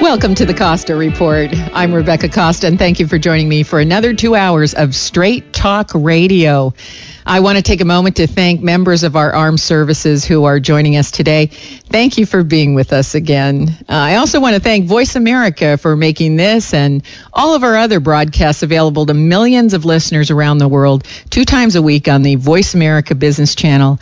Welcome 0.00 0.34
to 0.36 0.46
the 0.46 0.54
Costa 0.54 0.96
Report. 0.96 1.50
I'm 1.74 1.92
Rebecca 1.92 2.30
Costa, 2.30 2.66
and 2.66 2.78
thank 2.78 3.00
you 3.00 3.06
for 3.06 3.18
joining 3.18 3.50
me 3.50 3.62
for 3.62 3.78
another 3.78 4.14
two 4.14 4.34
hours 4.34 4.72
of 4.72 4.94
straight 4.94 5.52
talk 5.52 5.90
radio. 5.94 6.72
I 7.26 7.40
want 7.40 7.58
to 7.58 7.62
take 7.62 7.82
a 7.82 7.84
moment 7.84 8.16
to 8.16 8.26
thank 8.26 8.62
members 8.62 9.02
of 9.04 9.14
our 9.14 9.30
armed 9.30 9.60
services 9.60 10.24
who 10.24 10.44
are 10.44 10.58
joining 10.58 10.96
us 10.96 11.10
today. 11.10 11.46
Thank 11.46 12.16
you 12.16 12.24
for 12.24 12.42
being 12.42 12.74
with 12.74 12.94
us 12.94 13.14
again. 13.14 13.68
Uh, 13.82 13.92
I 13.92 14.16
also 14.16 14.40
want 14.40 14.54
to 14.54 14.60
thank 14.60 14.86
Voice 14.86 15.16
America 15.16 15.76
for 15.76 15.94
making 15.94 16.36
this 16.36 16.72
and 16.72 17.02
all 17.30 17.54
of 17.54 17.62
our 17.62 17.76
other 17.76 18.00
broadcasts 18.00 18.62
available 18.62 19.04
to 19.06 19.14
millions 19.14 19.74
of 19.74 19.84
listeners 19.84 20.30
around 20.30 20.58
the 20.58 20.68
world 20.68 21.06
two 21.28 21.44
times 21.44 21.76
a 21.76 21.82
week 21.82 22.08
on 22.08 22.22
the 22.22 22.36
Voice 22.36 22.74
America 22.74 23.14
Business 23.14 23.54
Channel 23.54 24.00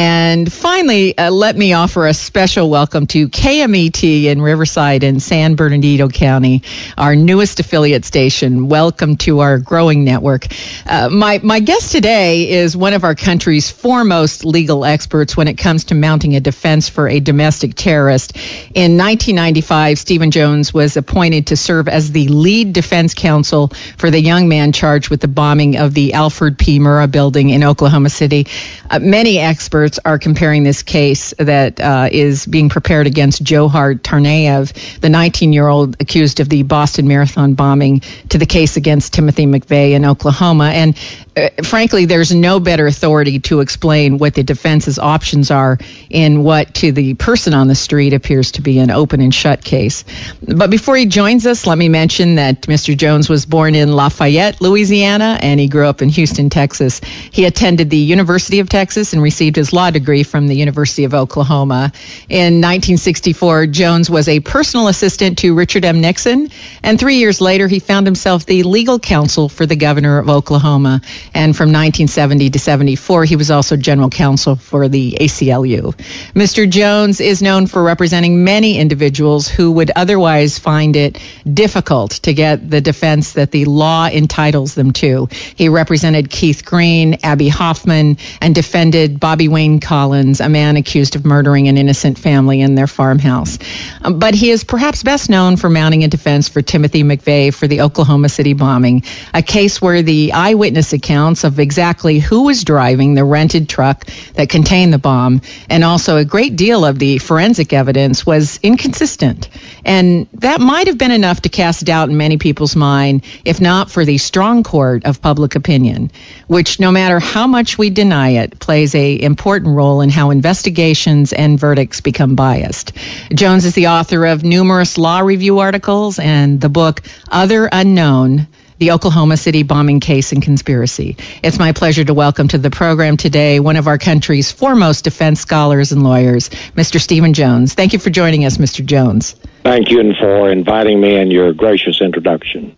and 0.00 0.50
finally, 0.50 1.18
uh, 1.18 1.30
let 1.30 1.54
me 1.54 1.74
offer 1.74 2.06
a 2.06 2.14
special 2.14 2.70
welcome 2.70 3.06
to 3.08 3.28
KMET 3.28 4.24
in 4.24 4.40
Riverside 4.40 5.02
in 5.04 5.20
San 5.20 5.56
Bernardino 5.56 6.08
County, 6.08 6.62
our 6.96 7.14
newest 7.14 7.60
affiliate 7.60 8.06
station. 8.06 8.70
Welcome 8.70 9.18
to 9.18 9.40
our 9.40 9.58
growing 9.58 10.04
network. 10.04 10.46
Uh, 10.86 11.10
my, 11.10 11.40
my 11.42 11.60
guest 11.60 11.92
today 11.92 12.48
is 12.48 12.74
one 12.74 12.94
of 12.94 13.04
our 13.04 13.14
country's 13.14 13.70
foremost 13.70 14.42
legal 14.42 14.86
experts 14.86 15.36
when 15.36 15.48
it 15.48 15.58
comes 15.58 15.84
to 15.84 15.94
mounting 15.94 16.34
a 16.34 16.40
defense 16.40 16.88
for 16.88 17.06
a 17.06 17.20
domestic 17.20 17.74
terrorist. 17.74 18.34
In 18.74 18.96
1995, 18.96 19.98
Stephen 19.98 20.30
Jones 20.30 20.72
was 20.72 20.96
appointed 20.96 21.48
to 21.48 21.58
serve 21.58 21.88
as 21.88 22.10
the 22.10 22.28
lead 22.28 22.72
defense 22.72 23.12
counsel 23.12 23.68
for 23.98 24.10
the 24.10 24.20
young 24.20 24.48
man 24.48 24.72
charged 24.72 25.10
with 25.10 25.20
the 25.20 25.28
bombing 25.28 25.76
of 25.76 25.92
the 25.92 26.14
Alfred 26.14 26.56
P. 26.56 26.78
Murrah 26.78 27.10
building 27.10 27.50
in 27.50 27.62
Oklahoma 27.64 28.08
City. 28.08 28.46
Uh, 28.88 28.98
many 28.98 29.38
experts 29.38 29.89
experts 29.90 29.98
are 30.04 30.18
comparing 30.18 30.62
this 30.62 30.82
case 30.82 31.34
that 31.38 31.80
uh, 31.80 32.08
is 32.10 32.46
being 32.46 32.68
prepared 32.68 33.06
against 33.06 33.42
Dzhokhar 33.42 34.00
Tsarnaev, 34.00 35.00
the 35.00 35.08
19 35.08 35.52
year 35.52 35.66
old 35.66 36.00
accused 36.00 36.40
of 36.40 36.48
the 36.48 36.62
Boston 36.62 37.08
Marathon 37.08 37.54
bombing, 37.54 38.00
to 38.28 38.38
the 38.38 38.46
case 38.46 38.76
against 38.76 39.12
Timothy 39.12 39.46
McVeigh 39.46 39.92
in 39.92 40.04
Oklahoma. 40.04 40.70
And 40.70 40.96
Uh, 41.40 41.62
frankly, 41.62 42.04
there's 42.04 42.34
no 42.34 42.60
better 42.60 42.86
authority 42.86 43.38
to 43.38 43.60
explain 43.60 44.18
what 44.18 44.34
the 44.34 44.42
defense's 44.42 44.98
options 44.98 45.50
are 45.50 45.78
in 46.10 46.42
what 46.42 46.74
to 46.74 46.92
the 46.92 47.14
person 47.14 47.54
on 47.54 47.66
the 47.68 47.74
street 47.74 48.12
appears 48.12 48.52
to 48.52 48.62
be 48.62 48.78
an 48.78 48.90
open 48.90 49.20
and 49.20 49.34
shut 49.34 49.64
case. 49.64 50.04
But 50.42 50.70
before 50.70 50.96
he 50.96 51.06
joins 51.06 51.46
us, 51.46 51.66
let 51.66 51.78
me 51.78 51.88
mention 51.88 52.34
that 52.34 52.62
Mr. 52.62 52.96
Jones 52.96 53.28
was 53.28 53.46
born 53.46 53.74
in 53.74 53.92
Lafayette, 53.92 54.60
Louisiana, 54.60 55.38
and 55.40 55.58
he 55.58 55.68
grew 55.68 55.86
up 55.86 56.02
in 56.02 56.10
Houston, 56.10 56.50
Texas. 56.50 57.00
He 57.04 57.46
attended 57.46 57.88
the 57.88 57.96
University 57.96 58.60
of 58.60 58.68
Texas 58.68 59.12
and 59.12 59.22
received 59.22 59.56
his 59.56 59.72
law 59.72 59.90
degree 59.90 60.24
from 60.24 60.46
the 60.46 60.56
University 60.56 61.04
of 61.04 61.14
Oklahoma. 61.14 61.92
In 62.28 62.60
1964, 62.60 63.68
Jones 63.68 64.10
was 64.10 64.28
a 64.28 64.40
personal 64.40 64.88
assistant 64.88 65.38
to 65.38 65.54
Richard 65.54 65.84
M. 65.84 66.00
Nixon, 66.00 66.50
and 66.82 66.98
three 66.98 67.16
years 67.16 67.40
later, 67.40 67.66
he 67.66 67.78
found 67.78 68.06
himself 68.06 68.44
the 68.44 68.62
legal 68.64 68.98
counsel 68.98 69.48
for 69.48 69.64
the 69.64 69.76
governor 69.76 70.18
of 70.18 70.28
Oklahoma. 70.28 71.00
And 71.32 71.56
from 71.56 71.68
1970 71.68 72.50
to 72.50 72.58
74, 72.58 73.24
he 73.24 73.36
was 73.36 73.50
also 73.50 73.76
general 73.76 74.10
counsel 74.10 74.56
for 74.56 74.88
the 74.88 75.16
ACLU. 75.20 75.94
Mr. 76.34 76.68
Jones 76.68 77.20
is 77.20 77.40
known 77.40 77.66
for 77.66 77.82
representing 77.82 78.42
many 78.44 78.78
individuals 78.78 79.48
who 79.48 79.72
would 79.72 79.92
otherwise 79.94 80.58
find 80.58 80.96
it 80.96 81.18
difficult 81.50 82.12
to 82.22 82.34
get 82.34 82.68
the 82.68 82.80
defense 82.80 83.34
that 83.34 83.50
the 83.50 83.64
law 83.64 84.06
entitles 84.06 84.74
them 84.74 84.92
to. 84.92 85.28
He 85.54 85.68
represented 85.68 86.30
Keith 86.30 86.64
Green, 86.64 87.18
Abbie 87.22 87.48
Hoffman, 87.48 88.18
and 88.40 88.54
defended 88.54 89.20
Bobby 89.20 89.48
Wayne 89.48 89.78
Collins, 89.78 90.40
a 90.40 90.48
man 90.48 90.76
accused 90.76 91.16
of 91.16 91.24
murdering 91.24 91.68
an 91.68 91.78
innocent 91.78 92.18
family 92.18 92.60
in 92.60 92.74
their 92.74 92.86
farmhouse. 92.86 93.58
Um, 94.02 94.18
but 94.18 94.34
he 94.34 94.50
is 94.50 94.64
perhaps 94.64 95.02
best 95.02 95.30
known 95.30 95.56
for 95.56 95.68
mounting 95.68 96.04
a 96.04 96.08
defense 96.08 96.48
for 96.48 96.62
Timothy 96.62 97.02
McVeigh 97.02 97.54
for 97.54 97.66
the 97.66 97.82
Oklahoma 97.82 98.28
City 98.28 98.54
bombing, 98.54 99.04
a 99.32 99.42
case 99.42 99.80
where 99.80 100.02
the 100.02 100.32
eyewitness 100.32 100.92
account 100.92 101.09
accounts 101.10 101.42
of 101.42 101.58
exactly 101.58 102.20
who 102.20 102.44
was 102.44 102.62
driving 102.62 103.14
the 103.14 103.24
rented 103.24 103.68
truck 103.68 104.06
that 104.34 104.48
contained 104.48 104.92
the 104.92 104.98
bomb, 104.98 105.40
and 105.68 105.82
also 105.82 106.18
a 106.18 106.24
great 106.24 106.54
deal 106.54 106.84
of 106.84 107.00
the 107.00 107.18
forensic 107.18 107.72
evidence 107.72 108.24
was 108.24 108.60
inconsistent. 108.62 109.48
And 109.84 110.28
that 110.34 110.60
might 110.60 110.86
have 110.86 110.98
been 110.98 111.10
enough 111.10 111.42
to 111.42 111.48
cast 111.48 111.84
doubt 111.84 112.10
in 112.10 112.16
many 112.16 112.38
people's 112.38 112.76
mind, 112.76 113.24
if 113.44 113.60
not 113.60 113.90
for 113.90 114.04
the 114.04 114.18
strong 114.18 114.62
court 114.62 115.04
of 115.04 115.20
public 115.20 115.56
opinion, 115.56 116.12
which, 116.46 116.78
no 116.78 116.92
matter 116.92 117.18
how 117.18 117.48
much 117.48 117.76
we 117.76 117.90
deny 117.90 118.42
it, 118.42 118.60
plays 118.60 118.94
a 118.94 119.20
important 119.20 119.74
role 119.74 120.02
in 120.02 120.10
how 120.10 120.30
investigations 120.30 121.32
and 121.32 121.58
verdicts 121.58 122.00
become 122.00 122.36
biased. 122.36 122.92
Jones 123.34 123.64
is 123.64 123.74
the 123.74 123.88
author 123.88 124.26
of 124.26 124.44
numerous 124.44 124.96
law 124.96 125.18
review 125.18 125.58
articles 125.58 126.20
and 126.20 126.60
the 126.60 126.68
book 126.68 127.02
Others 127.32 127.70
Unknown 127.72 128.46
the 128.80 128.92
Oklahoma 128.92 129.36
City 129.36 129.62
bombing 129.62 130.00
case 130.00 130.32
and 130.32 130.42
conspiracy. 130.42 131.18
It's 131.42 131.58
my 131.58 131.72
pleasure 131.72 132.02
to 132.02 132.14
welcome 132.14 132.48
to 132.48 132.56
the 132.56 132.70
program 132.70 133.18
today 133.18 133.60
one 133.60 133.76
of 133.76 133.86
our 133.86 133.98
country's 133.98 134.50
foremost 134.50 135.04
defense 135.04 135.38
scholars 135.38 135.92
and 135.92 136.02
lawyers, 136.02 136.48
Mr. 136.48 136.98
Stephen 136.98 137.34
Jones. 137.34 137.74
Thank 137.74 137.92
you 137.92 137.98
for 137.98 138.08
joining 138.08 138.46
us, 138.46 138.56
Mr. 138.56 138.84
Jones. 138.84 139.32
Thank 139.64 139.90
you 139.90 140.00
and 140.00 140.16
for 140.16 140.50
inviting 140.50 140.98
me 140.98 141.16
and 141.16 141.30
your 141.30 141.52
gracious 141.52 142.00
introduction. 142.00 142.74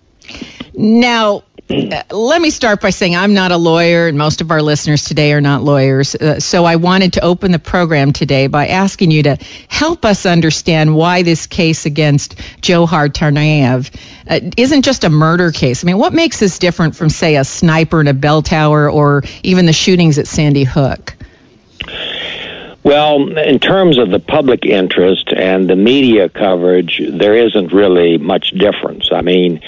Now, 0.75 1.45
let 2.10 2.41
me 2.41 2.50
start 2.50 2.81
by 2.81 2.91
saying 2.91 3.16
I'm 3.16 3.34
not 3.34 3.53
a 3.53 3.56
lawyer, 3.56 4.06
and 4.09 4.19
most 4.19 4.41
of 4.41 4.50
our 4.50 4.62
listeners 4.62 5.05
today 5.05 5.33
are 5.33 5.41
not 5.41 5.62
lawyers. 5.62 6.15
Uh, 6.15 6.41
so 6.41 6.65
I 6.65 6.77
wanted 6.77 7.15
to 7.15 7.25
open 7.25 7.53
the 7.53 7.59
program 7.59 8.12
today 8.12 8.47
by 8.47 8.69
asking 8.69 9.10
you 9.10 9.22
to 9.25 9.38
help 9.69 10.05
us 10.05 10.27
understand 10.27 10.94
why 10.94 11.22
this 11.22 11.47
case 11.47 11.87
against 11.87 12.37
Dzhokhar 12.60 13.09
Tsarnaev 13.09 13.94
uh, 14.28 14.50
isn't 14.56 14.83
just 14.83 15.05
a 15.05 15.10
murder 15.10 15.50
case. 15.50 15.84
I 15.84 15.87
mean, 15.87 15.99
what 15.99 16.12
makes 16.12 16.38
this 16.38 16.59
different 16.59 16.97
from, 16.97 17.09
say, 17.09 17.37
a 17.37 17.44
sniper 17.44 18.00
in 18.00 18.09
a 18.09 18.15
bell 18.15 18.43
tower 18.43 18.91
or 18.91 19.22
even 19.43 19.66
the 19.66 19.72
shootings 19.72 20.19
at 20.19 20.27
Sandy 20.27 20.65
Hook? 20.65 21.15
Well, 22.84 23.38
in 23.38 23.60
terms 23.60 23.97
of 23.97 24.10
the 24.10 24.19
public 24.19 24.65
interest 24.65 25.32
and 25.32 25.70
the 25.70 25.76
media 25.76 26.28
coverage, 26.28 27.00
there 27.12 27.37
isn't 27.37 27.72
really 27.72 28.19
much 28.19 28.50
difference. 28.50 29.09
I 29.12 29.22
mean, 29.22 29.60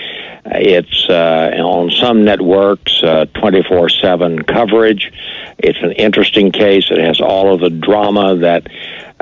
it's 0.46 1.08
uh, 1.08 1.52
on 1.58 1.92
some 1.92 2.24
networks, 2.24 3.02
uh, 3.04 3.26
24 3.34 3.88
7 3.88 4.42
coverage. 4.42 5.12
It's 5.58 5.78
an 5.80 5.92
interesting 5.92 6.50
case. 6.50 6.90
It 6.90 6.98
has 6.98 7.20
all 7.20 7.54
of 7.54 7.60
the 7.60 7.70
drama 7.70 8.34
that 8.36 8.66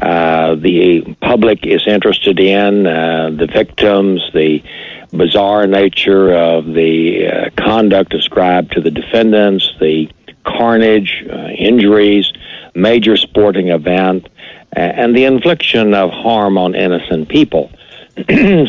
uh, 0.01 0.55
the 0.55 1.15
public 1.21 1.67
is 1.67 1.87
interested 1.87 2.41
in, 2.41 2.87
uh, 2.87 3.31
the 3.31 3.47
victims, 3.47 4.23
the 4.33 4.63
bizarre 5.11 5.67
nature 5.67 6.35
of 6.35 6.65
the 6.65 7.27
uh, 7.27 7.51
conduct 7.57 8.15
ascribed 8.15 8.73
to 8.73 8.81
the 8.81 8.91
defendants, 8.91 9.71
the 9.81 10.11
carnage, 10.45 11.25
uh, 11.31 11.49
injuries, 11.49 12.33
major 12.75 13.17
sporting 13.17 13.69
event, 13.69 14.29
and 14.73 15.15
the 15.15 15.25
infliction 15.25 15.95
of 15.95 16.11
harm 16.11 16.57
on 16.57 16.75
innocent 16.75 17.29
people. 17.29 17.71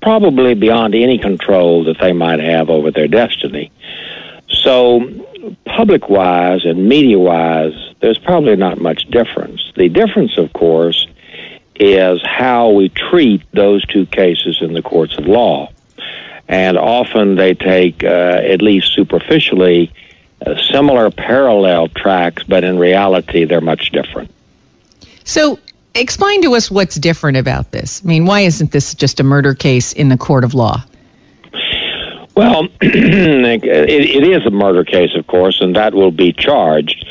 probably 0.00 0.54
beyond 0.54 0.94
any 0.94 1.18
control 1.18 1.84
that 1.84 1.98
they 2.00 2.12
might 2.12 2.40
have 2.40 2.70
over 2.70 2.90
their 2.90 3.08
destiny. 3.08 3.70
So, 4.48 5.06
public 5.64 6.08
wise 6.08 6.64
and 6.64 6.88
media 6.88 7.18
wise, 7.18 7.74
there's 8.00 8.18
probably 8.18 8.56
not 8.56 8.80
much 8.80 9.04
difference. 9.10 9.72
The 9.76 9.88
difference, 9.88 10.38
of 10.38 10.52
course, 10.52 11.06
is 11.76 12.20
how 12.24 12.70
we 12.70 12.88
treat 12.88 13.42
those 13.52 13.84
two 13.86 14.06
cases 14.06 14.58
in 14.60 14.72
the 14.72 14.82
courts 14.82 15.16
of 15.18 15.26
law. 15.26 15.70
and 16.50 16.78
often 16.78 17.36
they 17.36 17.52
take, 17.52 18.02
uh, 18.02 18.40
at 18.42 18.62
least 18.62 18.94
superficially, 18.94 19.92
Uh, 20.44 20.54
similar 20.70 21.10
parallel 21.10 21.88
tracks, 21.88 22.42
but 22.44 22.62
in 22.64 22.78
reality, 22.78 23.44
they're 23.44 23.60
much 23.60 23.90
different. 23.90 24.30
So, 25.24 25.58
explain 25.94 26.42
to 26.42 26.54
us 26.54 26.70
what's 26.70 26.94
different 26.94 27.38
about 27.38 27.72
this. 27.72 28.02
I 28.04 28.08
mean, 28.08 28.24
why 28.24 28.40
isn't 28.42 28.70
this 28.70 28.94
just 28.94 29.20
a 29.20 29.24
murder 29.24 29.54
case 29.54 29.92
in 29.92 30.08
the 30.08 30.16
court 30.16 30.44
of 30.44 30.54
law? 30.54 30.84
Well, 32.36 32.68
it, 32.80 33.64
it 33.64 34.22
is 34.22 34.46
a 34.46 34.50
murder 34.50 34.84
case, 34.84 35.10
of 35.16 35.26
course, 35.26 35.60
and 35.60 35.74
that 35.74 35.92
will 35.92 36.12
be 36.12 36.32
charged. 36.32 37.04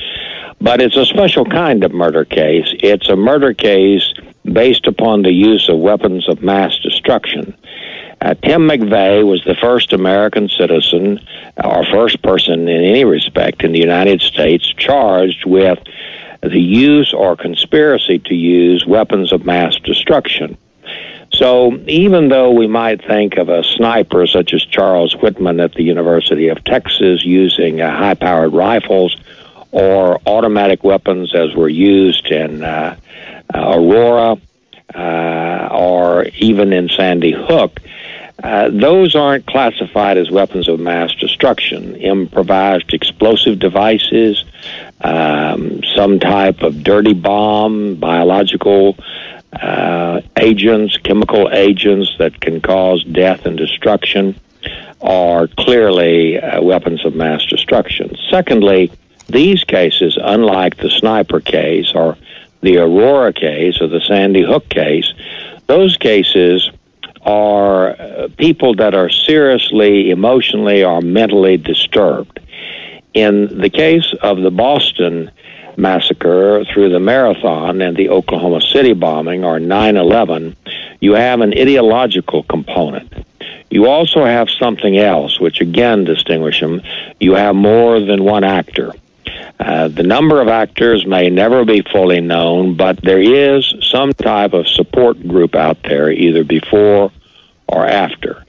But 0.61 0.81
it's 0.81 0.95
a 0.95 1.05
special 1.05 1.45
kind 1.45 1.83
of 1.83 1.91
murder 1.91 2.23
case. 2.23 2.67
It's 2.79 3.09
a 3.09 3.17
murder 3.17 3.53
case 3.53 4.13
based 4.45 4.87
upon 4.87 5.23
the 5.23 5.31
use 5.31 5.67
of 5.67 5.79
weapons 5.79 6.29
of 6.29 6.41
mass 6.41 6.79
destruction. 6.79 7.57
Uh, 8.19 8.33
Tim 8.33 8.61
McVeigh 8.67 9.25
was 9.25 9.43
the 9.43 9.55
first 9.55 9.93
American 9.93 10.49
citizen, 10.49 11.19
or 11.63 11.85
first 11.85 12.21
person 12.23 12.67
in 12.67 12.83
any 12.83 13.05
respect 13.05 13.63
in 13.63 13.71
the 13.71 13.79
United 13.79 14.21
States, 14.21 14.67
charged 14.77 15.45
with 15.45 15.79
the 16.41 16.61
use 16.61 17.13
or 17.13 17.35
conspiracy 17.35 18.19
to 18.19 18.33
use 18.35 18.85
weapons 18.85 19.31
of 19.31 19.45
mass 19.45 19.75
destruction. 19.77 20.57
So 21.33 21.77
even 21.87 22.29
though 22.29 22.51
we 22.51 22.67
might 22.67 23.05
think 23.05 23.37
of 23.37 23.49
a 23.49 23.63
sniper 23.63 24.25
such 24.25 24.53
as 24.53 24.63
Charles 24.65 25.15
Whitman 25.15 25.59
at 25.59 25.73
the 25.73 25.83
University 25.83 26.47
of 26.47 26.63
Texas 26.63 27.23
using 27.23 27.81
uh, 27.81 27.95
high 27.95 28.15
powered 28.15 28.53
rifles 28.53 29.15
or 29.71 30.19
automatic 30.25 30.83
weapons 30.83 31.35
as 31.35 31.53
were 31.53 31.69
used 31.69 32.27
in 32.27 32.63
uh, 32.63 32.95
uh, 33.53 33.73
Aurora 33.75 34.37
uh, 34.95 35.69
or 35.71 36.25
even 36.37 36.73
in 36.73 36.89
Sandy 36.89 37.33
Hook, 37.33 37.79
uh, 38.43 38.69
those 38.69 39.15
aren't 39.15 39.45
classified 39.47 40.17
as 40.17 40.29
weapons 40.29 40.69
of 40.69 40.79
mass 40.79 41.13
destruction. 41.15 41.95
Improvised 41.95 42.93
explosive 42.93 43.57
devices, 43.57 44.43
um, 45.01 45.83
some 45.95 46.19
type 46.19 46.61
of 46.61 46.83
dirty 46.83 47.13
bomb, 47.13 47.95
biological 47.95 48.95
uh, 49.53 50.21
agents, 50.37 50.97
chemical 50.97 51.49
agents 51.51 52.13
that 52.19 52.39
can 52.39 52.61
cause 52.61 53.03
death 53.05 53.45
and 53.45 53.57
destruction 53.57 54.39
are 55.01 55.47
clearly 55.47 56.39
uh, 56.39 56.61
weapons 56.61 57.05
of 57.05 57.15
mass 57.15 57.43
destruction. 57.45 58.15
Secondly, 58.29 58.91
these 59.27 59.63
cases, 59.63 60.17
unlike 60.21 60.77
the 60.77 60.89
sniper 60.89 61.39
case 61.39 61.91
or 61.93 62.17
the 62.61 62.77
Aurora 62.77 63.33
case 63.33 63.81
or 63.81 63.87
the 63.87 64.01
Sandy 64.01 64.43
Hook 64.43 64.69
case, 64.69 65.11
those 65.67 65.97
cases 65.97 66.69
are 67.27 67.89
uh, 67.89 68.29
people 68.37 68.73
that 68.75 68.95
are 68.95 69.09
seriously 69.09 70.09
emotionally 70.09 70.83
or 70.83 71.01
mentally 71.01 71.57
disturbed. 71.57 72.39
In 73.13 73.59
the 73.59 73.69
case 73.69 74.13
of 74.21 74.41
the 74.41 74.51
Boston 74.51 75.29
massacre 75.75 76.63
through 76.65 76.89
the 76.89 76.99
marathon 76.99 77.81
and 77.81 77.95
the 77.95 78.09
Oklahoma 78.09 78.61
City 78.61 78.93
bombing 78.93 79.43
or 79.43 79.59
9 79.59 79.97
11, 79.97 80.55
you 81.01 81.13
have 81.13 81.41
an 81.41 81.53
ideological 81.53 82.43
component. 82.43 83.13
You 83.69 83.87
also 83.87 84.23
have 84.23 84.49
something 84.49 84.97
else, 84.97 85.39
which 85.39 85.59
again 85.59 86.05
distinguishes 86.05 86.61
them. 86.61 86.81
You 87.19 87.33
have 87.33 87.55
more 87.55 87.99
than 87.99 88.23
one 88.23 88.45
actor. 88.45 88.93
Uh, 89.59 89.87
the 89.89 90.03
number 90.03 90.39
of 90.39 90.47
actors 90.47 91.05
may 91.05 91.29
never 91.29 91.65
be 91.65 91.81
fully 91.81 92.21
known, 92.21 92.75
but 92.75 93.01
there 93.01 93.19
is 93.19 93.75
some 93.81 94.13
type 94.13 94.53
of 94.53 94.67
support 94.67 95.19
group 95.27 95.55
out 95.55 95.81
there, 95.83 96.09
either 96.11 96.43
before 96.43 97.11
or 97.67 97.85
after. 97.85 98.43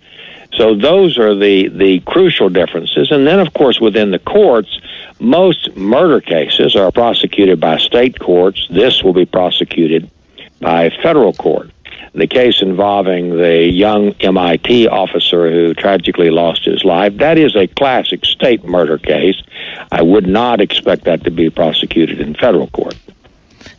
So 0.55 0.75
those 0.75 1.19
are 1.19 1.35
the, 1.35 1.69
the 1.69 2.01
crucial 2.01 2.49
differences. 2.49 3.13
And 3.13 3.27
then, 3.27 3.39
of 3.39 3.53
course, 3.55 3.81
within 3.81 4.11
the 4.11 4.19
courts, 4.19 4.81
most 5.21 5.77
murder 5.77 6.21
cases 6.21 6.75
are 6.75 6.91
prosecuted 6.91 7.61
by 7.61 7.79
state 7.79 8.19
courts. 8.19 8.67
This 8.71 9.03
will 9.03 9.13
be 9.13 9.27
prosecuted 9.27 10.11
by 10.61 10.91
federal 10.91 11.33
court. 11.33 11.71
The 12.15 12.27
case 12.27 12.63
involving 12.63 13.37
the 13.37 13.65
young 13.65 14.13
MIT 14.21 14.89
officer 14.89 15.51
who 15.51 15.75
tragically 15.75 16.31
lost 16.31 16.65
his 16.65 16.83
life, 16.83 17.17
that 17.19 17.39
is 17.39 17.55
a 17.55 17.67
classic 17.67 18.25
state 18.25 18.65
murder 18.65 18.99
case. 18.99 19.41
I 19.93 20.03
would 20.03 20.27
not 20.27 20.61
expect 20.61 21.05
that 21.05 21.25
to 21.25 21.31
be 21.31 21.51
prosecuted 21.51 22.21
in 22.21 22.35
federal 22.35 22.69
court. 22.69 22.97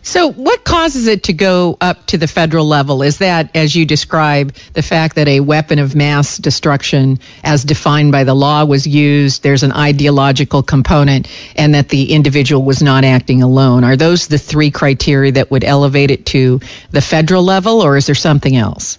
So, 0.01 0.31
what 0.31 0.63
causes 0.63 1.07
it 1.07 1.23
to 1.23 1.33
go 1.33 1.77
up 1.79 2.05
to 2.07 2.17
the 2.17 2.27
federal 2.27 2.65
level? 2.65 3.01
Is 3.01 3.19
that, 3.19 3.55
as 3.55 3.75
you 3.75 3.85
describe, 3.85 4.53
the 4.73 4.81
fact 4.81 5.15
that 5.15 5.27
a 5.27 5.39
weapon 5.39 5.79
of 5.79 5.95
mass 5.95 6.37
destruction, 6.37 7.19
as 7.43 7.63
defined 7.63 8.11
by 8.11 8.23
the 8.23 8.33
law, 8.33 8.65
was 8.65 8.87
used, 8.87 9.43
there's 9.43 9.63
an 9.63 9.71
ideological 9.71 10.63
component, 10.63 11.27
and 11.55 11.75
that 11.75 11.89
the 11.89 12.11
individual 12.13 12.63
was 12.63 12.81
not 12.81 13.03
acting 13.03 13.43
alone? 13.43 13.83
Are 13.83 13.95
those 13.95 14.27
the 14.27 14.37
three 14.37 14.71
criteria 14.71 15.33
that 15.33 15.51
would 15.51 15.63
elevate 15.63 16.11
it 16.11 16.25
to 16.27 16.59
the 16.91 17.01
federal 17.01 17.43
level, 17.43 17.81
or 17.81 17.97
is 17.97 18.05
there 18.05 18.15
something 18.15 18.55
else? 18.55 18.97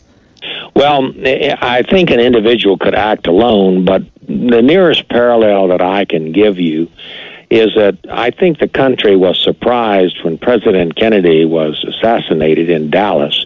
Well, 0.75 1.13
I 1.25 1.83
think 1.83 2.11
an 2.11 2.21
individual 2.21 2.79
could 2.79 2.95
act 2.95 3.27
alone, 3.27 3.85
but 3.85 4.03
the 4.27 4.63
nearest 4.63 5.09
parallel 5.09 5.69
that 5.69 5.83
I 5.83 6.05
can 6.05 6.33
give 6.33 6.59
you 6.59 6.89
is 7.51 7.75
that 7.75 7.99
I 8.09 8.31
think 8.31 8.59
the 8.59 8.69
country 8.69 9.17
was 9.17 9.39
surprised 9.39 10.23
when 10.25 10.39
President 10.39 10.95
Kennedy 10.95 11.45
was 11.45 11.85
assassinated 11.85 12.71
in 12.71 12.91
Dallas 12.91 13.45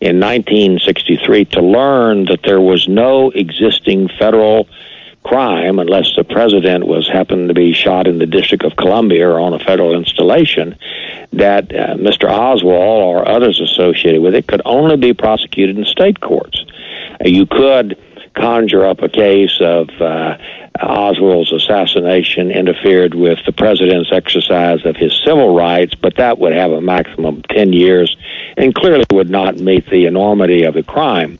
in 0.00 0.20
1963 0.20 1.44
to 1.46 1.62
learn 1.62 2.24
that 2.26 2.42
there 2.42 2.60
was 2.60 2.88
no 2.88 3.30
existing 3.30 4.08
federal 4.08 4.68
crime 5.22 5.78
unless 5.78 6.14
the 6.14 6.24
president 6.24 6.86
was 6.86 7.08
happened 7.08 7.48
to 7.48 7.54
be 7.54 7.72
shot 7.72 8.06
in 8.06 8.18
the 8.18 8.26
District 8.26 8.64
of 8.64 8.76
Columbia 8.76 9.28
or 9.28 9.40
on 9.40 9.54
a 9.54 9.58
federal 9.58 9.96
installation 9.96 10.76
that 11.32 11.74
uh, 11.74 11.94
Mr. 11.94 12.30
Oswald 12.30 13.16
or 13.16 13.28
others 13.28 13.60
associated 13.60 14.22
with 14.22 14.34
it 14.34 14.46
could 14.46 14.62
only 14.64 14.96
be 14.96 15.12
prosecuted 15.12 15.78
in 15.78 15.84
state 15.84 16.20
courts. 16.20 16.64
You 17.24 17.46
could 17.46 17.98
conjure 18.34 18.84
up 18.86 19.02
a 19.02 19.08
case 19.08 19.58
of 19.60 19.88
uh, 20.00 20.36
Oswald's 20.82 21.52
assassination 21.52 22.50
interfered 22.50 23.14
with 23.14 23.38
the 23.46 23.52
president's 23.52 24.12
exercise 24.12 24.84
of 24.84 24.96
his 24.96 25.12
civil 25.24 25.54
rights, 25.54 25.94
but 25.94 26.16
that 26.16 26.38
would 26.38 26.52
have 26.52 26.72
a 26.72 26.80
maximum 26.80 27.38
of 27.38 27.48
10 27.48 27.72
years 27.72 28.16
and 28.56 28.74
clearly 28.74 29.04
would 29.12 29.30
not 29.30 29.56
meet 29.56 29.88
the 29.90 30.06
enormity 30.06 30.62
of 30.62 30.74
the 30.74 30.82
crime. 30.82 31.38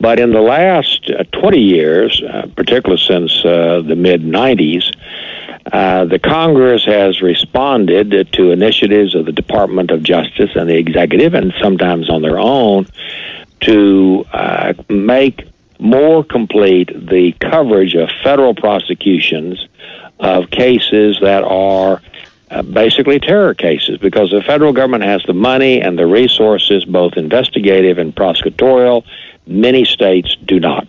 But 0.00 0.18
in 0.18 0.32
the 0.32 0.40
last 0.40 1.10
uh, 1.10 1.22
20 1.32 1.60
years, 1.60 2.22
uh, 2.22 2.48
particularly 2.56 3.00
since 3.00 3.44
uh, 3.44 3.82
the 3.86 3.94
mid 3.94 4.22
90s, 4.22 4.92
uh, 5.70 6.06
the 6.06 6.18
Congress 6.18 6.84
has 6.84 7.22
responded 7.22 8.32
to 8.32 8.50
initiatives 8.50 9.14
of 9.14 9.26
the 9.26 9.32
Department 9.32 9.92
of 9.92 10.02
Justice 10.02 10.50
and 10.56 10.68
the 10.68 10.76
executive, 10.76 11.34
and 11.34 11.54
sometimes 11.60 12.10
on 12.10 12.20
their 12.20 12.38
own, 12.38 12.86
to 13.60 14.26
uh, 14.32 14.74
make 14.88 15.51
more 15.82 16.24
complete 16.24 16.88
the 16.94 17.32
coverage 17.40 17.94
of 17.94 18.08
federal 18.22 18.54
prosecutions 18.54 19.66
of 20.20 20.50
cases 20.50 21.18
that 21.20 21.42
are 21.42 22.00
uh, 22.50 22.62
basically 22.62 23.18
terror 23.18 23.54
cases 23.54 23.98
because 23.98 24.30
the 24.30 24.42
federal 24.42 24.72
government 24.72 25.02
has 25.02 25.22
the 25.24 25.32
money 25.32 25.80
and 25.80 25.98
the 25.98 26.06
resources, 26.06 26.84
both 26.84 27.14
investigative 27.16 27.98
and 27.98 28.14
prosecutorial. 28.14 29.04
Many 29.46 29.84
states 29.84 30.36
do 30.44 30.60
not. 30.60 30.86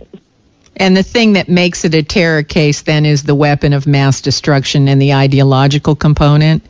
And 0.76 0.98
the 0.98 1.04
thing 1.04 1.34
that 1.34 1.50
makes 1.50 1.86
it 1.86 1.94
a 1.94 2.04
terror 2.04 2.44
case 2.44 2.82
then 2.82 3.06
is 3.06 3.24
the 3.24 3.36
weapon 3.36 3.74
of 3.74 3.88
mass 3.88 4.22
destruction 4.22 4.88
and 4.88 5.02
the 5.02 5.14
ideological 5.14 5.96
component? 5.96 6.64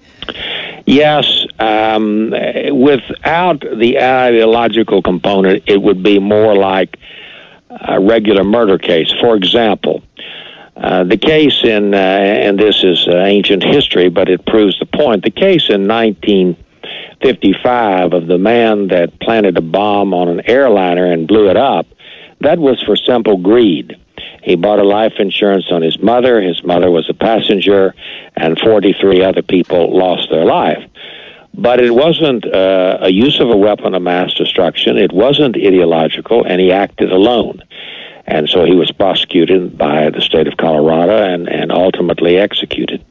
Yes. 0.85 1.45
Um, 1.59 2.31
without 2.31 3.61
the 3.61 3.99
ideological 3.99 5.01
component, 5.01 5.63
it 5.67 5.81
would 5.81 6.03
be 6.03 6.19
more 6.19 6.55
like 6.55 6.97
a 7.81 7.99
regular 7.99 8.43
murder 8.43 8.77
case. 8.77 9.11
For 9.19 9.35
example, 9.35 10.03
uh, 10.75 11.03
the 11.03 11.17
case 11.17 11.63
in, 11.63 11.93
uh, 11.93 11.97
and 11.97 12.57
this 12.57 12.83
is 12.83 13.07
uh, 13.07 13.17
ancient 13.17 13.61
history, 13.63 14.09
but 14.09 14.27
it 14.29 14.43
proves 14.45 14.79
the 14.79 14.85
point. 14.85 15.23
The 15.23 15.31
case 15.31 15.69
in 15.69 15.87
1955 15.87 18.13
of 18.13 18.27
the 18.27 18.37
man 18.37 18.87
that 18.87 19.19
planted 19.19 19.57
a 19.57 19.61
bomb 19.61 20.13
on 20.13 20.29
an 20.29 20.49
airliner 20.49 21.05
and 21.05 21.27
blew 21.27 21.49
it 21.49 21.57
up, 21.57 21.85
that 22.41 22.59
was 22.59 22.81
for 22.81 22.95
simple 22.95 23.37
greed. 23.37 23.97
He 24.41 24.55
bought 24.55 24.79
a 24.79 24.83
life 24.83 25.13
insurance 25.19 25.65
on 25.71 25.81
his 25.81 25.99
mother. 25.99 26.41
His 26.41 26.63
mother 26.63 26.89
was 26.91 27.09
a 27.09 27.13
passenger, 27.13 27.95
and 28.35 28.59
43 28.59 29.23
other 29.23 29.41
people 29.41 29.97
lost 29.97 30.29
their 30.29 30.43
life. 30.43 30.83
But 31.53 31.79
it 31.79 31.91
wasn't 31.91 32.45
uh, 32.45 32.97
a 33.01 33.09
use 33.09 33.39
of 33.39 33.49
a 33.49 33.57
weapon 33.57 33.93
of 33.93 34.01
mass 34.01 34.33
destruction. 34.33 34.97
It 34.97 35.11
wasn't 35.11 35.55
ideological, 35.55 36.45
and 36.45 36.59
he 36.59 36.71
acted 36.71 37.11
alone. 37.11 37.61
And 38.25 38.49
so 38.49 38.63
he 38.65 38.73
was 38.73 38.91
prosecuted 38.91 39.77
by 39.77 40.09
the 40.09 40.21
state 40.21 40.47
of 40.47 40.57
Colorado 40.57 41.15
and, 41.15 41.47
and 41.47 41.71
ultimately 41.71 42.37
executed. 42.37 43.03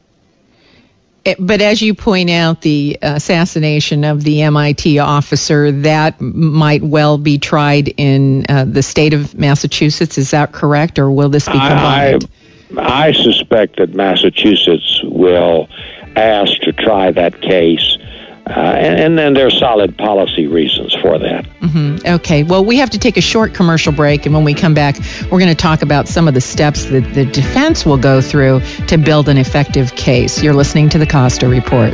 Eh, 1.25 1.35
but 1.39 1.61
as 1.61 1.81
you 1.81 1.93
point 1.93 2.29
out, 2.29 2.61
the 2.61 2.97
assassination 3.01 4.03
of 4.03 4.23
the 4.23 4.41
MIT 4.41 4.99
officer 4.99 5.71
that 5.71 6.19
might 6.19 6.83
well 6.83 7.17
be 7.17 7.37
tried 7.37 7.87
in 7.95 8.45
uh, 8.49 8.65
the 8.65 8.83
state 8.83 9.13
of 9.13 9.35
Massachusetts. 9.35 10.17
Is 10.17 10.31
that 10.31 10.51
correct, 10.51 10.99
or 10.99 11.09
will 11.09 11.29
this 11.29 11.45
be 11.45 11.53
combined? 11.53 12.29
I, 12.77 13.07
I 13.07 13.11
suspect 13.13 13.77
that 13.77 13.93
Massachusetts 13.93 15.01
will 15.03 15.69
ask 16.15 16.59
to 16.61 16.73
try 16.73 17.11
that 17.11 17.39
case 17.41 17.97
and, 18.83 18.99
and, 18.99 19.17
then 19.17 19.33
there's 19.33 19.57
solid 19.57 19.97
policy 19.97 20.47
reasons 20.47 20.93
for 20.93 21.17
that. 21.19 21.45
Mm-hmm. 21.61 22.07
Okay. 22.15 22.43
Well, 22.43 22.65
we 22.65 22.77
have 22.77 22.89
to 22.91 22.99
take 22.99 23.17
a 23.17 23.21
short 23.21 23.53
commercial 23.53 23.93
break, 23.93 24.25
and 24.25 24.35
when 24.35 24.43
we 24.43 24.53
come 24.53 24.73
back, 24.73 24.97
we're 25.31 25.39
going 25.39 25.47
to 25.47 25.55
talk 25.55 25.81
about 25.81 26.07
some 26.07 26.27
of 26.27 26.33
the 26.33 26.41
steps 26.41 26.85
that 26.85 27.13
the 27.13 27.25
defense 27.25 27.85
will 27.85 27.97
go 27.97 28.21
through 28.21 28.61
to 28.87 28.97
build 28.97 29.29
an 29.29 29.37
effective 29.37 29.95
case. 29.95 30.43
You're 30.43 30.53
listening 30.53 30.89
to 30.89 30.97
the 30.97 31.07
Costa 31.07 31.47
Report. 31.47 31.93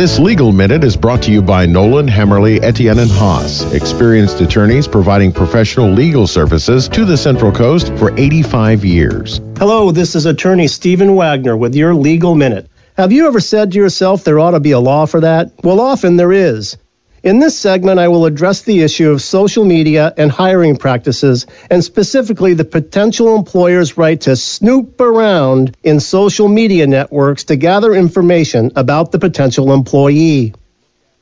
This 0.00 0.18
legal 0.18 0.50
minute 0.50 0.82
is 0.82 0.96
brought 0.96 1.24
to 1.24 1.30
you 1.30 1.42
by 1.42 1.66
Nolan, 1.66 2.08
Hammerly, 2.08 2.58
Etienne, 2.62 3.00
and 3.00 3.10
Haas, 3.10 3.70
experienced 3.74 4.40
attorneys 4.40 4.88
providing 4.88 5.30
professional 5.30 5.90
legal 5.90 6.26
services 6.26 6.88
to 6.88 7.04
the 7.04 7.18
Central 7.18 7.52
Coast 7.52 7.94
for 7.98 8.10
85 8.18 8.82
years. 8.82 9.42
Hello, 9.58 9.90
this 9.90 10.14
is 10.14 10.24
attorney 10.24 10.68
Stephen 10.68 11.16
Wagner 11.16 11.54
with 11.54 11.74
your 11.74 11.94
legal 11.94 12.34
minute. 12.34 12.70
Have 12.96 13.12
you 13.12 13.26
ever 13.26 13.40
said 13.40 13.72
to 13.72 13.78
yourself 13.78 14.24
there 14.24 14.40
ought 14.40 14.52
to 14.52 14.60
be 14.60 14.70
a 14.70 14.80
law 14.80 15.04
for 15.04 15.20
that? 15.20 15.52
Well, 15.62 15.80
often 15.80 16.16
there 16.16 16.32
is. 16.32 16.78
In 17.22 17.38
this 17.38 17.58
segment, 17.58 18.00
I 18.00 18.08
will 18.08 18.24
address 18.24 18.62
the 18.62 18.80
issue 18.80 19.10
of 19.10 19.20
social 19.20 19.62
media 19.66 20.14
and 20.16 20.30
hiring 20.30 20.76
practices, 20.76 21.46
and 21.70 21.84
specifically 21.84 22.54
the 22.54 22.64
potential 22.64 23.36
employer's 23.36 23.98
right 23.98 24.18
to 24.22 24.36
snoop 24.36 24.98
around 25.02 25.76
in 25.82 26.00
social 26.00 26.48
media 26.48 26.86
networks 26.86 27.44
to 27.44 27.56
gather 27.56 27.92
information 27.92 28.72
about 28.74 29.12
the 29.12 29.18
potential 29.18 29.74
employee. 29.74 30.54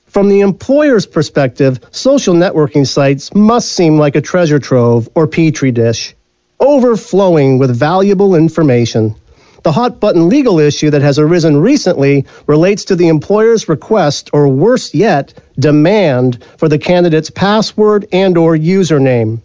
From 0.07 0.29
the 0.29 0.43
employer's 0.43 1.05
perspective, 1.05 1.81
social 1.91 2.35
networking 2.35 2.87
sites 2.87 3.35
must 3.35 3.73
seem 3.73 3.99
like 3.99 4.15
a 4.15 4.21
treasure 4.21 4.61
trove 4.61 5.09
or 5.17 5.27
petri 5.27 5.73
dish, 5.73 6.15
overflowing 6.61 7.59
with 7.59 7.77
valuable 7.77 8.37
information. 8.37 9.17
The 9.63 9.73
hot 9.73 10.01
button 10.01 10.29
legal 10.29 10.61
issue 10.61 10.91
that 10.91 11.03
has 11.03 11.19
arisen 11.19 11.57
recently 11.57 12.27
relates 12.47 12.87
to 12.87 12.97
the 12.97 13.09
employer's 13.09 13.69
request 13.69 14.31
or 14.33 14.49
worse 14.49 14.95
yet, 14.95 15.35
demand 15.59 16.45
for 16.57 16.69
the 16.69 16.79
candidate's 16.79 17.31
password 17.31 18.07
and 18.13 18.39
or 18.39 18.57
username. 18.57 19.41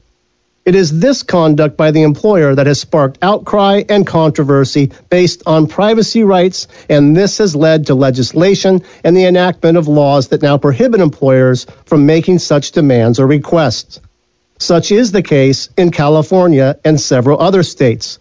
It 0.65 0.75
is 0.75 1.00
this 1.00 1.24
conduct 1.24 1.75
by 1.75 1.91
the 1.91 2.03
employer 2.03 2.55
that 2.55 2.67
has 2.67 2.79
sparked 2.79 3.17
outcry 3.22 3.84
and 3.89 4.08
controversy 4.08 4.91
based 5.10 5.43
on 5.46 5.67
privacy 5.67 6.24
rights, 6.24 6.67
and 6.89 7.17
this 7.17 7.39
has 7.39 7.53
led 7.53 7.88
to 7.88 7.96
legislation 7.96 8.82
and 9.03 9.17
the 9.17 9.25
enactment 9.25 9.77
of 9.77 9.89
laws 9.89 10.29
that 10.29 10.41
now 10.41 10.58
prohibit 10.58 11.01
employers 11.01 11.65
from 11.86 12.05
making 12.05 12.39
such 12.39 12.72
demands 12.72 13.20
or 13.20 13.27
requests. 13.27 14.00
Such 14.58 14.93
is 14.93 15.12
the 15.12 15.22
case 15.22 15.67
in 15.75 15.91
California 15.91 16.79
and 16.86 17.01
several 17.01 17.41
other 17.41 17.63
states. 17.63 18.20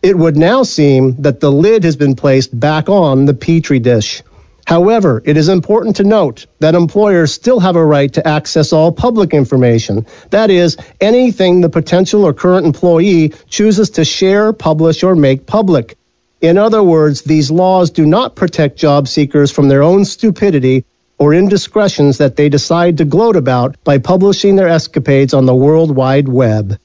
It 0.00 0.16
would 0.16 0.36
now 0.36 0.62
seem 0.62 1.22
that 1.22 1.40
the 1.40 1.50
lid 1.50 1.82
has 1.82 1.96
been 1.96 2.14
placed 2.14 2.58
back 2.58 2.88
on 2.88 3.24
the 3.24 3.34
petri 3.34 3.80
dish. 3.80 4.22
However, 4.64 5.20
it 5.24 5.36
is 5.36 5.48
important 5.48 5.96
to 5.96 6.04
note 6.04 6.46
that 6.60 6.76
employers 6.76 7.32
still 7.32 7.58
have 7.58 7.74
a 7.74 7.84
right 7.84 8.12
to 8.12 8.28
access 8.28 8.72
all 8.72 8.92
public 8.92 9.34
information. 9.34 10.06
That 10.30 10.50
is, 10.50 10.76
anything 11.00 11.62
the 11.62 11.68
potential 11.68 12.24
or 12.24 12.32
current 12.32 12.66
employee 12.66 13.32
chooses 13.48 13.90
to 13.90 14.04
share, 14.04 14.52
publish, 14.52 15.02
or 15.02 15.16
make 15.16 15.46
public. 15.46 15.96
In 16.40 16.58
other 16.58 16.82
words, 16.82 17.22
these 17.22 17.50
laws 17.50 17.90
do 17.90 18.06
not 18.06 18.36
protect 18.36 18.76
job 18.76 19.08
seekers 19.08 19.50
from 19.50 19.66
their 19.66 19.82
own 19.82 20.04
stupidity 20.04 20.84
or 21.18 21.34
indiscretions 21.34 22.18
that 22.18 22.36
they 22.36 22.48
decide 22.48 22.98
to 22.98 23.04
gloat 23.04 23.34
about 23.34 23.82
by 23.82 23.98
publishing 23.98 24.54
their 24.54 24.68
escapades 24.68 25.34
on 25.34 25.46
the 25.46 25.54
World 25.54 25.90
Wide 25.96 26.28
Web. 26.28 26.78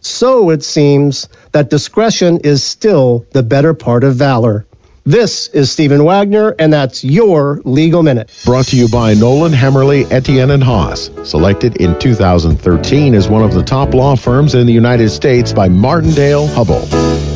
So 0.00 0.50
it 0.50 0.62
seems 0.62 1.28
that 1.52 1.70
discretion 1.70 2.40
is 2.44 2.62
still 2.62 3.26
the 3.32 3.42
better 3.42 3.74
part 3.74 4.04
of 4.04 4.14
valor. 4.14 4.66
This 5.04 5.48
is 5.48 5.70
Stephen 5.70 6.04
Wagner, 6.04 6.54
and 6.58 6.72
that's 6.72 7.02
your 7.02 7.62
Legal 7.64 8.02
Minute. 8.02 8.30
Brought 8.44 8.66
to 8.66 8.76
you 8.76 8.88
by 8.88 9.14
Nolan, 9.14 9.52
Hammerly, 9.52 10.10
Etienne, 10.12 10.50
and 10.50 10.62
Haas. 10.62 11.10
Selected 11.24 11.78
in 11.78 11.98
2013 11.98 13.14
as 13.14 13.26
one 13.26 13.42
of 13.42 13.54
the 13.54 13.62
top 13.62 13.94
law 13.94 14.16
firms 14.16 14.54
in 14.54 14.66
the 14.66 14.72
United 14.72 15.08
States 15.08 15.52
by 15.52 15.68
Martindale 15.68 16.46
Hubbell. 16.46 17.27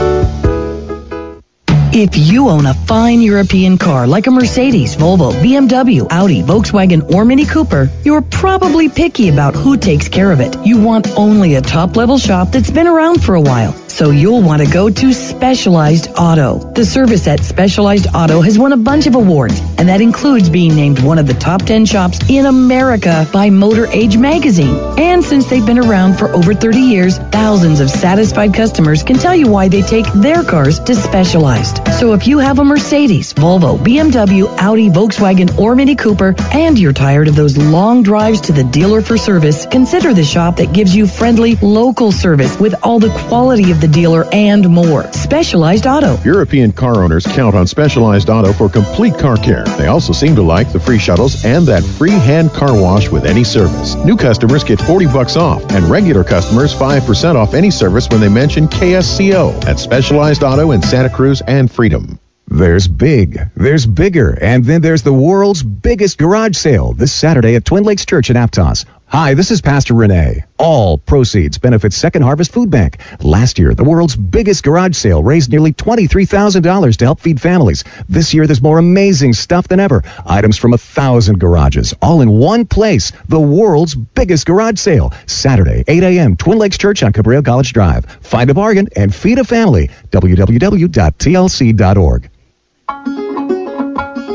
If 1.94 2.16
you 2.16 2.48
own 2.48 2.64
a 2.64 2.72
fine 2.72 3.20
European 3.20 3.76
car 3.76 4.06
like 4.06 4.26
a 4.26 4.30
Mercedes, 4.30 4.96
Volvo, 4.96 5.30
BMW, 5.30 6.06
Audi, 6.10 6.42
Volkswagen, 6.42 7.12
or 7.12 7.26
Mini 7.26 7.44
Cooper, 7.44 7.90
you're 8.02 8.22
probably 8.22 8.88
picky 8.88 9.28
about 9.28 9.54
who 9.54 9.76
takes 9.76 10.08
care 10.08 10.32
of 10.32 10.40
it. 10.40 10.56
You 10.64 10.80
want 10.80 11.06
only 11.18 11.56
a 11.56 11.60
top 11.60 11.94
level 11.94 12.16
shop 12.16 12.50
that's 12.50 12.70
been 12.70 12.86
around 12.86 13.22
for 13.22 13.34
a 13.34 13.42
while. 13.42 13.74
So 13.88 14.10
you'll 14.10 14.40
want 14.40 14.62
to 14.62 14.72
go 14.72 14.88
to 14.88 15.12
Specialized 15.12 16.08
Auto. 16.16 16.72
The 16.72 16.86
service 16.86 17.28
at 17.28 17.40
Specialized 17.40 18.06
Auto 18.14 18.40
has 18.40 18.58
won 18.58 18.72
a 18.72 18.78
bunch 18.78 19.06
of 19.06 19.14
awards, 19.14 19.60
and 19.76 19.90
that 19.90 20.00
includes 20.00 20.48
being 20.48 20.74
named 20.74 21.02
one 21.02 21.18
of 21.18 21.26
the 21.26 21.34
top 21.34 21.60
10 21.60 21.84
shops 21.84 22.18
in 22.30 22.46
America 22.46 23.28
by 23.34 23.50
Motor 23.50 23.86
Age 23.88 24.16
magazine. 24.16 24.74
And 24.98 25.22
since 25.22 25.50
they've 25.50 25.66
been 25.66 25.78
around 25.78 26.18
for 26.18 26.30
over 26.30 26.54
30 26.54 26.78
years, 26.78 27.18
thousands 27.18 27.80
of 27.80 27.90
satisfied 27.90 28.54
customers 28.54 29.02
can 29.02 29.18
tell 29.18 29.36
you 29.36 29.50
why 29.50 29.68
they 29.68 29.82
take 29.82 30.10
their 30.14 30.42
cars 30.42 30.80
to 30.80 30.94
Specialized. 30.94 31.81
So 31.98 32.14
if 32.14 32.26
you 32.26 32.38
have 32.38 32.58
a 32.58 32.64
Mercedes, 32.64 33.32
Volvo, 33.32 33.78
BMW, 33.78 34.48
Audi, 34.58 34.88
Volkswagen, 34.88 35.56
or 35.58 35.76
Mini 35.76 35.94
Cooper, 35.94 36.34
and 36.52 36.78
you're 36.78 36.92
tired 36.92 37.28
of 37.28 37.36
those 37.36 37.56
long 37.56 38.02
drives 38.02 38.40
to 38.42 38.52
the 38.52 38.64
dealer 38.64 39.00
for 39.02 39.16
service, 39.16 39.66
consider 39.66 40.12
the 40.12 40.24
shop 40.24 40.56
that 40.56 40.72
gives 40.72 40.96
you 40.96 41.06
friendly, 41.06 41.54
local 41.56 42.10
service 42.10 42.58
with 42.58 42.74
all 42.82 42.98
the 42.98 43.10
quality 43.28 43.70
of 43.70 43.80
the 43.80 43.88
dealer 43.88 44.24
and 44.32 44.68
more. 44.68 45.12
Specialized 45.12 45.86
Auto. 45.86 46.16
European 46.24 46.72
car 46.72 47.02
owners 47.02 47.26
count 47.26 47.54
on 47.54 47.66
Specialized 47.66 48.28
Auto 48.28 48.52
for 48.52 48.68
complete 48.68 49.18
car 49.18 49.36
care. 49.36 49.64
They 49.78 49.86
also 49.86 50.12
seem 50.12 50.34
to 50.36 50.42
like 50.42 50.72
the 50.72 50.80
free 50.80 50.98
shuttles 50.98 51.44
and 51.44 51.66
that 51.66 51.84
free 51.84 52.10
hand 52.10 52.50
car 52.50 52.74
wash 52.80 53.10
with 53.10 53.24
any 53.24 53.44
service. 53.44 53.94
New 53.94 54.16
customers 54.16 54.64
get 54.64 54.80
40 54.80 55.06
bucks 55.06 55.36
off, 55.36 55.62
and 55.70 55.84
regular 55.84 56.24
customers 56.24 56.74
5% 56.74 57.36
off 57.36 57.54
any 57.54 57.70
service 57.70 58.08
when 58.08 58.20
they 58.20 58.28
mention 58.28 58.66
KSCO 58.66 59.64
at 59.66 59.78
Specialized 59.78 60.42
Auto 60.42 60.72
in 60.72 60.82
Santa 60.82 61.10
Cruz 61.10 61.42
and 61.46 61.70
Freedom. 61.72 62.18
There's 62.48 62.86
big, 62.86 63.48
there's 63.56 63.86
bigger, 63.86 64.36
and 64.38 64.62
then 64.62 64.82
there's 64.82 65.00
the 65.00 65.12
world's 65.12 65.62
biggest 65.62 66.18
garage 66.18 66.54
sale 66.54 66.92
this 66.92 67.14
Saturday 67.14 67.54
at 67.54 67.64
Twin 67.64 67.84
Lakes 67.84 68.04
Church 68.04 68.28
in 68.28 68.36
Aptos. 68.36 68.84
Hi, 69.12 69.34
this 69.34 69.50
is 69.50 69.60
Pastor 69.60 69.92
Renee. 69.92 70.44
All 70.56 70.96
proceeds 70.96 71.58
benefit 71.58 71.92
Second 71.92 72.22
Harvest 72.22 72.50
Food 72.50 72.70
Bank. 72.70 72.96
Last 73.22 73.58
year, 73.58 73.74
the 73.74 73.84
world's 73.84 74.16
biggest 74.16 74.64
garage 74.64 74.96
sale 74.96 75.22
raised 75.22 75.50
nearly 75.50 75.74
$23,000 75.74 76.96
to 76.96 77.04
help 77.04 77.20
feed 77.20 77.38
families. 77.38 77.84
This 78.08 78.32
year, 78.32 78.46
there's 78.46 78.62
more 78.62 78.78
amazing 78.78 79.34
stuff 79.34 79.68
than 79.68 79.80
ever. 79.80 80.02
Items 80.24 80.56
from 80.56 80.72
a 80.72 80.78
thousand 80.78 81.40
garages, 81.40 81.92
all 82.00 82.22
in 82.22 82.30
one 82.30 82.64
place. 82.64 83.12
The 83.28 83.38
world's 83.38 83.94
biggest 83.94 84.46
garage 84.46 84.78
sale. 84.78 85.12
Saturday, 85.26 85.84
8 85.86 86.02
a.m., 86.04 86.34
Twin 86.34 86.56
Lakes 86.56 86.78
Church 86.78 87.02
on 87.02 87.12
Cabrillo 87.12 87.44
College 87.44 87.74
Drive. 87.74 88.06
Find 88.22 88.48
a 88.48 88.54
bargain 88.54 88.88
and 88.96 89.14
feed 89.14 89.38
a 89.38 89.44
family. 89.44 89.90
www.tlc.org. 90.10 90.80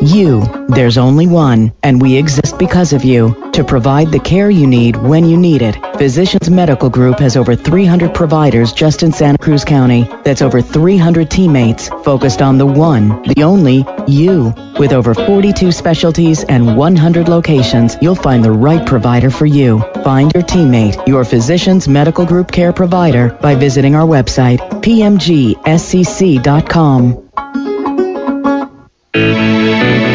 You, 0.08 0.66
there's 0.70 0.98
only 0.98 1.28
one, 1.28 1.74
and 1.84 2.02
we 2.02 2.16
exist 2.16 2.58
because 2.58 2.94
of 2.94 3.04
you. 3.04 3.52
To 3.52 3.66
provide 3.66 4.10
the 4.10 4.20
care 4.20 4.50
you 4.50 4.66
need 4.66 4.96
when 4.96 5.26
you 5.26 5.36
need 5.36 5.62
it, 5.62 5.76
Physicians 5.98 6.50
Medical 6.50 6.90
Group 6.90 7.20
has 7.20 7.36
over 7.36 7.58
300 7.58 8.14
providers 8.16 8.72
just 8.72 9.04
in 9.04 9.12
Santa 9.12 9.38
Cruz 9.38 9.66
County. 9.66 10.10
That's 10.24 10.42
over 10.42 10.62
300 10.62 11.30
teammates 11.30 11.90
focused 11.90 12.42
on 12.42 12.58
the 12.58 12.66
one, 12.66 13.22
the 13.24 13.44
only, 13.44 13.84
you. 14.08 14.54
With 14.80 14.94
over 14.94 15.14
42 15.14 15.74
specialties 15.74 16.46
and 16.46 16.78
100 16.78 17.28
locations, 17.28 17.98
you'll 18.02 18.16
find 18.16 18.46
the 18.46 18.52
right 18.54 18.88
provider 18.88 19.30
for 19.30 19.46
you. 19.46 19.80
Find 20.06 20.32
your 20.34 20.44
teammate, 20.44 21.06
your 21.06 21.26
Physicians 21.26 21.90
Medical 21.90 22.26
Group 22.26 22.50
care 22.50 22.72
provider, 22.72 23.38
by 23.42 23.56
visiting 23.56 23.94
our 23.94 24.08
website, 24.08 24.60
pmgscc.com. 24.82 25.58
Thank 29.18 30.02
you. 30.02 30.07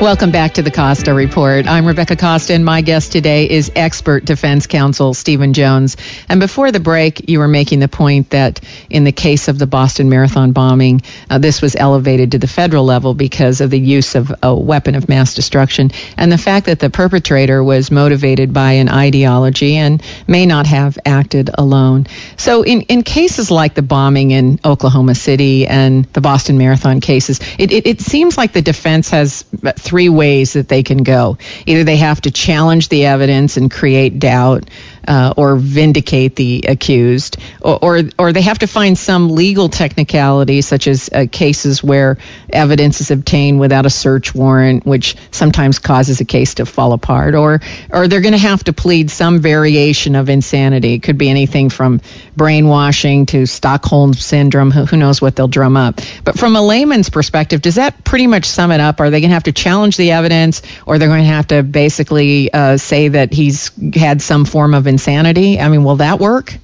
Welcome 0.00 0.30
back 0.30 0.54
to 0.54 0.62
the 0.62 0.70
Costa 0.70 1.12
Report. 1.12 1.66
I'm 1.66 1.84
Rebecca 1.84 2.14
Costa, 2.14 2.54
and 2.54 2.64
my 2.64 2.82
guest 2.82 3.10
today 3.10 3.50
is 3.50 3.72
expert 3.74 4.24
defense 4.24 4.68
counsel 4.68 5.12
Stephen 5.12 5.54
Jones. 5.54 5.96
And 6.28 6.38
before 6.38 6.70
the 6.70 6.78
break, 6.78 7.28
you 7.28 7.40
were 7.40 7.48
making 7.48 7.80
the 7.80 7.88
point 7.88 8.30
that 8.30 8.60
in 8.88 9.02
the 9.02 9.10
case 9.10 9.48
of 9.48 9.58
the 9.58 9.66
Boston 9.66 10.08
Marathon 10.08 10.52
bombing, 10.52 11.02
uh, 11.28 11.38
this 11.38 11.60
was 11.60 11.74
elevated 11.74 12.30
to 12.30 12.38
the 12.38 12.46
federal 12.46 12.84
level 12.84 13.12
because 13.12 13.60
of 13.60 13.70
the 13.70 13.78
use 13.78 14.14
of 14.14 14.32
a 14.40 14.54
weapon 14.54 14.94
of 14.94 15.08
mass 15.08 15.34
destruction 15.34 15.90
and 16.16 16.30
the 16.30 16.38
fact 16.38 16.66
that 16.66 16.78
the 16.78 16.90
perpetrator 16.90 17.62
was 17.62 17.90
motivated 17.90 18.54
by 18.54 18.74
an 18.74 18.88
ideology 18.88 19.74
and 19.74 20.00
may 20.28 20.46
not 20.46 20.68
have 20.68 20.96
acted 21.04 21.50
alone. 21.52 22.06
So, 22.36 22.62
in, 22.62 22.82
in 22.82 23.02
cases 23.02 23.50
like 23.50 23.74
the 23.74 23.82
bombing 23.82 24.30
in 24.30 24.60
Oklahoma 24.64 25.16
City 25.16 25.66
and 25.66 26.04
the 26.12 26.20
Boston 26.20 26.56
Marathon 26.56 27.00
cases, 27.00 27.40
it, 27.58 27.72
it, 27.72 27.86
it 27.88 28.00
seems 28.00 28.38
like 28.38 28.52
the 28.52 28.62
defense 28.62 29.10
has 29.10 29.44
three 29.88 30.10
ways 30.10 30.52
that 30.52 30.68
they 30.68 30.82
can 30.82 31.02
go. 31.02 31.38
Either 31.66 31.82
they 31.84 31.96
have 31.96 32.20
to 32.20 32.30
challenge 32.30 32.90
the 32.90 33.06
evidence 33.06 33.56
and 33.56 33.70
create 33.70 34.18
doubt, 34.18 34.68
uh, 35.08 35.32
or 35.36 35.56
vindicate 35.56 36.36
the 36.36 36.64
accused, 36.68 37.38
or, 37.62 37.78
or, 37.82 38.02
or 38.18 38.32
they 38.32 38.42
have 38.42 38.58
to 38.58 38.66
find 38.66 38.98
some 38.98 39.30
legal 39.30 39.70
technicality, 39.70 40.60
such 40.60 40.86
as 40.86 41.08
uh, 41.08 41.24
cases 41.32 41.82
where 41.82 42.18
evidence 42.52 43.00
is 43.00 43.10
obtained 43.10 43.58
without 43.58 43.86
a 43.86 43.90
search 43.90 44.34
warrant, 44.34 44.84
which 44.84 45.16
sometimes 45.30 45.78
causes 45.78 46.20
a 46.20 46.26
case 46.26 46.54
to 46.54 46.66
fall 46.66 46.92
apart, 46.92 47.34
or 47.34 47.60
or 47.90 48.06
they're 48.06 48.20
going 48.20 48.32
to 48.32 48.38
have 48.38 48.62
to 48.64 48.74
plead 48.74 49.10
some 49.10 49.40
variation 49.40 50.14
of 50.14 50.28
insanity. 50.28 50.94
It 50.94 51.02
could 51.02 51.16
be 51.16 51.30
anything 51.30 51.70
from 51.70 52.02
brainwashing 52.36 53.26
to 53.26 53.46
Stockholm 53.46 54.12
syndrome. 54.12 54.70
Who, 54.70 54.84
who 54.84 54.98
knows 54.98 55.22
what 55.22 55.34
they'll 55.36 55.48
drum 55.48 55.78
up? 55.78 56.00
But 56.22 56.38
from 56.38 56.54
a 56.54 56.60
layman's 56.60 57.08
perspective, 57.08 57.62
does 57.62 57.76
that 57.76 58.04
pretty 58.04 58.26
much 58.26 58.44
sum 58.44 58.72
it 58.72 58.80
up? 58.80 59.00
Are 59.00 59.08
they 59.08 59.20
going 59.20 59.30
to 59.30 59.34
have 59.34 59.44
to 59.44 59.52
challenge 59.52 59.96
the 59.96 60.10
evidence, 60.10 60.60
or 60.84 60.98
they're 60.98 61.08
going 61.08 61.24
to 61.24 61.32
have 61.32 61.46
to 61.46 61.62
basically 61.62 62.52
uh, 62.52 62.76
say 62.76 63.08
that 63.08 63.32
he's 63.32 63.70
had 63.94 64.20
some 64.20 64.44
form 64.44 64.74
of 64.74 64.86
insanity? 64.86 64.97
Insanity? 64.98 65.60
I 65.60 65.68
mean, 65.68 65.84
will 65.84 65.96
that 65.96 66.18
work? 66.18 66.56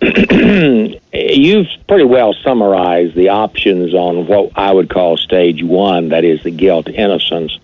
You've 0.00 1.66
pretty 1.88 2.04
well 2.04 2.34
summarized 2.44 3.16
the 3.16 3.30
options 3.30 3.92
on 3.94 4.28
what 4.28 4.52
I 4.54 4.72
would 4.72 4.88
call 4.88 5.16
stage 5.16 5.64
one, 5.64 6.10
that 6.10 6.24
is 6.24 6.42
the 6.44 6.52
guilt 6.52 6.88
innocence. 6.88 7.58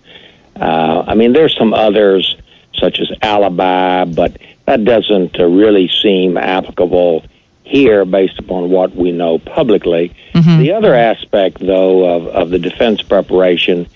Uh, 0.59 1.05
I 1.07 1.15
mean, 1.15 1.31
there's 1.31 1.55
some 1.57 1.73
others, 1.73 2.35
such 2.75 2.99
as 2.99 3.09
alibi, 3.21 4.03
but 4.03 4.37
that 4.65 4.83
doesn't 4.83 5.39
uh, 5.39 5.45
really 5.45 5.87
seem 5.87 6.37
applicable 6.37 7.23
here 7.63 8.03
based 8.03 8.37
upon 8.39 8.69
what 8.69 8.93
we 8.95 9.13
know 9.13 9.39
publicly. 9.39 10.13
Mm-hmm. 10.33 10.59
The 10.59 10.73
other 10.73 10.93
aspect, 10.93 11.59
though, 11.59 12.17
of, 12.17 12.27
of 12.27 12.49
the 12.49 12.59
defense 12.59 13.01
preparation, 13.01 13.87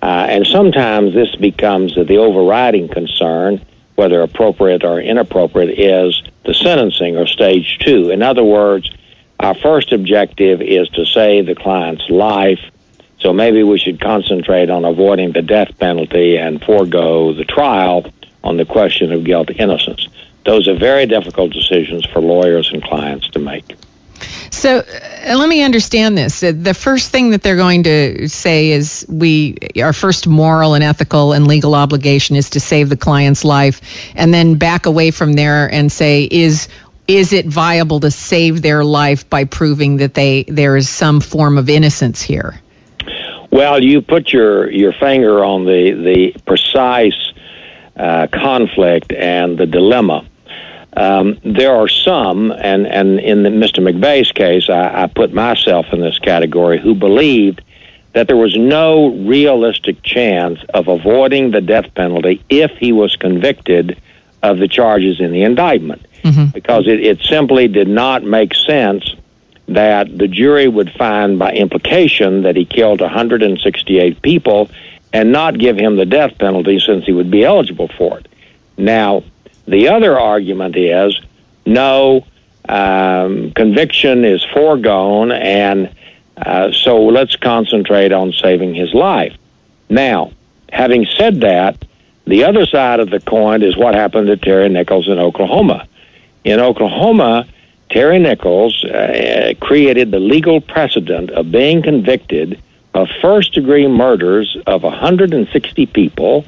uh, 0.00 0.26
and 0.30 0.46
sometimes 0.46 1.14
this 1.14 1.34
becomes 1.36 1.94
the 1.94 2.16
overriding 2.16 2.88
concern, 2.88 3.60
whether 3.98 4.22
appropriate 4.22 4.84
or 4.84 5.00
inappropriate, 5.00 5.76
is 5.76 6.22
the 6.44 6.54
sentencing 6.54 7.16
or 7.16 7.26
stage 7.26 7.78
two. 7.80 8.10
In 8.10 8.22
other 8.22 8.44
words, 8.44 8.88
our 9.40 9.56
first 9.56 9.90
objective 9.90 10.62
is 10.62 10.88
to 10.90 11.04
save 11.04 11.46
the 11.46 11.56
client's 11.56 12.08
life. 12.08 12.60
So 13.18 13.32
maybe 13.32 13.64
we 13.64 13.76
should 13.76 14.00
concentrate 14.00 14.70
on 14.70 14.84
avoiding 14.84 15.32
the 15.32 15.42
death 15.42 15.76
penalty 15.80 16.38
and 16.38 16.62
forego 16.62 17.32
the 17.32 17.44
trial 17.44 18.06
on 18.44 18.56
the 18.56 18.64
question 18.64 19.12
of 19.12 19.24
guilt 19.24 19.50
innocence. 19.50 20.06
Those 20.44 20.68
are 20.68 20.78
very 20.78 21.06
difficult 21.06 21.52
decisions 21.52 22.06
for 22.06 22.20
lawyers 22.20 22.70
and 22.72 22.80
clients 22.80 23.28
to 23.30 23.40
make. 23.40 23.74
So 24.50 24.78
uh, 24.78 25.36
let 25.36 25.48
me 25.48 25.62
understand 25.62 26.16
this. 26.16 26.42
Uh, 26.42 26.52
the 26.54 26.74
first 26.74 27.10
thing 27.10 27.30
that 27.30 27.42
they're 27.42 27.56
going 27.56 27.84
to 27.84 28.28
say 28.28 28.70
is 28.70 29.06
we 29.08 29.56
our 29.80 29.92
first 29.92 30.26
moral 30.26 30.74
and 30.74 30.82
ethical 30.82 31.32
and 31.32 31.46
legal 31.46 31.74
obligation 31.74 32.36
is 32.36 32.50
to 32.50 32.60
save 32.60 32.88
the 32.88 32.96
client's 32.96 33.44
life 33.44 33.80
and 34.14 34.32
then 34.32 34.56
back 34.56 34.86
away 34.86 35.10
from 35.10 35.34
there 35.34 35.70
and 35.72 35.92
say 35.92 36.28
is 36.30 36.68
is 37.06 37.32
it 37.32 37.46
viable 37.46 38.00
to 38.00 38.10
save 38.10 38.60
their 38.60 38.84
life 38.84 39.28
by 39.30 39.44
proving 39.44 39.96
that 39.98 40.14
they 40.14 40.44
there 40.44 40.76
is 40.76 40.88
some 40.88 41.20
form 41.20 41.56
of 41.56 41.68
innocence 41.70 42.20
here? 42.22 42.60
Well, 43.50 43.82
you 43.82 44.02
put 44.02 44.32
your 44.32 44.70
your 44.70 44.92
finger 44.92 45.42
on 45.42 45.64
the 45.64 45.92
the 45.92 46.40
precise 46.46 47.32
uh, 47.96 48.26
conflict 48.30 49.12
and 49.12 49.58
the 49.58 49.66
dilemma. 49.66 50.27
Um, 50.98 51.38
there 51.44 51.76
are 51.76 51.86
some, 51.86 52.50
and, 52.50 52.84
and 52.84 53.20
in 53.20 53.44
the, 53.44 53.50
Mr. 53.50 53.78
McVeigh's 53.78 54.32
case, 54.32 54.68
I, 54.68 55.04
I 55.04 55.06
put 55.06 55.32
myself 55.32 55.86
in 55.92 56.00
this 56.00 56.18
category, 56.18 56.80
who 56.80 56.96
believed 56.96 57.62
that 58.14 58.26
there 58.26 58.36
was 58.36 58.56
no 58.56 59.06
realistic 59.08 60.02
chance 60.02 60.58
of 60.74 60.88
avoiding 60.88 61.52
the 61.52 61.60
death 61.60 61.94
penalty 61.94 62.42
if 62.48 62.72
he 62.72 62.90
was 62.90 63.14
convicted 63.14 64.00
of 64.42 64.58
the 64.58 64.66
charges 64.66 65.20
in 65.20 65.30
the 65.30 65.42
indictment. 65.42 66.04
Mm-hmm. 66.24 66.46
Because 66.46 66.88
it, 66.88 66.98
it 67.00 67.20
simply 67.20 67.68
did 67.68 67.86
not 67.86 68.24
make 68.24 68.54
sense 68.54 69.14
that 69.68 70.18
the 70.18 70.26
jury 70.26 70.66
would 70.66 70.90
find 70.90 71.38
by 71.38 71.52
implication 71.52 72.42
that 72.42 72.56
he 72.56 72.64
killed 72.64 73.00
168 73.00 74.20
people 74.20 74.68
and 75.12 75.30
not 75.30 75.58
give 75.58 75.76
him 75.76 75.94
the 75.94 76.06
death 76.06 76.36
penalty 76.38 76.80
since 76.80 77.04
he 77.04 77.12
would 77.12 77.30
be 77.30 77.44
eligible 77.44 77.86
for 77.86 78.18
it. 78.18 78.26
Now, 78.76 79.22
the 79.68 79.88
other 79.88 80.18
argument 80.18 80.76
is 80.76 81.20
no, 81.66 82.24
um, 82.68 83.52
conviction 83.52 84.24
is 84.24 84.42
foregone, 84.44 85.30
and 85.30 85.94
uh, 86.36 86.72
so 86.72 87.04
let's 87.04 87.36
concentrate 87.36 88.12
on 88.12 88.32
saving 88.32 88.74
his 88.74 88.94
life. 88.94 89.36
Now, 89.90 90.32
having 90.70 91.06
said 91.16 91.42
that, 91.42 91.84
the 92.26 92.44
other 92.44 92.66
side 92.66 93.00
of 93.00 93.10
the 93.10 93.20
coin 93.20 93.62
is 93.62 93.76
what 93.76 93.94
happened 93.94 94.28
to 94.28 94.36
Terry 94.36 94.68
Nichols 94.68 95.08
in 95.08 95.18
Oklahoma. 95.18 95.86
In 96.44 96.60
Oklahoma, 96.60 97.46
Terry 97.90 98.18
Nichols 98.18 98.84
uh, 98.84 99.54
created 99.60 100.10
the 100.10 100.20
legal 100.20 100.60
precedent 100.60 101.30
of 101.30 101.50
being 101.50 101.82
convicted 101.82 102.60
of 102.94 103.08
first 103.20 103.52
degree 103.52 103.86
murders 103.86 104.56
of 104.66 104.82
160 104.82 105.86
people 105.86 106.44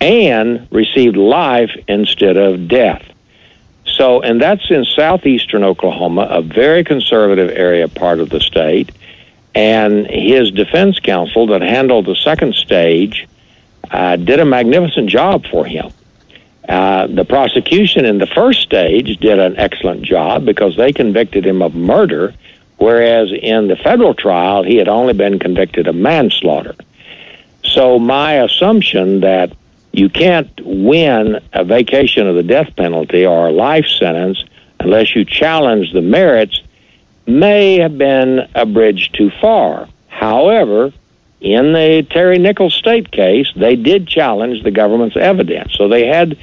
and 0.00 0.68
received 0.70 1.16
life 1.16 1.70
instead 1.88 2.36
of 2.36 2.68
death. 2.68 3.02
So, 3.84 4.20
and 4.20 4.40
that's 4.40 4.70
in 4.70 4.84
southeastern 4.84 5.64
Oklahoma, 5.64 6.26
a 6.30 6.42
very 6.42 6.84
conservative 6.84 7.50
area 7.50 7.88
part 7.88 8.20
of 8.20 8.28
the 8.28 8.40
state. 8.40 8.90
And 9.54 10.06
his 10.06 10.50
defense 10.50 10.98
counsel 10.98 11.46
that 11.46 11.62
handled 11.62 12.04
the 12.04 12.16
second 12.16 12.54
stage 12.54 13.26
uh, 13.90 14.16
did 14.16 14.38
a 14.38 14.44
magnificent 14.44 15.08
job 15.08 15.46
for 15.46 15.64
him. 15.64 15.90
Uh, 16.68 17.06
the 17.06 17.24
prosecution 17.24 18.04
in 18.04 18.18
the 18.18 18.26
first 18.26 18.60
stage 18.60 19.18
did 19.18 19.38
an 19.38 19.56
excellent 19.56 20.02
job 20.02 20.44
because 20.44 20.76
they 20.76 20.92
convicted 20.92 21.46
him 21.46 21.62
of 21.62 21.74
murder, 21.74 22.34
whereas 22.76 23.30
in 23.32 23.68
the 23.68 23.76
federal 23.76 24.14
trial, 24.14 24.62
he 24.62 24.76
had 24.76 24.88
only 24.88 25.12
been 25.12 25.38
convicted 25.38 25.86
of 25.86 25.94
manslaughter. 25.94 26.74
So, 27.62 27.98
my 27.98 28.34
assumption 28.42 29.20
that 29.20 29.52
you 29.96 30.10
can't 30.10 30.50
win 30.62 31.40
a 31.54 31.64
vacation 31.64 32.26
of 32.26 32.36
the 32.36 32.42
death 32.42 32.76
penalty 32.76 33.24
or 33.24 33.48
a 33.48 33.52
life 33.52 33.86
sentence 33.86 34.44
unless 34.78 35.16
you 35.16 35.24
challenge 35.24 35.92
the 35.92 36.02
merits 36.02 36.60
may 37.26 37.78
have 37.78 37.96
been 37.96 38.46
a 38.54 38.66
bridge 38.66 39.10
too 39.12 39.30
far. 39.40 39.88
However, 40.08 40.92
in 41.40 41.72
the 41.72 42.06
Terry 42.10 42.38
Nichols 42.38 42.74
state 42.74 43.10
case, 43.10 43.50
they 43.56 43.74
did 43.74 44.06
challenge 44.06 44.62
the 44.62 44.70
government's 44.70 45.16
evidence, 45.16 45.74
so 45.74 45.88
they 45.88 46.06
had 46.06 46.38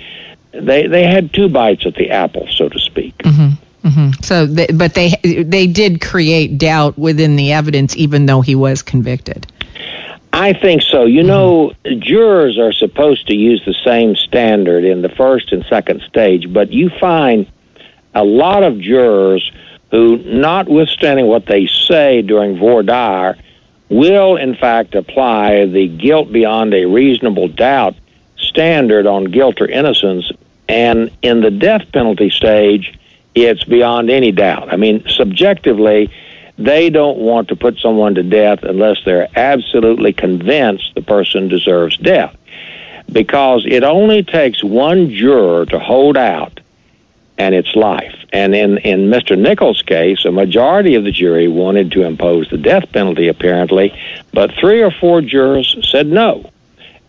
they 0.52 0.88
they 0.88 1.04
had 1.04 1.32
two 1.32 1.48
bites 1.48 1.86
at 1.86 1.96
the 1.96 2.10
apple, 2.10 2.48
so 2.48 2.70
to 2.70 2.80
speak. 2.80 3.18
Mm-hmm. 3.20 3.88
Mm-hmm. 3.88 4.22
So, 4.24 4.46
they, 4.46 4.68
but 4.68 4.94
they 4.94 5.14
they 5.24 5.68
did 5.68 6.02
create 6.02 6.58
doubt 6.58 6.98
within 6.98 7.36
the 7.36 7.52
evidence, 7.52 7.96
even 7.98 8.26
though 8.26 8.42
he 8.42 8.56
was 8.56 8.82
convicted. 8.82 9.46
I 10.34 10.54
think 10.54 10.82
so. 10.82 11.06
You 11.06 11.20
mm-hmm. 11.20 11.28
know, 11.28 11.74
jurors 12.00 12.58
are 12.58 12.74
supposed 12.74 13.28
to 13.28 13.36
use 13.36 13.64
the 13.66 13.76
same 13.86 14.16
standard 14.16 14.84
in 14.84 15.04
the 15.04 15.10
first 15.10 15.52
and 15.52 15.64
second 15.66 16.02
stage, 16.02 16.52
but 16.52 16.74
you 16.74 16.90
find 17.00 17.46
a 18.16 18.24
lot 18.24 18.64
of 18.64 18.80
jurors 18.80 19.52
who, 19.92 20.18
notwithstanding 20.18 21.28
what 21.28 21.46
they 21.46 21.68
say 21.68 22.24
during 22.24 22.58
voir 22.58 22.82
dire, 22.82 23.38
will 23.90 24.36
in 24.36 24.56
fact 24.56 24.96
apply 24.96 25.68
the 25.68 25.88
guilt 25.88 26.32
beyond 26.32 26.74
a 26.74 26.86
reasonable 26.86 27.48
doubt 27.48 27.96
standard 28.38 29.06
on 29.06 29.26
guilt 29.26 29.62
or 29.62 29.68
innocence. 29.68 30.32
And 30.68 31.12
in 31.22 31.42
the 31.42 31.52
death 31.52 31.92
penalty 31.92 32.32
stage, 32.32 32.98
it's 33.36 33.64
beyond 33.66 34.10
any 34.10 34.32
doubt. 34.32 34.74
I 34.74 34.78
mean, 34.78 35.04
subjectively, 35.08 36.12
they 36.58 36.90
don't 36.90 37.18
want 37.18 37.48
to 37.50 37.56
put 37.56 37.78
someone 37.80 38.16
to 38.16 38.24
death 38.24 38.64
unless 38.64 39.04
they're 39.04 39.28
absolutely 39.36 40.14
convinced 40.14 40.94
the 40.96 41.02
person 41.02 41.48
deserves 41.48 41.98
death. 41.98 42.36
Because 43.12 43.66
it 43.68 43.84
only 43.84 44.24
takes 44.24 44.64
one 44.64 45.12
juror 45.12 45.66
to 45.68 45.80
hold 45.80 46.16
out 46.16 46.60
and 47.38 47.56
it's 47.56 47.76
life. 47.76 48.16
And 48.32 48.54
in, 48.56 48.78
in 48.80 49.10
Mr. 49.10 49.38
Nichols' 49.38 49.82
case, 49.82 50.26
a 50.26 50.32
majority 50.32 50.96
of 50.96 51.04
the 51.04 51.12
jury 51.12 51.48
wanted 51.48 51.92
to 51.94 52.04
impose 52.04 52.50
the 52.50 52.58
death 52.58 52.92
penalty, 52.92 53.28
apparently, 53.28 53.98
but 54.32 54.54
three 54.54 54.82
or 54.82 54.92
four 54.92 55.22
jurors 55.22 55.76
said 55.90 56.08
no. 56.08 56.50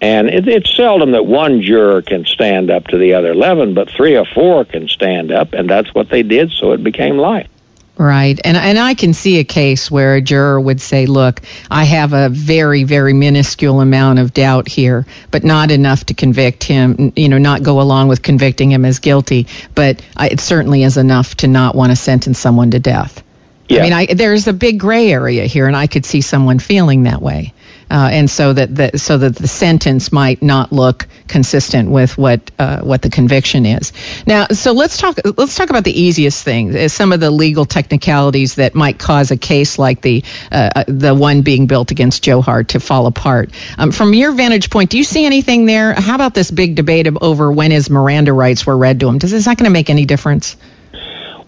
And 0.01 0.29
it, 0.29 0.49
it's 0.49 0.75
seldom 0.75 1.13
that 1.13 1.27
one 1.27 1.63
juror 1.63 2.03
can 2.03 2.25
stand 2.25 2.71
up 2.71 2.89
to 2.89 2.99
the 2.99 3.15
other 3.15 3.33
11, 3.33 3.75
but 3.75 3.91
three 3.91 4.17
or 4.17 4.27
four 4.27 4.65
can 4.65 4.89
stand 4.89 5.31
up, 5.31 5.53
and 5.53 5.69
that's 5.69 5.95
what 5.95 6.11
they 6.11 6.23
did, 6.23 6.51
so 6.51 6.73
it 6.73 6.83
became 6.83 7.17
life. 7.17 7.49
Right. 7.97 8.41
And 8.43 8.57
and 8.57 8.77
I 8.77 8.95
can 8.95 9.15
see 9.15 9.39
a 9.39 9.45
case 9.45 9.89
where 9.89 10.17
a 10.17 10.21
juror 10.21 10.61
would 10.61 10.81
say, 10.81 11.07
"Look, 11.07 11.41
I 11.71 11.85
have 11.85 12.13
a 12.13 12.29
very 12.29 12.83
very 12.83 13.13
minuscule 13.13 13.81
amount 13.81 14.19
of 14.19 14.35
doubt 14.35 14.67
here, 14.67 15.07
but 15.31 15.45
not 15.45 15.71
enough 15.71 16.07
to 16.07 16.15
convict 16.15 16.65
him, 16.65 17.13
you 17.15 17.29
know, 17.29 17.39
not 17.39 17.63
go 17.63 17.81
along 17.81 18.09
with 18.09 18.21
convicting 18.21 18.73
him 18.73 18.85
as 18.85 18.99
guilty, 18.99 19.47
but 19.77 20.03
it 20.21 20.41
certainly 20.41 20.83
is 20.83 20.97
enough 20.97 21.37
to 21.37 21.47
not 21.47 21.77
want 21.77 21.93
to 21.93 21.97
sentence 21.97 22.39
someone 22.39 22.73
to 22.73 22.81
death." 22.81 23.23
Yeah. 23.69 23.81
I 23.81 23.83
mean, 23.83 23.93
I, 23.93 24.07
there's 24.07 24.49
a 24.49 24.53
big 24.53 24.81
gray 24.81 25.11
area 25.11 25.45
here, 25.45 25.69
and 25.69 25.77
I 25.77 25.87
could 25.87 26.05
see 26.05 26.21
someone 26.21 26.59
feeling 26.59 27.05
that 27.05 27.23
way 27.23 27.55
uh, 27.91 28.09
and 28.13 28.31
so 28.31 28.53
that 28.53 28.75
the, 28.75 28.99
so 28.99 29.19
that 29.19 29.37
the 29.37 29.49
sentence 29.49 30.13
might 30.13 30.43
not 30.43 30.73
look 30.73 31.07
consistent 31.29 31.91
with 31.91 32.17
what 32.19 32.51
uh, 32.59 32.81
what 32.81 33.03
the 33.03 33.11
conviction 33.11 33.67
is. 33.67 33.93
Now, 34.27 34.49
so 34.49 34.73
let's 34.73 34.99
talk 34.99 35.19
let's 35.37 35.57
talk 35.57 35.71
about 35.71 35.85
the 35.85 35.99
easiest 35.99 36.45
thing, 36.45 36.77
uh, 36.77 36.89
some 36.89 37.13
of 37.13 37.21
the 37.21 37.31
legal 37.31 37.65
technicalities 37.65 38.57
that 38.57 38.75
might 38.75 38.99
cause 38.99 39.31
a 39.31 39.37
case 39.37 39.79
like 39.79 40.01
the 40.03 40.25
uh, 40.51 40.71
uh, 40.77 40.85
the 40.89 41.15
one 41.15 41.43
being 41.43 41.67
built 41.67 41.91
against 41.91 42.25
Dzhokhar 42.25 42.67
to 42.69 42.81
fall 42.81 43.07
apart. 43.07 43.51
Um, 43.79 43.93
from 43.93 44.15
your 44.15 44.33
vantage 44.33 44.71
point, 44.71 44.91
do 44.91 44.99
you 44.99 45.05
see 45.05 45.25
anything 45.25 45.67
there? 45.67 45.93
How 45.95 46.15
about 46.15 46.35
this 46.35 46.51
big 46.51 46.75
debate 46.75 47.07
over 47.21 47.53
when 47.53 47.71
his 47.71 47.91
Miranda 47.91 48.33
rights 48.33 48.67
were 48.67 48.77
read 48.77 49.01
to 49.01 49.09
him? 49.09 49.19
Does 49.19 49.33
is 49.33 49.45
that 49.45 49.59
going 49.59 49.65
to 49.65 49.71
make 49.71 49.91
any 49.91 50.05
difference? 50.05 50.57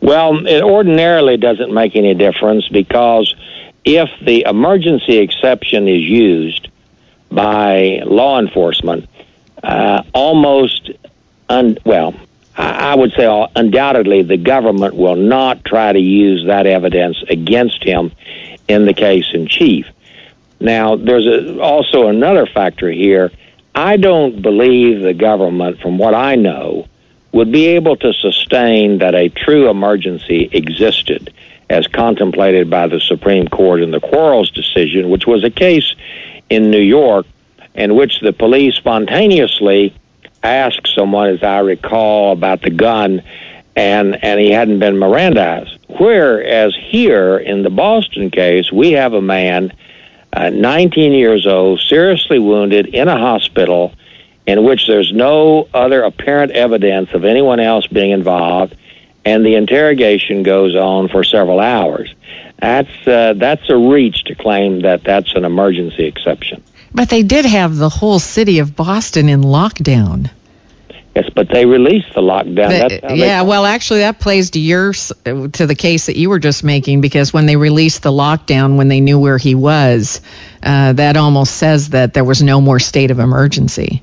Well, 0.00 0.46
it 0.46 0.62
ordinarily 0.62 1.36
doesn't 1.36 1.72
make 1.72 1.96
any 1.96 2.14
difference 2.14 2.68
because 2.68 3.34
if 3.86 4.10
the 4.20 4.44
emergency 4.46 5.18
exception 5.18 5.86
is 5.86 6.02
used 6.02 6.68
by 7.30 8.02
law 8.04 8.38
enforcement, 8.40 9.08
uh, 9.62 10.02
almost, 10.12 10.90
un- 11.48 11.78
well, 11.84 12.14
I 12.56 12.94
would 12.96 13.12
say 13.12 13.48
undoubtedly 13.54 14.22
the 14.22 14.38
government 14.38 14.96
will 14.96 15.14
not 15.14 15.64
try 15.64 15.92
to 15.92 16.00
use 16.00 16.46
that 16.46 16.66
evidence 16.66 17.22
against 17.30 17.84
him 17.84 18.10
in 18.66 18.86
the 18.86 18.94
case 18.94 19.26
in 19.32 19.46
chief. 19.46 19.86
Now, 20.58 20.96
there's 20.96 21.26
a, 21.26 21.60
also 21.60 22.08
another 22.08 22.46
factor 22.46 22.90
here. 22.90 23.30
I 23.74 23.98
don't 23.98 24.42
believe 24.42 25.02
the 25.02 25.14
government, 25.14 25.80
from 25.80 25.98
what 25.98 26.14
I 26.14 26.34
know, 26.34 26.88
would 27.30 27.52
be 27.52 27.66
able 27.66 27.96
to 27.96 28.12
sustain 28.14 28.98
that 28.98 29.14
a 29.14 29.28
true 29.28 29.68
emergency 29.68 30.48
existed 30.50 31.32
as 31.68 31.86
contemplated 31.86 32.70
by 32.70 32.86
the 32.86 33.00
Supreme 33.00 33.48
Court 33.48 33.82
in 33.82 33.90
the 33.90 34.00
Quarles 34.00 34.50
decision, 34.50 35.10
which 35.10 35.26
was 35.26 35.42
a 35.44 35.50
case 35.50 35.94
in 36.48 36.70
New 36.70 36.80
York 36.80 37.26
in 37.74 37.94
which 37.94 38.20
the 38.20 38.32
police 38.32 38.74
spontaneously 38.76 39.94
asked 40.42 40.88
someone, 40.94 41.28
as 41.28 41.42
I 41.42 41.58
recall, 41.58 42.32
about 42.32 42.62
the 42.62 42.70
gun, 42.70 43.22
and 43.74 44.24
and 44.24 44.40
he 44.40 44.50
hadn't 44.50 44.78
been 44.78 44.94
Mirandized. 44.94 45.78
Whereas 45.98 46.74
here 46.74 47.36
in 47.36 47.62
the 47.62 47.70
Boston 47.70 48.30
case, 48.30 48.72
we 48.72 48.92
have 48.92 49.12
a 49.12 49.20
man, 49.20 49.72
uh, 50.32 50.50
19 50.50 51.12
years 51.12 51.46
old, 51.46 51.80
seriously 51.80 52.38
wounded 52.38 52.86
in 52.86 53.08
a 53.08 53.18
hospital, 53.18 53.92
in 54.46 54.64
which 54.64 54.86
there's 54.86 55.12
no 55.12 55.68
other 55.74 56.02
apparent 56.02 56.52
evidence 56.52 57.12
of 57.12 57.24
anyone 57.24 57.60
else 57.60 57.86
being 57.86 58.10
involved 58.10 58.76
and 59.26 59.44
the 59.44 59.56
interrogation 59.56 60.44
goes 60.44 60.76
on 60.76 61.08
for 61.08 61.24
several 61.24 61.58
hours. 61.60 62.14
That's 62.58 63.06
uh, 63.06 63.34
that's 63.36 63.68
a 63.68 63.76
reach 63.76 64.24
to 64.24 64.34
claim 64.34 64.80
that 64.82 65.04
that's 65.04 65.34
an 65.34 65.44
emergency 65.44 66.04
exception. 66.04 66.62
But 66.94 67.10
they 67.10 67.22
did 67.22 67.44
have 67.44 67.76
the 67.76 67.90
whole 67.90 68.18
city 68.18 68.60
of 68.60 68.74
Boston 68.74 69.28
in 69.28 69.42
lockdown. 69.42 70.30
Yes, 71.14 71.28
but 71.34 71.48
they 71.48 71.66
released 71.66 72.14
the 72.14 72.20
lockdown. 72.20 72.88
The, 72.88 73.16
yeah, 73.16 73.42
well, 73.42 73.64
actually, 73.64 74.00
that 74.00 74.20
plays 74.20 74.50
to 74.50 74.60
your 74.60 74.92
to 74.92 75.66
the 75.66 75.74
case 75.74 76.06
that 76.06 76.16
you 76.16 76.30
were 76.30 76.38
just 76.38 76.62
making 76.62 77.00
because 77.00 77.32
when 77.32 77.46
they 77.46 77.56
released 77.56 78.02
the 78.02 78.12
lockdown, 78.12 78.76
when 78.76 78.88
they 78.88 79.00
knew 79.00 79.18
where 79.18 79.38
he 79.38 79.54
was, 79.54 80.20
uh, 80.62 80.92
that 80.94 81.16
almost 81.16 81.56
says 81.56 81.90
that 81.90 82.14
there 82.14 82.24
was 82.24 82.42
no 82.42 82.60
more 82.60 82.78
state 82.78 83.10
of 83.10 83.18
emergency. 83.18 84.02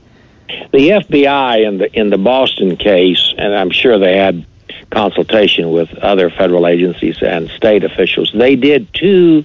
The 0.71 0.89
FBI 0.89 1.67
in 1.67 1.77
the 1.77 1.99
in 1.99 2.09
the 2.09 2.17
Boston 2.17 2.77
case, 2.77 3.33
and 3.37 3.55
I'm 3.55 3.71
sure 3.71 3.97
they 3.97 4.17
had 4.17 4.45
consultation 4.93 5.71
with 5.71 5.93
other 5.95 6.29
federal 6.29 6.67
agencies 6.67 7.21
and 7.21 7.49
state 7.49 7.83
officials. 7.83 8.31
They 8.33 8.55
did 8.55 8.93
two 8.93 9.43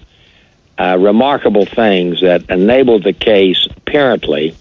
uh, 0.78 0.96
remarkable 1.00 1.66
things 1.66 2.20
that 2.20 2.48
enabled 2.48 3.04
the 3.04 3.12
case 3.12 3.66
apparently 3.76 4.54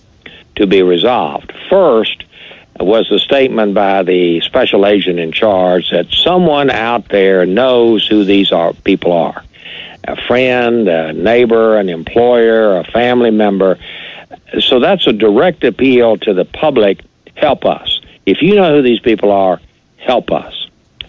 to 0.56 0.66
be 0.66 0.82
resolved. 0.82 1.54
First 1.70 2.24
was 2.80 3.08
the 3.10 3.20
statement 3.20 3.74
by 3.74 4.04
the 4.04 4.42
special 4.42 4.86
agent 4.86 5.20
in 5.20 5.32
charge 5.32 5.90
that 5.92 6.12
someone 6.12 6.70
out 6.70 7.10
there 7.10 7.46
knows 7.46 8.08
who 8.08 8.24
these 8.24 8.52
are, 8.52 8.74
people 8.74 9.12
are 9.12 9.44
a 10.08 10.16
friend, 10.16 10.88
a 10.88 11.12
neighbor, 11.12 11.78
an 11.78 11.90
employer, 11.90 12.78
a 12.78 12.84
family 12.86 13.30
member. 13.30 13.78
So 14.60 14.80
that's 14.80 15.06
a 15.06 15.14
direct 15.14 15.64
appeal 15.66 16.18
to 16.20 16.34
the 16.34 16.46
public 16.46 17.02
help 17.36 17.66
us. 17.66 18.02
If 18.26 18.42
you 18.42 18.56
know 18.56 18.76
who 18.76 18.82
these 18.82 19.02
people 19.02 19.32
are, 19.32 19.60
help 19.98 20.32
us. 20.32 20.57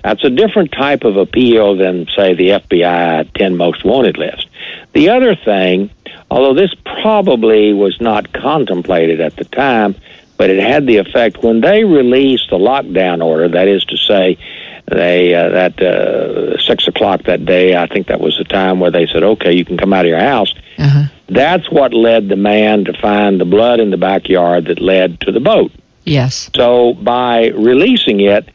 That's 0.09 0.25
a 0.25 0.31
different 0.31 0.73
type 0.73 1.05
of 1.05 1.19
appeal 1.19 1.77
than, 1.77 2.07
say, 2.17 2.33
the 2.33 2.49
FBI 2.49 3.31
10 3.35 3.59
most 3.59 3.85
wanted 3.85 4.17
list. 4.17 4.49
The 4.95 5.11
other 5.11 5.37
thing, 5.37 5.91
although 6.31 6.55
this 6.55 6.75
probably 7.03 7.75
was 7.75 8.01
not 8.01 8.33
contemplated 8.33 9.21
at 9.21 9.37
the 9.37 9.45
time, 9.45 9.97
but 10.39 10.49
it 10.49 10.63
had 10.63 10.87
the 10.87 10.97
effect 10.97 11.43
when 11.43 11.61
they 11.61 11.85
released 11.85 12.49
the 12.49 12.57
lockdown 12.57 13.23
order, 13.23 13.49
that 13.49 13.69
is 13.69 13.85
to 13.85 13.99
say, 13.99 14.39
they 14.87 15.35
uh, 15.35 15.51
that 15.51 15.79
uh, 15.83 16.57
six 16.57 16.89
o'clock 16.89 17.25
that 17.25 17.45
day, 17.45 17.77
I 17.77 17.87
think 17.87 18.07
that 18.07 18.23
was 18.23 18.39
the 18.39 18.45
time 18.45 18.81
where 18.81 18.91
they 18.91 19.07
said, 19.07 19.23
"Okay, 19.23 19.53
you 19.53 19.67
can 19.67 19.77
come 19.77 19.93
out 19.93 20.07
of 20.07 20.09
your 20.09 20.19
house." 20.19 20.55
Uh-huh. 20.79 21.05
That's 21.29 21.71
what 21.71 21.93
led 21.93 22.31
the 22.31 22.37
man 22.37 22.87
to 22.87 22.95
find 22.95 23.39
the 23.39 23.45
blood 23.45 23.79
in 23.79 23.91
the 23.91 23.99
backyard 23.99 24.65
that 24.69 24.81
led 24.81 25.21
to 25.21 25.33
the 25.33 25.41
boat. 25.41 25.71
Yes. 26.05 26.49
So 26.57 26.95
by 26.95 27.49
releasing 27.49 28.21
it, 28.21 28.49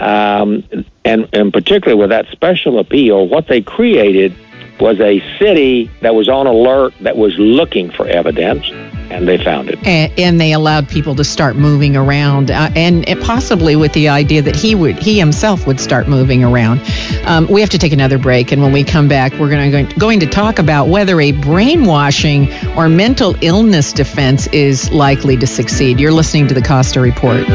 um, 0.00 0.64
and, 1.04 1.28
and 1.32 1.52
particularly 1.52 1.98
with 2.00 2.10
that 2.10 2.26
special 2.28 2.78
appeal, 2.78 3.26
what 3.26 3.46
they 3.48 3.62
created 3.62 4.34
was 4.80 5.00
a 5.00 5.20
city 5.38 5.90
that 6.02 6.14
was 6.14 6.28
on 6.28 6.46
alert, 6.46 6.92
that 7.00 7.16
was 7.16 7.38
looking 7.38 7.90
for 7.90 8.06
evidence, 8.06 8.70
and 9.10 9.26
they 9.26 9.42
found 9.42 9.70
it. 9.70 9.78
And, 9.86 10.12
and 10.18 10.40
they 10.40 10.52
allowed 10.52 10.88
people 10.88 11.14
to 11.14 11.24
start 11.24 11.56
moving 11.56 11.96
around, 11.96 12.50
uh, 12.50 12.70
and, 12.74 13.04
possibly 13.22 13.76
with 13.76 13.92
the 13.94 14.08
idea 14.08 14.42
that 14.42 14.54
he 14.54 14.74
would, 14.74 14.98
he 14.98 15.18
himself 15.18 15.66
would 15.66 15.80
start 15.80 16.08
moving 16.08 16.44
around. 16.44 16.80
Um, 17.24 17.46
we 17.46 17.60
have 17.60 17.70
to 17.70 17.78
take 17.78 17.92
another 17.92 18.18
break, 18.18 18.52
and 18.52 18.60
when 18.60 18.72
we 18.72 18.84
come 18.84 19.08
back, 19.08 19.32
we're 19.34 19.48
going 19.48 19.88
to 19.88 19.98
going 19.98 20.20
to 20.20 20.26
talk 20.26 20.58
about 20.58 20.88
whether 20.88 21.20
a 21.20 21.32
brainwashing 21.32 22.52
or 22.76 22.88
mental 22.88 23.34
illness 23.40 23.92
defense 23.92 24.46
is 24.48 24.90
likely 24.90 25.36
to 25.38 25.46
succeed. 25.46 25.98
You're 26.00 26.12
listening 26.12 26.48
to 26.48 26.54
the 26.54 26.62
Costa 26.62 27.00
Report. 27.00 27.46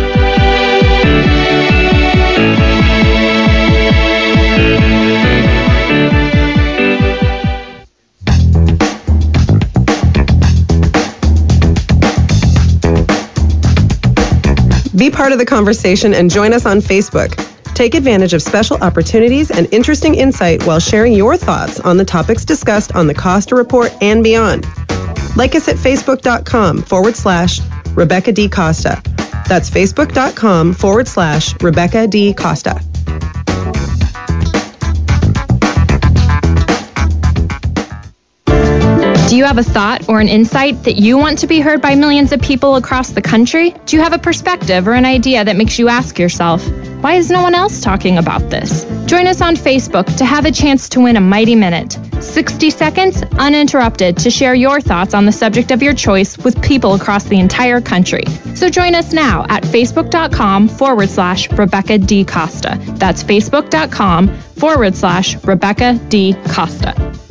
Be 15.02 15.10
part 15.10 15.32
of 15.32 15.40
the 15.40 15.48
conversation 15.48 16.14
and 16.14 16.30
join 16.30 16.54
us 16.54 16.68
on 16.68 16.78
Facebook. 16.78 17.34
Take 17.74 17.96
advantage 17.96 18.34
of 18.36 18.44
special 18.44 18.78
opportunities 18.78 19.50
and 19.50 19.68
interesting 19.74 20.14
insight 20.14 20.64
while 20.68 20.80
sharing 20.80 21.14
your 21.14 21.38
thoughts 21.38 21.80
on 21.80 21.98
the 21.98 22.06
topics 22.06 22.46
discussed 22.46 22.94
on 22.94 23.08
the 23.08 23.16
Costa 23.16 23.56
Report 23.56 23.92
and 24.00 24.24
beyond. 24.24 24.68
Like 25.36 25.56
us 25.56 25.68
at 25.68 25.78
facebook.com 25.78 26.84
forward 26.84 27.16
slash 27.16 27.62
Rebecca 27.96 28.32
D. 28.32 28.48
Costa. 28.48 29.02
That's 29.52 29.70
facebook.com 29.70 30.72
forward 30.72 31.10
slash 31.10 31.62
Rebecca 31.62 32.08
D. 32.08 32.34
Costa. 32.34 32.91
You 39.42 39.48
have 39.48 39.58
a 39.58 39.64
thought 39.64 40.08
or 40.08 40.20
an 40.20 40.28
insight 40.28 40.84
that 40.84 40.98
you 40.98 41.18
want 41.18 41.40
to 41.40 41.48
be 41.48 41.60
heard 41.60 41.82
by 41.82 41.96
millions 41.96 42.32
of 42.32 42.40
people 42.42 42.76
across 42.76 43.10
the 43.10 43.24
country? 43.24 43.72
Do 43.88 43.96
you 43.96 44.04
have 44.04 44.14
a 44.14 44.20
perspective 44.20 44.88
or 44.88 44.94
an 44.94 45.04
idea 45.04 45.44
that 45.44 45.56
makes 45.56 45.80
you 45.80 45.90
ask 45.90 46.20
yourself, 46.20 46.64
Why 47.02 47.16
is 47.16 47.32
no 47.32 47.42
one 47.42 47.56
else 47.56 47.82
talking 47.82 48.20
about 48.20 48.52
this? 48.52 48.84
Join 49.08 49.26
us 49.26 49.42
on 49.42 49.56
Facebook 49.56 50.16
to 50.18 50.26
have 50.26 50.46
a 50.46 50.52
chance 50.52 50.90
to 50.90 51.02
win 51.02 51.18
a 51.18 51.22
Mighty 51.22 51.56
Minute. 51.56 51.98
60 52.20 52.70
seconds 52.70 53.24
uninterrupted 53.40 54.18
to 54.18 54.30
share 54.30 54.54
your 54.54 54.80
thoughts 54.80 55.16
on 55.16 55.26
the 55.26 55.32
subject 55.32 55.72
of 55.72 55.82
your 55.82 55.96
choice 55.96 56.38
with 56.38 56.62
people 56.62 56.94
across 56.94 57.24
the 57.24 57.40
entire 57.40 57.82
country. 57.82 58.26
So 58.54 58.70
join 58.70 58.94
us 58.94 59.12
now 59.12 59.48
at 59.50 59.64
facebook.com 59.64 60.68
forward 60.68 61.10
slash 61.10 61.52
Rebecca 61.52 61.98
D. 61.98 62.26
Costa. 62.26 62.80
That's 62.80 63.24
facebook.com 63.24 64.28
forward 64.38 64.94
slash 64.96 65.44
Rebecca 65.44 66.00
D. 66.10 66.36
Costa. 66.50 67.31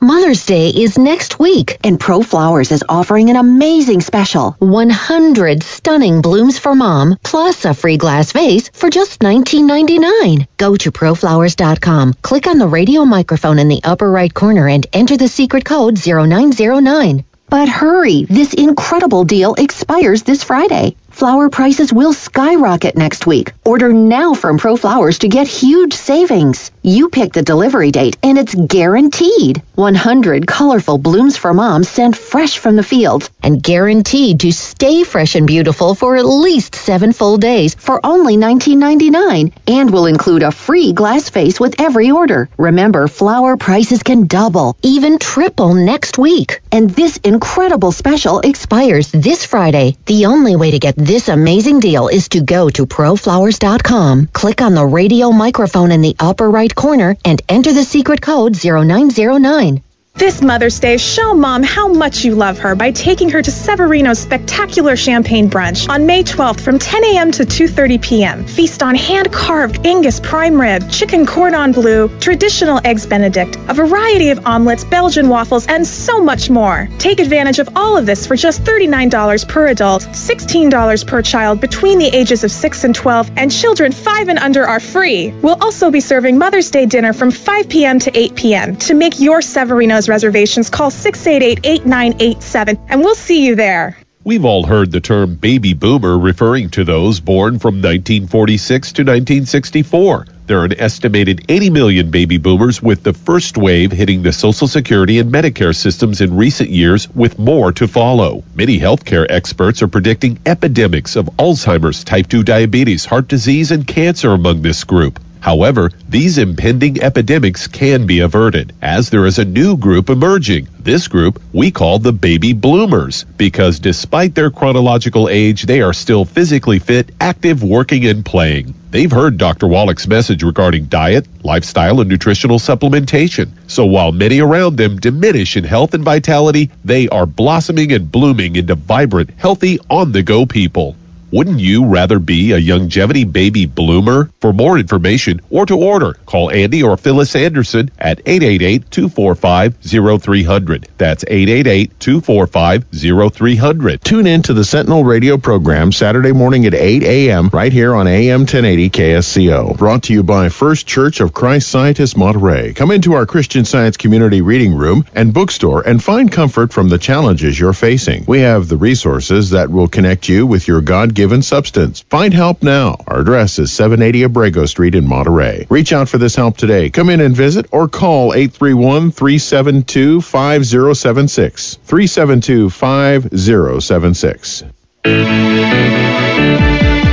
Mother's 0.00 0.46
Day 0.46 0.68
is 0.68 0.96
next 0.96 1.40
week, 1.40 1.76
and 1.82 1.98
Pro 1.98 2.22
Flowers 2.22 2.70
is 2.70 2.84
offering 2.88 3.30
an 3.30 3.36
amazing 3.36 4.00
special 4.00 4.52
100 4.60 5.60
stunning 5.64 6.22
blooms 6.22 6.56
for 6.56 6.76
mom, 6.76 7.16
plus 7.24 7.64
a 7.64 7.74
free 7.74 7.96
glass 7.96 8.30
vase 8.30 8.68
for 8.68 8.90
just 8.90 9.18
$19.99. 9.18 10.46
Go 10.56 10.76
to 10.76 10.92
proflowers.com, 10.92 12.14
click 12.22 12.46
on 12.46 12.58
the 12.58 12.68
radio 12.68 13.04
microphone 13.04 13.58
in 13.58 13.66
the 13.66 13.80
upper 13.82 14.08
right 14.08 14.32
corner, 14.32 14.68
and 14.68 14.86
enter 14.92 15.16
the 15.16 15.26
secret 15.26 15.64
code 15.64 15.98
0909. 15.98 17.24
But 17.50 17.68
hurry, 17.68 18.24
this 18.24 18.54
incredible 18.54 19.24
deal 19.24 19.54
expires 19.54 20.22
this 20.22 20.44
Friday. 20.44 20.94
Flower 21.18 21.50
prices 21.50 21.92
will 21.92 22.12
skyrocket 22.12 22.96
next 22.96 23.26
week. 23.26 23.52
Order 23.64 23.92
now 23.92 24.34
from 24.34 24.56
Pro 24.56 24.76
Flowers 24.76 25.18
to 25.18 25.28
get 25.28 25.48
huge 25.48 25.92
savings. 25.92 26.70
You 26.84 27.08
pick 27.08 27.32
the 27.32 27.42
delivery 27.42 27.90
date 27.90 28.16
and 28.22 28.38
it's 28.38 28.54
guaranteed. 28.54 29.60
100 29.74 30.46
colorful 30.46 30.96
blooms 30.96 31.36
for 31.36 31.52
mom 31.52 31.82
sent 31.82 32.16
fresh 32.16 32.58
from 32.58 32.76
the 32.76 32.84
fields 32.84 33.30
and 33.42 33.60
guaranteed 33.60 34.38
to 34.40 34.52
stay 34.52 35.02
fresh 35.02 35.34
and 35.34 35.48
beautiful 35.48 35.96
for 35.96 36.16
at 36.16 36.24
least 36.24 36.76
seven 36.76 37.12
full 37.12 37.36
days 37.36 37.74
for 37.74 38.00
only 38.06 38.36
$19.99 38.36 39.52
and 39.66 39.92
will 39.92 40.06
include 40.06 40.44
a 40.44 40.52
free 40.52 40.92
glass 40.92 41.30
vase 41.30 41.58
with 41.58 41.80
every 41.80 42.12
order. 42.12 42.48
Remember, 42.56 43.08
flower 43.08 43.56
prices 43.56 44.04
can 44.04 44.28
double, 44.28 44.76
even 44.84 45.18
triple 45.18 45.74
next 45.74 46.16
week. 46.16 46.60
And 46.70 46.90
this 46.90 47.16
incredible 47.24 47.90
special 47.90 48.38
expires 48.38 49.10
this 49.10 49.44
Friday. 49.44 49.96
The 50.06 50.26
only 50.26 50.54
way 50.54 50.70
to 50.70 50.78
get 50.78 51.07
this 51.08 51.28
amazing 51.30 51.80
deal 51.80 52.08
is 52.08 52.28
to 52.28 52.42
go 52.42 52.68
to 52.68 52.84
proflowers.com, 52.84 54.26
click 54.34 54.60
on 54.60 54.74
the 54.74 54.84
radio 54.84 55.30
microphone 55.32 55.90
in 55.90 56.02
the 56.02 56.14
upper 56.20 56.50
right 56.50 56.74
corner, 56.74 57.16
and 57.24 57.40
enter 57.48 57.72
the 57.72 57.82
secret 57.82 58.20
code 58.20 58.54
0909. 58.62 59.82
This 60.18 60.42
Mother's 60.42 60.80
Day, 60.80 60.96
show 60.96 61.32
mom 61.32 61.62
how 61.62 61.86
much 61.86 62.24
you 62.24 62.34
love 62.34 62.58
her 62.58 62.74
by 62.74 62.90
taking 62.90 63.30
her 63.30 63.40
to 63.40 63.52
Severino's 63.52 64.18
spectacular 64.18 64.96
champagne 64.96 65.48
brunch 65.48 65.88
on 65.88 66.06
May 66.06 66.24
12th 66.24 66.58
from 66.58 66.80
10 66.80 67.04
a.m. 67.04 67.30
to 67.30 67.44
2:30 67.44 68.02
p.m. 68.02 68.44
Feast 68.44 68.82
on 68.82 68.96
hand-carved 68.96 69.86
Angus 69.86 70.18
prime 70.18 70.60
rib, 70.60 70.90
chicken 70.90 71.24
cordon 71.24 71.70
bleu, 71.70 72.08
traditional 72.18 72.80
eggs 72.84 73.06
Benedict, 73.06 73.56
a 73.68 73.74
variety 73.74 74.30
of 74.30 74.44
omelets, 74.44 74.82
Belgian 74.82 75.28
waffles, 75.28 75.68
and 75.68 75.86
so 75.86 76.20
much 76.20 76.50
more. 76.50 76.88
Take 76.98 77.20
advantage 77.20 77.60
of 77.60 77.68
all 77.76 77.96
of 77.96 78.04
this 78.04 78.26
for 78.26 78.34
just 78.34 78.64
$39 78.64 79.46
per 79.48 79.68
adult, 79.68 80.02
$16 80.02 81.06
per 81.06 81.22
child 81.22 81.60
between 81.60 82.00
the 82.00 82.08
ages 82.08 82.42
of 82.42 82.50
6 82.50 82.82
and 82.82 82.92
12, 82.92 83.30
and 83.36 83.52
children 83.52 83.92
5 83.92 84.28
and 84.30 84.40
under 84.40 84.66
are 84.66 84.80
free. 84.80 85.30
We'll 85.30 85.62
also 85.62 85.92
be 85.92 86.00
serving 86.00 86.38
Mother's 86.38 86.72
Day 86.72 86.86
dinner 86.86 87.12
from 87.12 87.30
5 87.30 87.68
p.m. 87.68 88.00
to 88.00 88.18
8 88.18 88.34
p.m. 88.34 88.74
To 88.88 88.94
make 88.94 89.20
your 89.20 89.40
Severino's 89.42 90.07
reservations, 90.08 90.70
call 90.70 90.90
688-8987 90.90 92.78
and 92.88 93.00
we'll 93.00 93.14
see 93.14 93.46
you 93.46 93.54
there. 93.54 93.96
We've 94.24 94.44
all 94.44 94.66
heard 94.66 94.90
the 94.90 95.00
term 95.00 95.36
baby 95.36 95.72
boomer 95.72 96.18
referring 96.18 96.68
to 96.70 96.84
those 96.84 97.18
born 97.20 97.58
from 97.58 97.76
1946 97.76 98.92
to 98.92 99.02
1964. 99.02 100.26
There 100.44 100.58
are 100.58 100.64
an 100.66 100.80
estimated 100.80 101.46
80 101.48 101.70
million 101.70 102.10
baby 102.10 102.36
boomers, 102.38 102.82
with 102.82 103.02
the 103.02 103.12
first 103.12 103.56
wave 103.56 103.92
hitting 103.92 104.22
the 104.22 104.32
Social 104.32 104.66
Security 104.66 105.18
and 105.18 105.32
Medicare 105.32 105.74
systems 105.74 106.20
in 106.20 106.36
recent 106.36 106.68
years, 106.68 107.08
with 107.14 107.38
more 107.38 107.72
to 107.72 107.86
follow. 107.86 108.44
Many 108.54 108.78
healthcare 108.78 109.26
experts 109.28 109.82
are 109.82 109.88
predicting 109.88 110.38
epidemics 110.44 111.16
of 111.16 111.26
Alzheimer's, 111.38 112.02
type 112.02 112.28
2 112.28 112.42
diabetes, 112.42 113.04
heart 113.04 113.28
disease, 113.28 113.70
and 113.70 113.86
cancer 113.86 114.32
among 114.32 114.62
this 114.62 114.84
group. 114.84 115.20
However, 115.40 115.90
these 116.08 116.38
impending 116.38 117.02
epidemics 117.02 117.66
can 117.66 118.06
be 118.06 118.20
averted 118.20 118.72
as 118.82 119.10
there 119.10 119.26
is 119.26 119.38
a 119.38 119.44
new 119.44 119.76
group 119.76 120.10
emerging. 120.10 120.68
This 120.78 121.08
group 121.08 121.40
we 121.52 121.70
call 121.70 121.98
the 121.98 122.12
baby 122.12 122.52
bloomers 122.52 123.24
because 123.36 123.78
despite 123.78 124.34
their 124.34 124.50
chronological 124.50 125.28
age, 125.28 125.62
they 125.62 125.80
are 125.82 125.92
still 125.92 126.24
physically 126.24 126.78
fit, 126.78 127.10
active, 127.20 127.62
working, 127.62 128.06
and 128.06 128.24
playing. 128.24 128.74
They've 128.90 129.10
heard 129.10 129.36
Dr. 129.36 129.66
Wallach's 129.66 130.08
message 130.08 130.42
regarding 130.42 130.86
diet, 130.86 131.26
lifestyle, 131.44 132.00
and 132.00 132.08
nutritional 132.08 132.58
supplementation. 132.58 133.50
So 133.66 133.84
while 133.84 134.12
many 134.12 134.40
around 134.40 134.76
them 134.76 134.96
diminish 134.96 135.56
in 135.56 135.64
health 135.64 135.92
and 135.92 136.04
vitality, 136.04 136.70
they 136.84 137.08
are 137.08 137.26
blossoming 137.26 137.92
and 137.92 138.10
blooming 138.10 138.56
into 138.56 138.74
vibrant, 138.74 139.30
healthy, 139.36 139.78
on 139.90 140.12
the 140.12 140.22
go 140.22 140.46
people. 140.46 140.96
Wouldn't 141.30 141.60
you 141.60 141.84
rather 141.84 142.18
be 142.18 142.52
a 142.52 142.58
longevity 142.58 143.24
baby 143.24 143.66
bloomer? 143.66 144.30
For 144.40 144.54
more 144.54 144.78
information 144.78 145.42
or 145.50 145.66
to 145.66 145.76
order, 145.76 146.14
call 146.24 146.50
Andy 146.50 146.82
or 146.82 146.96
Phyllis 146.96 147.36
Anderson 147.36 147.90
at 147.98 148.24
888-245-0300. 148.24 150.86
That's 150.96 151.24
888-245-0300. 151.24 154.02
Tune 154.02 154.26
in 154.26 154.40
to 154.42 154.54
the 154.54 154.64
Sentinel 154.64 155.04
radio 155.04 155.36
program 155.36 155.92
Saturday 155.92 156.32
morning 156.32 156.64
at 156.64 156.72
8 156.72 157.02
a.m. 157.02 157.50
right 157.52 157.72
here 157.72 157.94
on 157.94 158.06
AM 158.06 158.40
1080 158.40 158.88
KSCO. 158.88 159.76
Brought 159.76 160.04
to 160.04 160.14
you 160.14 160.22
by 160.22 160.48
First 160.48 160.86
Church 160.86 161.20
of 161.20 161.34
Christ 161.34 161.68
Scientist 161.68 162.16
Monterey. 162.16 162.72
Come 162.72 162.90
into 162.90 163.12
our 163.12 163.26
Christian 163.26 163.66
Science 163.66 163.98
Community 163.98 164.40
Reading 164.40 164.74
Room 164.74 165.04
and 165.14 165.34
Bookstore 165.34 165.86
and 165.86 166.02
find 166.02 166.32
comfort 166.32 166.72
from 166.72 166.88
the 166.88 166.96
challenges 166.96 167.60
you're 167.60 167.74
facing. 167.74 168.24
We 168.26 168.40
have 168.40 168.68
the 168.68 168.78
resources 168.78 169.50
that 169.50 169.70
will 169.70 169.88
connect 169.88 170.26
you 170.28 170.46
with 170.46 170.66
your 170.66 170.80
God 170.80 171.16
given 171.18 171.42
substance. 171.42 172.00
Find 172.02 172.32
help 172.32 172.62
now. 172.62 172.96
Our 173.08 173.22
address 173.22 173.58
is 173.58 173.72
780 173.72 174.22
Abrego 174.22 174.66
Street 174.66 174.94
in 174.94 175.04
Monterey. 175.04 175.66
Reach 175.68 175.92
out 175.92 176.08
for 176.08 176.16
this 176.16 176.36
help 176.36 176.56
today. 176.56 176.90
Come 176.90 177.10
in 177.10 177.20
and 177.20 177.34
visit 177.34 177.66
or 177.72 177.88
call 177.88 178.34
831 178.34 179.10
372 179.10 180.20
5076. 180.20 181.74
372 181.82 182.70
5076. 182.70 184.62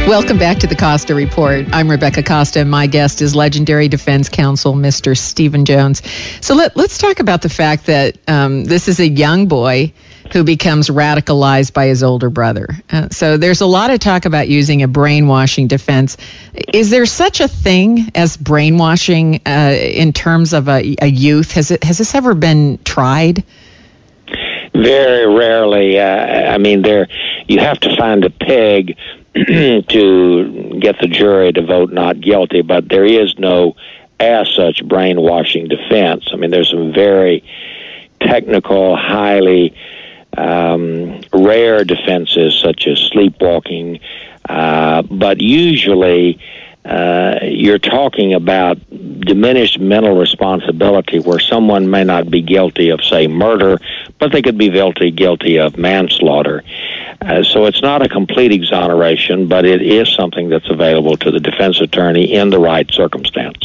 Welcome 0.08 0.38
back 0.38 0.60
to 0.60 0.68
the 0.68 0.76
Costa 0.76 1.16
Report. 1.16 1.66
I'm 1.74 1.90
Rebecca 1.90 2.22
Costa, 2.22 2.60
and 2.60 2.70
my 2.70 2.86
guest 2.86 3.24
is 3.24 3.36
legendary 3.36 3.88
defense 3.88 4.30
counsel 4.30 4.76
Mr. 4.76 5.18
Stephen 5.18 5.66
Jones. 5.66 6.04
So 6.46 6.54
let, 6.54 6.78
us 6.78 7.00
talk 7.00 7.20
about 7.20 7.42
the 7.42 7.50
fact 7.50 7.88
that 7.88 8.20
um, 8.28 8.66
this 8.66 8.88
is 8.88 9.00
a 9.00 9.08
young 9.08 9.48
boy 9.48 9.94
who 10.32 10.44
becomes 10.44 10.90
radicalized 10.90 11.74
by 11.74 11.88
his 11.88 12.04
older 12.04 12.30
brother. 12.30 12.68
Uh, 12.90 13.10
so 13.10 13.38
there's 13.38 13.62
a 13.62 13.66
lot 13.66 13.92
of 13.92 14.00
talk 14.00 14.26
about 14.26 14.48
using 14.48 14.84
a 14.84 14.88
brainwashing 14.88 15.68
defense. 15.68 16.18
Is 16.74 16.90
there 16.90 17.06
such 17.06 17.40
a 17.40 17.48
thing 17.48 18.12
as 18.16 18.38
brainwashing 18.38 19.42
uh, 19.46 19.76
in 19.80 20.14
terms 20.14 20.54
of 20.54 20.68
a, 20.68 20.96
a, 21.02 21.08
youth? 21.08 21.52
Has 21.52 21.72
it 21.72 21.84
has 21.84 21.98
this 21.98 22.16
ever 22.16 22.34
been 22.34 22.80
tried? 22.84 23.44
Very 24.74 25.28
rarely. 25.34 26.00
Uh, 26.00 26.54
I 26.54 26.58
mean, 26.58 26.82
there 26.82 27.08
you 27.48 27.60
have 27.60 27.80
to 27.82 27.96
find 27.96 28.26
a 28.26 28.30
peg 28.30 28.98
to 29.36 30.80
get 30.82 31.00
the 31.00 31.08
jury 31.08 31.54
to 31.54 31.66
vote 31.66 31.92
not 31.92 32.20
guilty, 32.20 32.62
but 32.62 32.90
there 32.90 33.06
is 33.06 33.38
no 33.38 33.76
as 34.20 34.50
such 34.50 34.86
brainwashing 34.86 35.68
defense. 35.68 36.30
I 36.32 36.38
mean, 36.38 36.52
there's 36.52 36.72
some 36.72 36.94
very 36.94 37.44
technical, 38.20 38.96
highly 38.96 39.76
um, 40.38 41.22
rare 41.34 41.84
defenses 41.84 42.60
such 42.62 42.88
as 42.88 43.00
sleepwalking, 43.00 44.00
uh, 44.48 45.02
but 45.04 45.42
usually 45.42 46.40
uh, 46.86 47.40
you're 47.42 47.80
talking 47.80 48.36
about 48.36 48.78
diminished 48.90 49.80
mental 49.80 50.16
responsibility 50.16 51.18
where 51.18 51.40
someone 51.40 51.90
may 51.90 52.04
not 52.04 52.30
be 52.30 52.42
guilty 52.42 52.90
of, 52.90 53.04
say, 53.04 53.26
murder, 53.28 53.80
but 54.20 54.32
they 54.32 54.44
could 54.44 54.58
be 54.58 54.70
guilty, 54.70 55.10
guilty 55.10 55.58
of 55.58 55.78
manslaughter. 55.78 56.64
Uh, 57.22 57.42
so 57.42 57.66
it's 57.66 57.82
not 57.82 58.04
a 58.04 58.10
complete 58.10 58.52
exoneration, 58.52 59.48
but 59.48 59.66
it 59.66 59.82
is 59.82 60.14
something 60.14 60.50
that's 60.50 60.70
available 60.70 61.18
to 61.18 61.32
the 61.32 61.40
defense 61.40 61.82
attorney 61.82 62.34
in 62.34 62.52
the 62.52 62.60
right 62.60 62.92
circumstance. 62.92 63.58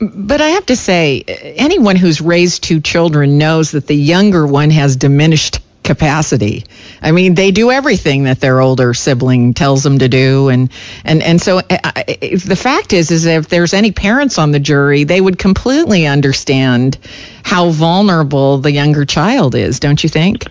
But 0.00 0.40
I 0.40 0.48
have 0.50 0.66
to 0.66 0.76
say, 0.76 1.22
anyone 1.22 1.96
who's 1.96 2.20
raised 2.20 2.64
two 2.64 2.80
children 2.80 3.38
knows 3.38 3.72
that 3.72 3.86
the 3.86 3.96
younger 3.96 4.46
one 4.46 4.70
has 4.70 4.96
diminished 4.96 5.60
capacity. 5.82 6.64
I 7.00 7.12
mean, 7.12 7.34
they 7.34 7.50
do 7.50 7.70
everything 7.70 8.24
that 8.24 8.40
their 8.40 8.60
older 8.60 8.94
sibling 8.94 9.54
tells 9.54 9.82
them 9.82 9.98
to 10.00 10.08
do, 10.08 10.48
and 10.48 10.70
and 11.04 11.22
and 11.22 11.40
so 11.40 11.60
I, 11.70 12.18
the 12.20 12.56
fact 12.56 12.92
is, 12.92 13.10
is 13.10 13.26
if 13.26 13.48
there's 13.48 13.74
any 13.74 13.92
parents 13.92 14.38
on 14.38 14.52
the 14.52 14.60
jury, 14.60 15.04
they 15.04 15.20
would 15.20 15.38
completely 15.38 16.06
understand 16.06 16.98
how 17.42 17.70
vulnerable 17.70 18.58
the 18.58 18.72
younger 18.72 19.04
child 19.04 19.54
is. 19.54 19.80
Don't 19.80 20.02
you 20.02 20.08
think? 20.08 20.44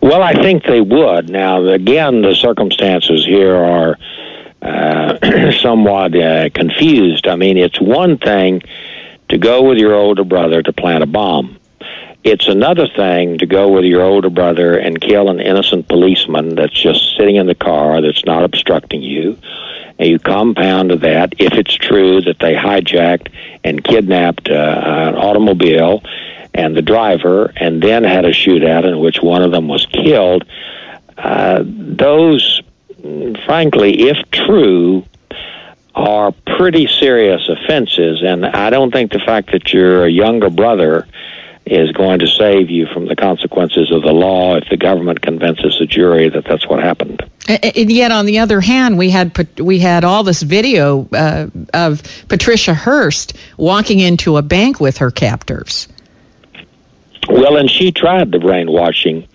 Well, 0.00 0.22
I 0.22 0.34
think 0.34 0.64
they 0.64 0.80
would. 0.80 1.28
Now, 1.28 1.64
again, 1.66 2.22
the 2.22 2.34
circumstances 2.34 3.24
here 3.24 3.56
are 3.56 3.98
uh, 4.62 5.52
somewhat 5.60 6.16
uh, 6.16 6.50
confused. 6.50 7.26
I 7.26 7.36
mean, 7.36 7.56
it's 7.56 7.80
one 7.80 8.18
thing 8.18 8.62
to 9.28 9.38
go 9.38 9.62
with 9.62 9.78
your 9.78 9.94
older 9.94 10.24
brother 10.24 10.62
to 10.62 10.72
plant 10.72 11.02
a 11.02 11.06
bomb. 11.06 11.57
It's 12.30 12.46
another 12.46 12.86
thing 12.86 13.38
to 13.38 13.46
go 13.46 13.70
with 13.70 13.86
your 13.86 14.02
older 14.02 14.28
brother 14.28 14.76
and 14.76 15.00
kill 15.00 15.30
an 15.30 15.40
innocent 15.40 15.88
policeman 15.88 16.56
that's 16.56 16.78
just 16.78 17.16
sitting 17.16 17.36
in 17.36 17.46
the 17.46 17.54
car 17.54 18.02
that's 18.02 18.22
not 18.26 18.44
obstructing 18.44 19.00
you. 19.00 19.38
And 19.98 20.10
you 20.10 20.18
compound 20.18 20.90
that 20.90 21.32
if 21.38 21.54
it's 21.54 21.74
true 21.74 22.20
that 22.20 22.38
they 22.38 22.52
hijacked 22.52 23.32
and 23.64 23.82
kidnapped 23.82 24.50
uh, 24.50 24.52
an 24.52 25.14
automobile 25.14 26.02
and 26.52 26.76
the 26.76 26.82
driver 26.82 27.50
and 27.56 27.82
then 27.82 28.04
had 28.04 28.26
a 28.26 28.32
shootout 28.32 28.84
in 28.84 28.98
which 28.98 29.22
one 29.22 29.42
of 29.42 29.50
them 29.50 29.66
was 29.66 29.86
killed. 29.86 30.44
Uh, 31.16 31.62
those, 31.64 32.60
frankly, 33.46 34.10
if 34.10 34.18
true, 34.32 35.02
are 35.94 36.32
pretty 36.58 36.86
serious 36.86 37.48
offenses, 37.48 38.22
and 38.22 38.44
I 38.44 38.68
don't 38.68 38.92
think 38.92 39.12
the 39.12 39.18
fact 39.18 39.50
that 39.52 39.72
you're 39.72 40.04
a 40.04 40.10
younger 40.10 40.50
brother 40.50 41.08
is 41.70 41.92
going 41.92 42.20
to 42.20 42.26
save 42.26 42.70
you 42.70 42.86
from 42.86 43.06
the 43.06 43.16
consequences 43.16 43.92
of 43.92 44.02
the 44.02 44.12
law 44.12 44.56
if 44.56 44.68
the 44.70 44.76
government 44.76 45.20
convinces 45.20 45.80
a 45.80 45.86
jury 45.86 46.28
that 46.28 46.44
that's 46.44 46.66
what 46.66 46.82
happened. 46.82 47.28
And 47.48 47.90
yet, 47.90 48.10
on 48.10 48.26
the 48.26 48.40
other 48.40 48.60
hand, 48.60 48.98
we 48.98 49.10
had 49.10 49.36
we 49.58 49.78
had 49.78 50.04
all 50.04 50.22
this 50.22 50.42
video 50.42 51.08
uh, 51.12 51.48
of 51.72 52.02
Patricia 52.28 52.74
Hearst 52.74 53.34
walking 53.56 54.00
into 54.00 54.36
a 54.36 54.42
bank 54.42 54.80
with 54.80 54.98
her 54.98 55.10
captors. 55.10 55.88
Well, 57.28 57.56
and 57.56 57.70
she 57.70 57.92
tried 57.92 58.32
the 58.32 58.38
brainwashing 58.38 59.28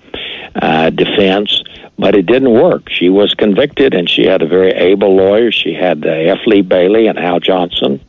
uh, 0.56 0.90
defense, 0.90 1.64
but 1.98 2.16
it 2.16 2.26
didn't 2.26 2.52
work. 2.52 2.90
She 2.90 3.10
was 3.10 3.34
convicted, 3.34 3.94
and 3.94 4.10
she 4.10 4.26
had 4.26 4.42
a 4.42 4.48
very 4.48 4.72
able 4.72 5.16
lawyer. 5.16 5.52
She 5.52 5.74
had 5.74 6.06
uh, 6.06 6.10
F. 6.10 6.40
Lee 6.46 6.62
Bailey 6.62 7.08
and 7.08 7.20
Al 7.20 7.40
Johnson, 7.40 8.02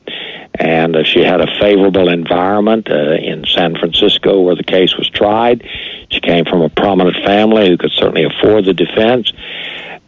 and 0.55 0.95
uh, 0.95 1.03
she 1.05 1.21
had 1.21 1.41
a 1.41 1.47
favorable 1.59 2.09
environment 2.09 2.91
uh, 2.91 3.15
in 3.15 3.45
San 3.45 3.77
Francisco 3.77 4.41
where 4.41 4.55
the 4.55 4.65
case 4.65 4.97
was 4.97 5.09
tried. 5.09 5.69
She 6.11 6.21
came 6.21 6.45
from 6.45 6.63
a 6.63 6.69
prominent 6.69 7.17
family 7.25 7.69
who 7.69 7.77
could 7.77 7.91
certainly 7.91 8.25
afford 8.25 8.65
the 8.65 8.75
defense. 8.75 9.33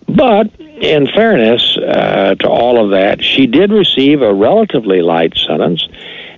But 0.09 0.55
in 0.61 1.09
fairness 1.09 1.77
uh, 1.77 2.37
to 2.37 2.49
all 2.49 2.83
of 2.83 2.91
that, 2.91 3.23
she 3.23 3.47
did 3.47 3.73
receive 3.73 4.23
a 4.23 4.33
relatively 4.33 5.03
light 5.03 5.37
sentence. 5.37 5.87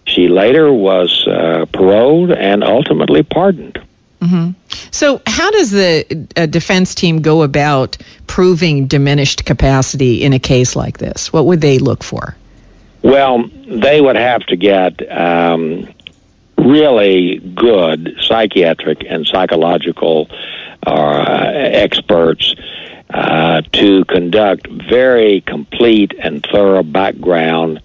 She 0.06 0.28
later 0.28 0.72
was 0.72 1.26
uh, 1.26 1.66
paroled 1.72 2.30
and 2.30 2.64
ultimately 2.64 3.22
pardoned. 3.22 3.78
Mm-hmm. 4.22 4.52
So, 4.90 5.20
how 5.26 5.50
does 5.50 5.70
the 5.70 6.26
uh, 6.34 6.46
defense 6.46 6.94
team 6.94 7.20
go 7.20 7.42
about 7.42 7.98
proving 8.26 8.86
diminished 8.86 9.44
capacity 9.44 10.24
in 10.24 10.32
a 10.32 10.38
case 10.38 10.74
like 10.74 10.98
this? 10.98 11.32
What 11.32 11.46
would 11.46 11.60
they 11.60 11.78
look 11.78 12.02
for? 12.02 12.34
Well, 13.02 13.48
they 13.66 14.00
would 14.00 14.16
have 14.16 14.44
to 14.46 14.56
get 14.56 15.00
um, 15.10 15.88
really 16.56 17.38
good 17.38 18.16
psychiatric 18.20 19.04
and 19.08 19.26
psychological 19.26 20.28
uh, 20.86 21.50
experts 21.54 22.54
uh, 23.10 23.62
to 23.72 24.04
conduct 24.04 24.66
very 24.68 25.40
complete 25.42 26.14
and 26.18 26.44
thorough 26.44 26.82
background 26.82 27.80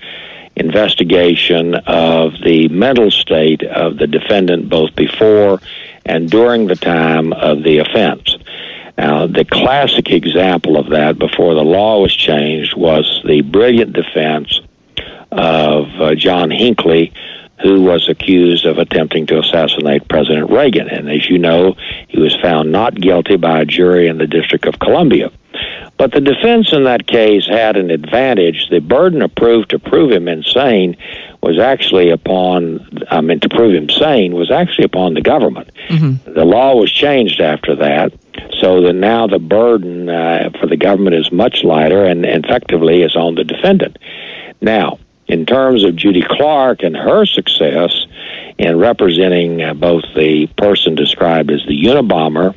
investigation 0.56 1.76
of 1.76 2.34
the 2.44 2.68
mental 2.70 3.10
state 3.10 3.64
of 3.64 3.98
the 3.98 4.08
defendant 4.08 4.70
both 4.70 4.96
before 4.96 5.60
and 6.06 6.30
during 6.30 6.68
the 6.68 6.76
time 6.76 7.34
of 7.34 7.64
the 7.64 7.80
offense. 7.80 8.38
Now, 8.98 9.26
the 9.26 9.46
classic 9.46 10.12
example 10.12 10.78
of 10.78 10.90
that 10.90 11.18
before 11.18 11.56
the 11.56 11.64
law 11.64 12.02
was 12.02 12.16
changed 12.16 12.76
was 12.76 13.22
the 13.26 13.42
brilliant 13.42 13.94
defense 13.94 14.60
of 15.34 15.88
uh, 16.00 16.16
John 16.16 16.52
Hinckley, 16.52 17.14
who 17.62 17.82
was 17.82 18.10
accused 18.10 18.66
of 18.66 18.78
attempting 18.78 19.26
to 19.28 19.40
assassinate 19.40 20.08
President 20.10 20.50
Reagan. 20.50 20.90
And 20.90 21.10
as 21.10 21.30
you 21.30 21.38
know, 21.38 21.76
he 22.08 22.20
was 22.20 22.36
found 22.42 22.72
not 22.72 22.96
guilty 22.96 23.38
by 23.38 23.62
a 23.62 23.66
jury 23.66 24.08
in 24.08 24.18
the 24.18 24.28
District 24.28 24.66
of 24.66 24.80
Columbia. 24.80 25.32
But 25.98 26.12
the 26.12 26.22
defense 26.22 26.74
in 26.74 26.84
that 26.86 27.08
case 27.08 27.48
had 27.48 27.78
an 27.78 27.92
advantage. 27.92 28.68
The 28.70 28.80
burden 28.80 29.22
of 29.22 29.34
proof 29.36 29.68
to 29.68 29.80
prove 29.80 30.12
him 30.12 30.28
insane 30.28 30.98
was 31.42 31.60
actually 31.60 32.10
upon, 32.10 33.06
I 33.12 33.22
mean, 33.22 33.40
to 33.42 33.50
prove 33.50 33.76
him 33.76 33.90
sane 33.90 34.34
was 34.34 34.50
actually 34.50 34.86
upon 34.86 35.14
the 35.14 35.22
government. 35.22 35.72
Mm-hmm. 35.90 36.34
The 36.34 36.46
law 36.46 36.76
was 36.76 36.92
changed 36.92 37.40
after 37.40 37.76
that, 37.76 38.14
so 38.60 38.82
that 38.82 38.94
now 38.94 39.28
the 39.28 39.40
burden 39.40 40.10
uh, 40.10 40.50
for 40.60 40.68
the 40.68 40.78
government 40.78 41.16
is 41.16 41.32
much 41.32 41.64
lighter 41.64 42.04
and 42.06 42.26
effectively 42.26 43.04
is 43.04 43.16
on 43.16 43.36
the 43.36 43.44
defendant. 43.44 43.98
Now, 44.62 45.00
in 45.34 45.48
terms 45.48 45.84
of 45.84 45.96
Judy 45.96 46.22
Clarke 46.22 46.84
and 46.84 46.96
her 46.96 47.26
success 47.26 48.06
in 48.60 48.78
representing 48.78 49.64
uh, 49.64 49.74
both 49.74 50.04
the 50.16 50.46
person 50.58 50.94
described 50.94 51.50
as 51.50 51.66
the 51.66 51.86
Unabomber 51.86 52.56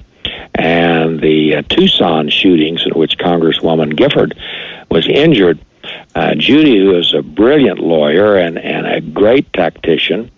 and 0.55 1.19
the 1.19 1.57
uh, 1.57 1.62
Tucson 1.71 2.29
shootings 2.29 2.85
in 2.85 2.93
which 2.93 3.17
Congresswoman 3.17 3.97
Gifford 3.97 4.39
was 4.91 5.09
injured, 5.09 5.59
uh, 6.15 6.35
Judy, 6.35 6.79
who 6.79 6.99
is 6.99 7.15
a 7.15 7.23
brilliant 7.23 7.79
lawyer 7.79 8.37
and, 8.37 8.59
and 8.59 8.87
a 8.87 9.01
great 9.01 9.51
tactician, 9.55 10.31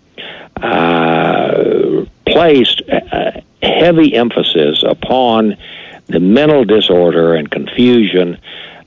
uh, 0.61 2.05
placed 2.25 2.81
a 2.87 3.43
heavy 3.61 4.15
emphasis 4.15 4.81
upon 4.87 5.57
the 6.07 6.21
mental 6.21 6.63
disorder 6.63 7.33
and 7.33 7.51
confusion 7.51 8.39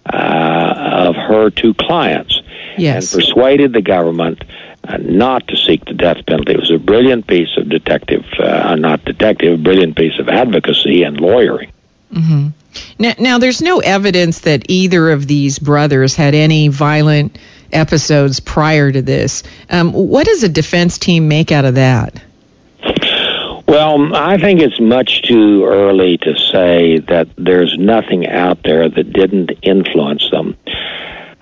uh, 0.06 1.06
of 1.08 1.16
her 1.16 1.50
two 1.50 1.74
clients 1.74 2.41
yes. 2.78 3.12
and 3.12 3.22
persuaded 3.22 3.72
the 3.72 3.82
government 3.82 4.44
uh, 4.84 4.96
not 4.98 5.46
to 5.48 5.56
seek 5.56 5.84
the 5.84 5.94
death 5.94 6.24
penalty. 6.26 6.52
It 6.52 6.60
was 6.60 6.70
a 6.70 6.78
brilliant 6.78 7.26
piece 7.26 7.56
of 7.56 7.68
detective, 7.68 8.24
uh, 8.38 8.74
not 8.76 9.04
detective, 9.04 9.60
a 9.60 9.62
brilliant 9.62 9.96
piece 9.96 10.18
of 10.18 10.28
advocacy 10.28 11.02
and 11.02 11.20
lawyering. 11.20 11.72
Mm-hmm. 12.12 12.48
Now, 12.98 13.12
now, 13.18 13.38
there's 13.38 13.62
no 13.62 13.80
evidence 13.80 14.40
that 14.40 14.64
either 14.68 15.10
of 15.10 15.26
these 15.26 15.58
brothers 15.58 16.14
had 16.14 16.34
any 16.34 16.68
violent 16.68 17.38
episodes 17.72 18.40
prior 18.40 18.90
to 18.90 19.02
this. 19.02 19.42
Um, 19.70 19.92
what 19.92 20.26
does 20.26 20.42
a 20.42 20.48
defense 20.48 20.98
team 20.98 21.28
make 21.28 21.52
out 21.52 21.64
of 21.64 21.76
that? 21.76 22.22
Well, 23.66 24.14
I 24.14 24.36
think 24.38 24.60
it's 24.60 24.80
much 24.80 25.22
too 25.22 25.64
early 25.64 26.18
to 26.18 26.36
say 26.36 26.98
that 27.08 27.28
there's 27.38 27.76
nothing 27.78 28.26
out 28.26 28.62
there 28.64 28.88
that 28.88 29.12
didn't 29.12 29.52
influence 29.62 30.28
them. 30.30 30.56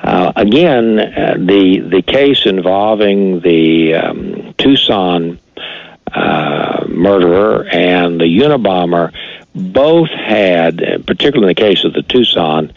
Uh, 0.02 0.32
again, 0.34 0.98
uh, 0.98 1.34
the 1.38 1.80
the 1.80 2.02
case 2.02 2.46
involving 2.46 3.40
the 3.40 3.94
um, 3.94 4.54
Tucson 4.56 5.38
uh, 6.12 6.84
murderer 6.88 7.68
and 7.70 8.20
the 8.20 8.24
Unabomber 8.24 9.12
both 9.54 10.08
had, 10.08 10.82
uh, 10.82 10.98
particularly 11.06 11.50
in 11.50 11.54
the 11.54 11.54
case 11.54 11.84
of 11.84 11.92
the 11.92 12.02
Tucson, 12.02 12.72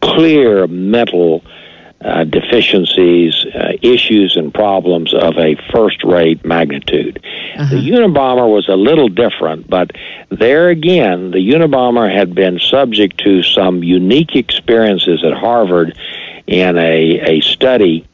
clear 0.00 0.66
mental 0.66 1.42
uh, 2.04 2.24
deficiencies, 2.24 3.46
uh, 3.46 3.72
issues, 3.80 4.36
and 4.36 4.52
problems 4.52 5.14
of 5.14 5.38
a 5.38 5.56
first-rate 5.72 6.44
magnitude. 6.44 7.24
Uh-huh. 7.56 7.74
The 7.74 7.80
Unabomber 7.80 8.46
was 8.52 8.68
a 8.68 8.76
little 8.76 9.08
different, 9.08 9.70
but 9.70 9.92
there 10.28 10.68
again, 10.68 11.30
the 11.30 11.38
Unabomber 11.38 12.12
had 12.12 12.34
been 12.34 12.58
subject 12.58 13.18
to 13.20 13.42
some 13.42 13.82
unique 13.82 14.36
experiences 14.36 15.24
at 15.24 15.32
Harvard 15.32 15.96
in 16.46 16.76
a, 16.76 17.38
a 17.38 17.40
study 17.40 18.06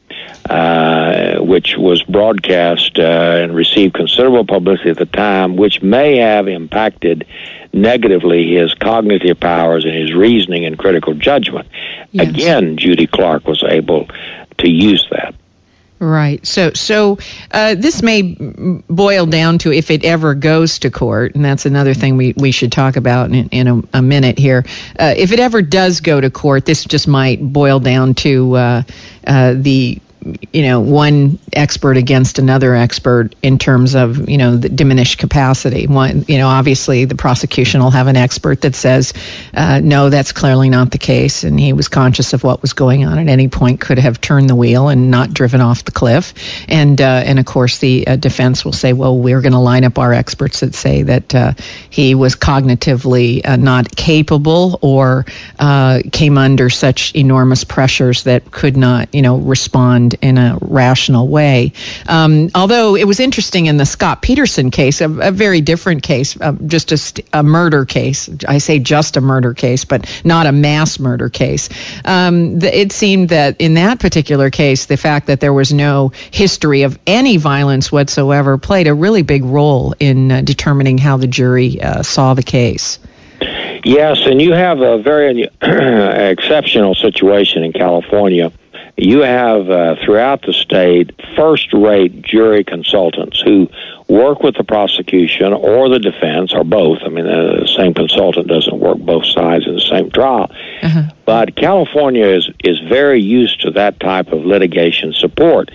uh, 0.49 1.39
which 1.39 1.77
was 1.77 2.03
broadcast 2.03 2.97
uh, 2.97 3.01
and 3.01 3.55
received 3.55 3.93
considerable 3.93 4.45
publicity 4.45 4.89
at 4.89 4.97
the 4.97 5.05
time, 5.05 5.55
which 5.55 5.81
may 5.81 6.17
have 6.17 6.47
impacted 6.47 7.25
negatively 7.73 8.55
his 8.55 8.73
cognitive 8.73 9.39
powers 9.39 9.85
and 9.85 9.93
his 9.93 10.13
reasoning 10.13 10.65
and 10.65 10.77
critical 10.77 11.13
judgment. 11.13 11.67
Yes. 12.11 12.29
Again, 12.29 12.77
Judy 12.77 13.07
Clarke 13.07 13.47
was 13.47 13.63
able 13.63 14.09
to 14.57 14.69
use 14.69 15.07
that. 15.11 15.35
Right. 16.01 16.43
So, 16.47 16.73
so 16.73 17.19
uh, 17.51 17.75
this 17.75 18.01
may 18.01 18.23
boil 18.89 19.27
down 19.27 19.59
to 19.59 19.71
if 19.71 19.91
it 19.91 20.03
ever 20.03 20.33
goes 20.33 20.79
to 20.79 20.89
court, 20.89 21.35
and 21.35 21.45
that's 21.45 21.67
another 21.67 21.93
thing 21.93 22.17
we, 22.17 22.33
we 22.35 22.51
should 22.51 22.71
talk 22.71 22.95
about 22.95 23.29
in, 23.29 23.49
in 23.49 23.67
a, 23.67 23.83
a 23.93 24.01
minute 24.01 24.39
here. 24.39 24.65
Uh, 24.97 25.13
if 25.15 25.31
it 25.31 25.39
ever 25.39 25.61
does 25.61 26.01
go 26.01 26.19
to 26.19 26.31
court, 26.31 26.65
this 26.65 26.85
just 26.85 27.07
might 27.07 27.39
boil 27.39 27.79
down 27.79 28.15
to 28.15 28.55
uh, 28.55 28.83
uh 29.27 29.53
the 29.55 30.01
you 30.53 30.61
know, 30.63 30.81
one 30.81 31.39
expert 31.51 31.97
against 31.97 32.37
another 32.37 32.75
expert 32.75 33.33
in 33.41 33.57
terms 33.57 33.95
of, 33.95 34.29
you 34.29 34.37
know, 34.37 34.55
the 34.55 34.69
diminished 34.69 35.17
capacity. 35.17 35.87
One, 35.87 36.25
you 36.27 36.37
know, 36.37 36.47
obviously 36.47 37.05
the 37.05 37.15
prosecution 37.15 37.81
will 37.81 37.89
have 37.89 38.07
an 38.07 38.15
expert 38.15 38.61
that 38.61 38.75
says, 38.75 39.13
uh, 39.53 39.79
no, 39.83 40.09
that's 40.09 40.31
clearly 40.31 40.69
not 40.69 40.91
the 40.91 40.99
case, 40.99 41.43
and 41.43 41.59
he 41.59 41.73
was 41.73 41.87
conscious 41.87 42.33
of 42.33 42.43
what 42.43 42.61
was 42.61 42.73
going 42.73 43.05
on 43.05 43.17
at 43.17 43.29
any 43.29 43.47
point, 43.47 43.81
could 43.81 43.97
have 43.97 44.21
turned 44.21 44.49
the 44.49 44.55
wheel 44.55 44.89
and 44.89 45.09
not 45.09 45.33
driven 45.33 45.59
off 45.61 45.85
the 45.85 45.91
cliff. 45.91 46.33
And 46.67 47.01
uh, 47.01 47.23
and 47.25 47.39
of 47.39 47.45
course 47.45 47.79
the 47.79 48.05
uh, 48.05 48.15
defense 48.15 48.63
will 48.63 48.73
say, 48.73 48.93
well, 48.93 49.17
we're 49.17 49.41
going 49.41 49.53
to 49.53 49.59
line 49.59 49.83
up 49.83 49.97
our 49.97 50.13
experts 50.13 50.59
that 50.59 50.75
say 50.75 51.03
that 51.03 51.33
uh, 51.33 51.53
he 51.89 52.13
was 52.13 52.35
cognitively 52.35 53.41
uh, 53.45 53.55
not 53.55 53.95
capable 53.95 54.77
or 54.81 55.25
uh, 55.57 56.01
came 56.11 56.37
under 56.37 56.69
such 56.69 57.15
enormous 57.15 57.63
pressures 57.63 58.23
that 58.23 58.51
could 58.51 58.77
not, 58.77 59.13
you 59.13 59.21
know, 59.21 59.37
respond 59.37 60.10
in 60.15 60.37
a 60.37 60.57
rational 60.61 61.27
way. 61.27 61.73
Um, 62.07 62.49
although 62.55 62.95
it 62.95 63.05
was 63.05 63.19
interesting 63.19 63.65
in 63.65 63.77
the 63.77 63.85
Scott 63.85 64.21
Peterson 64.21 64.71
case, 64.71 65.01
a, 65.01 65.05
a 65.05 65.31
very 65.31 65.61
different 65.61 66.03
case, 66.03 66.39
uh, 66.39 66.53
just 66.65 66.91
a, 66.91 66.97
st- 66.97 67.27
a, 67.33 67.43
murder 67.43 67.85
case. 67.85 68.29
I 68.47 68.59
say 68.59 68.79
just 68.79 69.17
a 69.17 69.21
murder 69.21 69.53
case, 69.53 69.85
but 69.85 70.21
not 70.23 70.45
a 70.45 70.51
mass 70.51 70.99
murder 70.99 71.29
case. 71.29 71.69
Um, 72.05 72.59
the, 72.59 72.79
it 72.79 72.91
seemed 72.91 73.29
that 73.29 73.59
in 73.59 73.75
that 73.75 73.99
particular 73.99 74.49
case, 74.49 74.85
the 74.85 74.97
fact 74.97 75.27
that 75.27 75.39
there 75.39 75.53
was 75.53 75.73
no 75.73 76.11
history 76.31 76.83
of 76.83 76.99
any 77.05 77.37
violence 77.37 77.91
whatsoever 77.91 78.57
played 78.57 78.87
a 78.87 78.93
really 78.93 79.21
big 79.21 79.43
role 79.43 79.95
in 79.99 80.31
uh, 80.31 80.41
determining 80.41 80.97
how 80.97 81.17
the 81.17 81.27
jury 81.27 81.81
uh, 81.81 82.03
saw 82.03 82.33
the 82.33 82.43
case. 82.43 82.99
Yes, 83.83 84.19
and 84.25 84.41
you 84.41 84.53
have 84.53 84.79
a 84.81 85.01
very 85.01 85.49
exceptional 85.61 86.93
situation 86.93 87.63
in 87.63 87.73
California 87.73 88.51
you 88.97 89.21
have 89.21 89.69
uh, 89.69 89.95
throughout 90.03 90.41
the 90.43 90.53
state 90.53 91.11
first 91.35 91.73
rate 91.73 92.21
jury 92.21 92.63
consultants 92.63 93.39
who 93.41 93.69
work 94.07 94.43
with 94.43 94.55
the 94.55 94.63
prosecution 94.63 95.53
or 95.53 95.89
the 95.89 95.99
defense 95.99 96.53
or 96.53 96.63
both. 96.63 96.99
I 97.03 97.09
mean, 97.09 97.25
uh, 97.25 97.61
the 97.61 97.73
same 97.75 97.93
consultant 97.93 98.47
doesn't 98.47 98.79
work 98.79 98.97
both 98.99 99.25
sides 99.25 99.65
in 99.65 99.75
the 99.75 99.81
same 99.81 100.11
trial. 100.11 100.51
Uh-huh. 100.83 101.03
But 101.25 101.55
California 101.55 102.25
is, 102.27 102.49
is 102.63 102.79
very 102.79 103.21
used 103.21 103.61
to 103.61 103.71
that 103.71 103.99
type 103.99 104.31
of 104.33 104.45
litigation 104.45 105.13
support. 105.13 105.71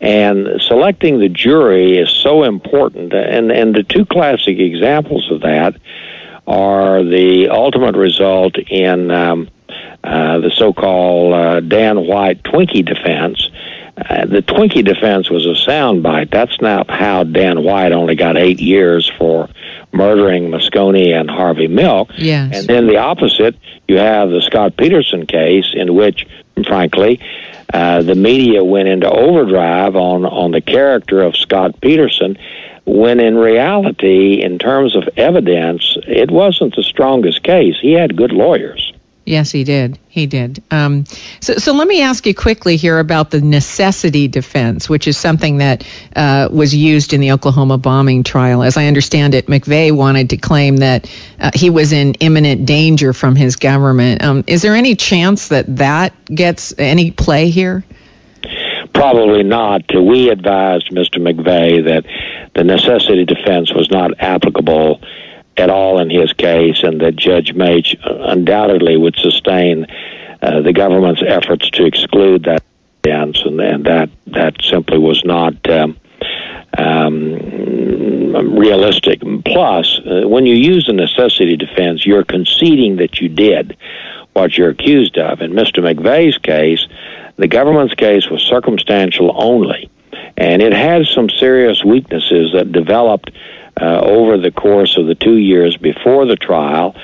And 0.00 0.60
selecting 0.62 1.18
the 1.18 1.28
jury 1.28 1.98
is 1.98 2.10
so 2.10 2.44
important. 2.44 3.12
And, 3.12 3.50
and 3.50 3.74
the 3.74 3.82
two 3.82 4.06
classic 4.06 4.58
examples 4.58 5.30
of 5.30 5.42
that 5.42 5.76
are 6.46 7.02
the 7.04 7.48
ultimate 7.50 7.96
result 7.96 8.56
in. 8.58 9.10
Um, 9.10 9.48
uh, 10.04 10.38
the 10.38 10.50
so-called 10.50 11.34
uh, 11.34 11.60
Dan 11.60 12.06
White 12.06 12.42
Twinkie 12.42 12.84
defense. 12.84 13.50
Uh, 13.96 14.24
the 14.24 14.40
Twinkie 14.40 14.84
defense 14.84 15.28
was 15.28 15.44
a 15.44 15.70
soundbite. 15.70 16.30
That's 16.30 16.58
not 16.60 16.88
how 16.88 17.24
Dan 17.24 17.62
White 17.62 17.92
only 17.92 18.14
got 18.14 18.36
eight 18.36 18.60
years 18.60 19.10
for 19.18 19.48
murdering 19.92 20.50
Moscone 20.50 21.18
and 21.18 21.30
Harvey 21.30 21.66
Milk. 21.66 22.10
Yes. 22.16 22.56
And 22.56 22.66
then 22.66 22.86
the 22.86 22.96
opposite, 22.96 23.56
you 23.88 23.98
have 23.98 24.30
the 24.30 24.40
Scott 24.40 24.76
Peterson 24.76 25.26
case, 25.26 25.70
in 25.74 25.94
which, 25.94 26.26
frankly, 26.66 27.20
uh, 27.74 28.02
the 28.02 28.14
media 28.14 28.64
went 28.64 28.88
into 28.88 29.10
overdrive 29.10 29.96
on 29.96 30.24
on 30.24 30.50
the 30.50 30.60
character 30.60 31.22
of 31.22 31.36
Scott 31.36 31.80
Peterson, 31.80 32.38
when 32.84 33.20
in 33.20 33.36
reality, 33.36 34.42
in 34.42 34.58
terms 34.58 34.96
of 34.96 35.08
evidence, 35.16 35.96
it 36.06 36.30
wasn't 36.30 36.74
the 36.74 36.82
strongest 36.82 37.42
case. 37.42 37.76
He 37.80 37.92
had 37.92 38.16
good 38.16 38.32
lawyers. 38.32 38.92
Yes, 39.30 39.52
he 39.52 39.62
did. 39.62 39.96
He 40.08 40.26
did. 40.26 40.60
Um, 40.72 41.04
so, 41.38 41.54
so 41.54 41.72
let 41.72 41.86
me 41.86 42.02
ask 42.02 42.26
you 42.26 42.34
quickly 42.34 42.76
here 42.76 42.98
about 42.98 43.30
the 43.30 43.40
necessity 43.40 44.26
defense, 44.26 44.88
which 44.88 45.06
is 45.06 45.16
something 45.16 45.58
that 45.58 45.86
uh, 46.16 46.48
was 46.50 46.74
used 46.74 47.12
in 47.12 47.20
the 47.20 47.30
Oklahoma 47.30 47.78
bombing 47.78 48.24
trial. 48.24 48.64
As 48.64 48.76
I 48.76 48.86
understand 48.86 49.36
it, 49.36 49.46
McVeigh 49.46 49.92
wanted 49.92 50.30
to 50.30 50.36
claim 50.36 50.78
that 50.78 51.08
uh, 51.38 51.52
he 51.54 51.70
was 51.70 51.92
in 51.92 52.14
imminent 52.14 52.66
danger 52.66 53.12
from 53.12 53.36
his 53.36 53.54
government. 53.54 54.24
Um, 54.24 54.42
is 54.48 54.62
there 54.62 54.74
any 54.74 54.96
chance 54.96 55.46
that 55.48 55.76
that 55.76 56.12
gets 56.24 56.74
any 56.76 57.12
play 57.12 57.50
here? 57.50 57.84
Probably 58.92 59.44
not. 59.44 59.82
We 59.94 60.28
advised 60.30 60.90
Mr. 60.90 61.18
McVeigh 61.18 61.84
that 61.84 62.04
the 62.56 62.64
necessity 62.64 63.26
defense 63.26 63.72
was 63.72 63.92
not 63.92 64.10
applicable 64.18 65.00
at 65.60 65.70
all 65.70 65.98
in 65.98 66.10
his 66.10 66.32
case, 66.32 66.82
and 66.82 67.00
that 67.00 67.16
Judge 67.16 67.54
Matsch 67.54 67.94
undoubtedly 68.04 68.96
would 68.96 69.16
sustain 69.16 69.86
uh, 70.42 70.60
the 70.62 70.72
government's 70.72 71.22
efforts 71.26 71.70
to 71.70 71.84
exclude 71.84 72.44
that 72.44 72.62
evidence, 73.04 73.42
and, 73.44 73.60
and 73.60 73.84
that 73.84 74.10
that 74.26 74.56
simply 74.62 74.98
was 74.98 75.24
not. 75.24 75.54
Um, 75.70 75.96
um, 76.78 78.56
realistic. 78.56 79.20
Plus, 79.44 80.00
uh, 80.06 80.28
when 80.28 80.46
you 80.46 80.54
use 80.54 80.88
a 80.88 80.92
necessity 80.92 81.56
defense, 81.56 82.06
you're 82.06 82.24
conceding 82.24 82.96
that 82.96 83.20
you 83.20 83.28
did 83.28 83.76
what 84.34 84.56
you're 84.56 84.70
accused 84.70 85.18
of. 85.18 85.40
In 85.40 85.52
Mr. 85.52 85.82
McVeigh's 85.82 86.38
case, 86.38 86.86
the 87.36 87.48
government's 87.48 87.94
case 87.94 88.28
was 88.28 88.42
circumstantial 88.42 89.32
only, 89.34 89.90
and 90.36 90.62
it 90.62 90.72
had 90.72 91.06
some 91.06 91.28
serious 91.28 91.84
weaknesses 91.84 92.52
that 92.52 92.70
developed 92.72 93.30
uh, 93.80 94.00
over 94.00 94.36
the 94.38 94.50
course 94.50 94.96
of 94.96 95.06
the 95.06 95.14
two 95.14 95.36
years 95.36 95.76
before 95.76 96.26
the 96.26 96.36
trial. 96.36 96.94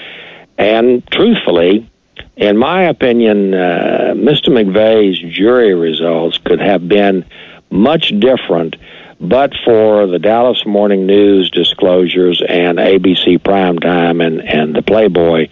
And 0.58 1.06
truthfully, 1.10 1.90
in 2.36 2.56
my 2.56 2.84
opinion, 2.84 3.54
uh, 3.54 4.14
Mr. 4.14 4.48
McVeigh's 4.48 5.34
jury 5.34 5.74
results 5.74 6.38
could 6.38 6.60
have 6.60 6.88
been 6.88 7.24
much 7.70 8.12
different 8.18 8.76
but 9.20 9.54
for 9.64 10.06
the 10.06 10.18
Dallas 10.18 10.64
Morning 10.66 11.06
News 11.06 11.50
disclosures 11.50 12.42
and 12.46 12.78
ABC 12.78 13.38
Primetime 13.38 14.24
and, 14.24 14.40
and 14.42 14.74
the 14.74 14.82
Playboy 14.82 15.48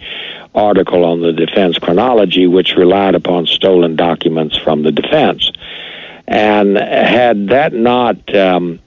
article 0.53 1.03
on 1.03 1.21
the 1.21 1.33
defense 1.33 1.77
chronology, 1.79 2.47
which 2.47 2.75
relied 2.77 3.15
upon 3.15 3.47
stolen 3.47 3.95
documents 3.95 4.55
from 4.55 4.83
the 4.83 4.91
defense. 4.91 5.51
And 6.27 6.77
had 6.77 7.49
that 7.49 7.73
not 7.73 8.35
um, 8.35 8.79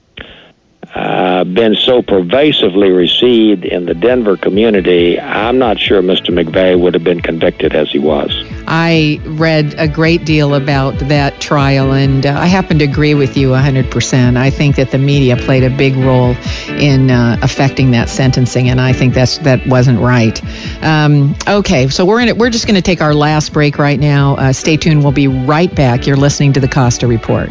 uh, 0.94 1.44
been 1.44 1.76
so 1.76 2.02
pervasively 2.02 2.90
received 2.90 3.64
in 3.64 3.84
the 3.84 3.94
Denver 3.94 4.36
community, 4.36 5.20
I'm 5.20 5.58
not 5.58 5.78
sure 5.78 6.00
Mr. 6.02 6.30
McVeigh 6.30 6.80
would 6.80 6.94
have 6.94 7.04
been 7.04 7.20
convicted 7.20 7.74
as 7.74 7.90
he 7.90 7.98
was. 7.98 8.32
I 8.66 9.20
read 9.24 9.74
a 9.76 9.86
great 9.86 10.24
deal 10.24 10.54
about 10.54 10.98
that 11.08 11.40
trial, 11.40 11.92
and 11.92 12.24
uh, 12.24 12.30
I 12.30 12.46
happen 12.46 12.78
to 12.78 12.84
agree 12.84 13.14
with 13.14 13.36
you 13.36 13.50
100%. 13.50 14.36
I 14.36 14.50
think 14.50 14.76
that 14.76 14.90
the 14.90 14.98
media 14.98 15.36
played 15.36 15.62
a 15.62 15.70
big 15.70 15.94
role 15.96 16.34
in 16.68 17.10
uh, 17.10 17.38
affecting 17.42 17.90
that 17.90 18.08
sentencing, 18.08 18.70
and 18.70 18.80
I 18.80 18.92
think 18.92 19.14
that's 19.14 19.38
that 19.38 19.66
wasn't 19.66 20.00
right. 20.00 20.42
Um, 20.82 21.36
okay, 21.46 21.88
so 21.88 22.06
we're 22.06 22.20
in 22.20 22.28
it. 22.28 22.38
We're 22.38 22.50
just 22.50 22.66
going 22.66 22.76
to 22.76 22.82
take 22.82 23.02
our 23.02 23.14
last 23.14 23.52
break 23.52 23.78
right 23.78 24.00
now. 24.00 24.36
Uh, 24.36 24.52
stay 24.52 24.76
tuned. 24.76 25.02
We'll 25.02 25.12
be 25.12 25.28
right 25.28 25.74
back. 25.74 26.06
You're 26.06 26.16
listening 26.16 26.54
to 26.54 26.60
the 26.60 26.68
Costa 26.68 27.06
Report. 27.06 27.50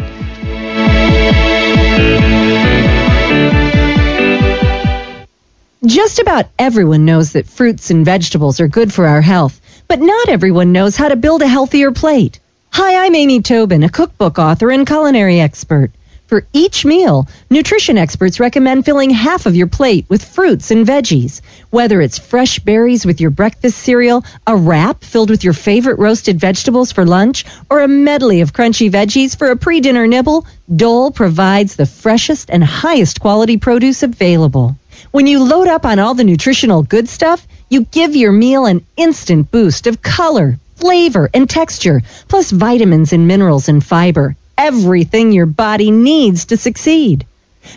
Just 5.85 6.17
about 6.17 6.47
everyone 6.57 7.05
knows 7.05 7.33
that 7.33 7.45
fruits 7.45 7.91
and 7.91 8.03
vegetables 8.03 8.59
are 8.59 8.67
good 8.67 8.91
for 8.91 9.05
our 9.05 9.21
health, 9.21 9.61
but 9.87 9.99
not 9.99 10.27
everyone 10.27 10.71
knows 10.71 10.95
how 10.95 11.07
to 11.07 11.15
build 11.15 11.43
a 11.43 11.47
healthier 11.47 11.91
plate. 11.91 12.39
Hi, 12.71 13.05
I'm 13.05 13.13
Amy 13.13 13.43
Tobin, 13.43 13.83
a 13.83 13.89
cookbook 13.89 14.39
author 14.39 14.71
and 14.71 14.87
culinary 14.87 15.39
expert. 15.39 15.91
For 16.25 16.47
each 16.51 16.83
meal, 16.83 17.27
nutrition 17.51 17.95
experts 17.99 18.39
recommend 18.39 18.85
filling 18.85 19.11
half 19.11 19.45
of 19.45 19.55
your 19.55 19.67
plate 19.67 20.07
with 20.09 20.25
fruits 20.25 20.71
and 20.71 20.83
veggies. 20.83 21.41
Whether 21.69 22.01
it's 22.01 22.17
fresh 22.17 22.57
berries 22.57 23.05
with 23.05 23.21
your 23.21 23.29
breakfast 23.29 23.77
cereal, 23.77 24.25
a 24.47 24.55
wrap 24.55 25.03
filled 25.03 25.29
with 25.29 25.43
your 25.43 25.53
favorite 25.53 25.99
roasted 25.99 26.39
vegetables 26.39 26.91
for 26.91 27.05
lunch, 27.05 27.45
or 27.69 27.81
a 27.81 27.87
medley 27.87 28.41
of 28.41 28.51
crunchy 28.51 28.89
veggies 28.89 29.37
for 29.37 29.51
a 29.51 29.55
pre-dinner 29.55 30.07
nibble, 30.07 30.47
Dole 30.75 31.11
provides 31.11 31.75
the 31.75 31.85
freshest 31.85 32.49
and 32.49 32.63
highest 32.63 33.19
quality 33.19 33.57
produce 33.57 34.01
available. 34.01 34.75
When 35.11 35.27
you 35.27 35.43
load 35.43 35.67
up 35.67 35.85
on 35.85 35.99
all 35.99 36.13
the 36.13 36.23
nutritional 36.23 36.83
good 36.83 37.09
stuff, 37.09 37.45
you 37.69 37.85
give 37.85 38.15
your 38.15 38.31
meal 38.31 38.65
an 38.65 38.85
instant 38.95 39.51
boost 39.51 39.87
of 39.87 40.01
color, 40.01 40.59
flavor, 40.75 41.29
and 41.33 41.49
texture, 41.49 42.01
plus 42.27 42.51
vitamins 42.51 43.13
and 43.13 43.27
minerals 43.27 43.69
and 43.69 43.83
fiber. 43.83 44.35
Everything 44.57 45.31
your 45.31 45.45
body 45.45 45.91
needs 45.91 46.45
to 46.45 46.57
succeed. 46.57 47.25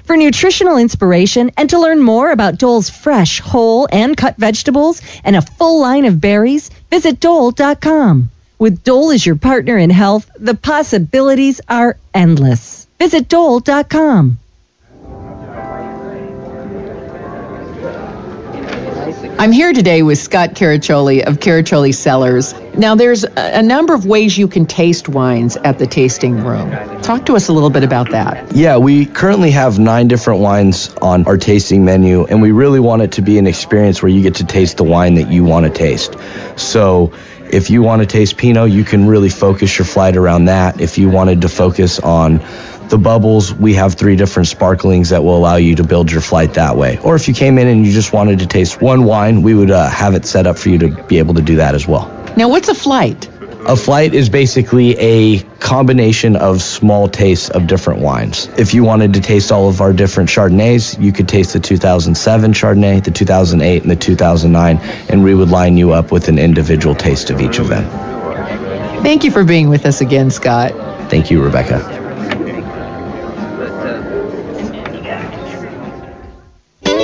For 0.05 0.17
nutritional 0.17 0.77
inspiration 0.77 1.51
and 1.57 1.71
to 1.71 1.81
learn 1.81 2.01
more 2.01 2.31
about 2.31 2.59
Dole's 2.59 2.91
fresh, 2.91 3.41
whole, 3.41 3.89
and 3.91 4.17
cut 4.17 4.37
vegetables 4.37 5.03
and 5.25 5.37
a 5.37 5.43
full 5.43 5.81
line 5.81 6.05
of 6.05 6.21
berries, 6.21 6.71
visit 6.91 7.21
Dole.com. 7.21 8.31
With 8.59 8.85
Dole 8.85 9.11
as 9.11 9.25
your 9.25 9.37
partner 9.37 9.77
in 9.79 9.91
health, 9.91 10.31
the 10.39 10.55
possibilities 10.55 11.61
are 11.69 11.97
endless. 12.15 12.87
Visit 12.99 13.29
Dole.com. 13.29 14.39
I'm 19.41 19.53
here 19.53 19.73
today 19.73 20.03
with 20.03 20.19
Scott 20.19 20.51
Caraccioli 20.51 21.27
of 21.27 21.39
Caraccioli 21.39 21.95
Cellars. 21.95 22.53
Now, 22.75 22.95
there's 22.95 23.25
a 23.25 23.63
number 23.63 23.95
of 23.95 24.05
ways 24.05 24.37
you 24.37 24.49
can 24.49 24.67
taste 24.67 25.09
wines 25.09 25.57
at 25.57 25.79
the 25.79 25.87
tasting 25.87 26.45
room. 26.45 26.71
Talk 27.01 27.25
to 27.25 27.37
us 27.37 27.49
a 27.49 27.55
little 27.55 27.71
bit 27.71 27.83
about 27.83 28.11
that. 28.11 28.55
Yeah, 28.55 28.77
we 28.77 29.07
currently 29.07 29.53
have 29.53 29.79
nine 29.79 30.09
different 30.09 30.41
wines 30.41 30.95
on 31.01 31.27
our 31.27 31.39
tasting 31.39 31.87
menu, 31.87 32.27
and 32.27 32.43
we 32.43 32.51
really 32.53 32.81
want 32.81 33.01
it 33.01 33.13
to 33.13 33.23
be 33.23 33.39
an 33.39 33.47
experience 33.47 34.03
where 34.03 34.11
you 34.11 34.21
get 34.21 34.35
to 34.35 34.45
taste 34.45 34.77
the 34.77 34.85
wine 34.85 35.15
that 35.15 35.33
you 35.33 35.43
want 35.43 35.65
to 35.65 35.73
taste. 35.73 36.17
So, 36.57 37.15
if 37.51 37.71
you 37.71 37.81
want 37.81 38.03
to 38.03 38.07
taste 38.07 38.37
Pinot, 38.37 38.71
you 38.71 38.85
can 38.85 39.09
really 39.09 39.31
focus 39.31 39.79
your 39.79 39.87
flight 39.87 40.19
around 40.19 40.45
that. 40.45 40.83
If 40.83 40.99
you 40.99 41.09
wanted 41.09 41.41
to 41.41 41.49
focus 41.49 41.99
on 41.99 42.41
the 42.91 42.99
bubbles, 42.99 43.55
we 43.55 43.75
have 43.75 43.95
three 43.95 44.17
different 44.17 44.49
sparklings 44.49 45.11
that 45.11 45.25
will 45.25 45.37
allow 45.37 45.57
you 45.57 45.77
to 45.77 45.85
build 45.85 46.13
your 46.13 46.21
flight 46.21 46.55
that 46.55 46.77
way. 46.77 46.99
Or 46.99 47.17
if 47.17 47.29
you 47.29 47.35
came 47.35 47.59
in 47.59 47.67
and 47.69 47.87
you 47.87 47.93
just 47.93 48.13
wanted 48.13 48.41
to 48.41 48.47
taste 48.47 48.81
one 48.81 49.05
wine, 49.05 49.43
we 49.43 49.55
would 49.55 49.71
uh, 49.71 49.89
have 49.89 50.15
it 50.15 50.27
set 50.27 50.47
up 50.47 50.59
for 50.59 50.69
you 50.69 50.79
to 50.79 51.03
be 51.05 51.19
able 51.19 51.35
to 51.35 51.43
do 51.43 51.57
that 51.57 51.75
as 51.75 51.87
well. 51.87 52.09
Now, 52.37 52.49
what's 52.49 52.69
a 52.69 52.75
flight? 52.75 53.29
A 53.67 53.77
flight 53.77 54.15
is 54.15 54.31
basically 54.31 54.97
a 54.99 55.39
combination 55.59 56.35
of 56.35 56.63
small 56.63 57.09
tastes 57.09 57.51
of 57.51 57.67
different 57.67 58.01
wines. 58.01 58.49
If 58.57 58.73
you 58.73 58.85
wanted 58.85 59.15
to 59.15 59.21
taste 59.21 59.53
all 59.53 59.69
of 59.69 59.83
our 59.83 59.93
different 59.93 60.31
Chardonnays, 60.31 61.01
you 61.01 61.13
could 61.13 61.29
taste 61.29 61.53
the 61.53 61.61
2007 61.61 62.53
Chardonnay, 62.53 63.05
the 63.05 63.11
2008, 63.11 63.83
and 63.83 63.91
the 63.91 63.97
2009, 63.97 64.79
and 65.11 65.23
we 65.23 65.35
would 65.35 65.51
line 65.51 65.77
you 65.77 65.93
up 65.93 66.11
with 66.11 66.29
an 66.29 66.39
individual 66.39 66.95
taste 66.95 67.29
of 67.29 67.41
each 67.41 67.59
of 67.59 67.69
them. 67.69 67.85
Thank 69.03 69.25
you 69.25 69.31
for 69.31 69.45
being 69.45 69.69
with 69.69 69.85
us 69.85 70.01
again, 70.01 70.31
Scott. 70.31 70.73
Thank 71.11 71.31
you, 71.31 71.43
Rebecca. 71.43 72.00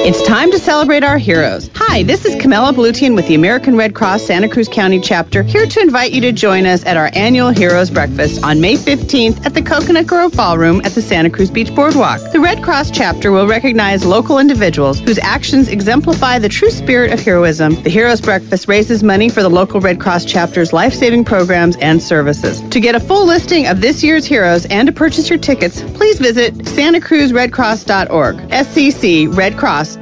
It's 0.07 0.23
time 0.23 0.53
to 0.53 0.59
celebrate 0.61 1.03
our 1.03 1.19
heroes. 1.19 1.69
Hi, 1.75 2.05
this 2.05 2.25
is 2.25 2.41
Camilla 2.41 2.73
Blutian 2.73 3.17
with 3.17 3.27
the 3.27 3.35
American 3.35 3.75
Red 3.75 3.93
Cross 3.93 4.23
Santa 4.23 4.49
Cruz 4.49 4.69
County 4.69 5.01
chapter, 5.01 5.43
here 5.43 5.67
to 5.67 5.81
invite 5.81 6.13
you 6.13 6.21
to 6.21 6.31
join 6.31 6.65
us 6.65 6.87
at 6.87 6.97
our 6.97 7.11
annual 7.13 7.51
Heroes 7.51 7.91
Breakfast 7.91 8.45
on 8.45 8.61
May 8.61 8.77
15th 8.77 9.45
at 9.45 9.53
the 9.53 9.63
Coconut 9.63 10.07
Grove 10.07 10.33
Ballroom 10.37 10.81
at 10.85 10.93
the 10.93 11.03
Santa 11.03 11.29
Cruz 11.29 11.51
Beach 11.51 11.75
Boardwalk. 11.75 12.21
The 12.31 12.39
Red 12.39 12.63
Cross 12.63 12.93
chapter 12.93 13.33
will 13.33 13.49
recognize 13.49 14.07
local 14.07 14.39
individuals 14.39 15.01
whose 15.01 15.19
actions 15.19 15.67
exemplify 15.67 16.39
the 16.39 16.49
true 16.49 16.71
spirit 16.71 17.13
of 17.13 17.19
heroism. 17.19 17.75
The 17.83 17.91
Heroes 17.91 18.21
Breakfast 18.21 18.69
raises 18.69 19.03
money 19.03 19.29
for 19.29 19.43
the 19.43 19.51
local 19.51 19.81
Red 19.81 19.99
Cross 19.99 20.27
chapter's 20.27 20.73
life-saving 20.73 21.25
programs 21.25 21.75
and 21.79 22.01
services. 22.01 22.61
To 22.71 22.79
get 22.79 22.95
a 22.95 23.01
full 23.01 23.27
listing 23.27 23.67
of 23.67 23.81
this 23.81 24.05
year's 24.05 24.25
heroes 24.25 24.67
and 24.67 24.87
to 24.87 24.93
purchase 24.93 25.29
your 25.29 25.41
tickets, 25.41 25.83
please 25.83 26.21
visit 26.21 26.55
santacruzredcross.org. 26.55 28.37
SCC 28.37 29.37
Red 29.37 29.57
Cross 29.57 29.96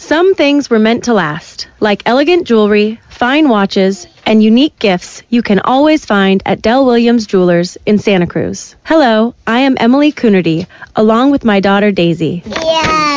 some 0.00 0.34
things 0.34 0.70
were 0.70 0.78
meant 0.78 1.04
to 1.04 1.14
last, 1.14 1.68
like 1.78 2.02
elegant 2.06 2.46
jewelry, 2.46 2.98
fine 3.10 3.48
watches, 3.50 4.06
and 4.24 4.42
unique 4.42 4.78
gifts 4.78 5.22
you 5.28 5.42
can 5.42 5.60
always 5.60 6.06
find 6.06 6.42
at 6.46 6.62
Dell 6.62 6.86
Williams 6.86 7.26
Jewelers 7.26 7.76
in 7.84 7.98
Santa 7.98 8.26
Cruz. 8.26 8.76
Hello, 8.84 9.34
I 9.46 9.60
am 9.60 9.76
Emily 9.78 10.10
Coonerty, 10.10 10.66
along 10.96 11.32
with 11.32 11.44
my 11.44 11.60
daughter 11.60 11.92
Daisy. 11.92 12.42
Yeah. 12.46 13.09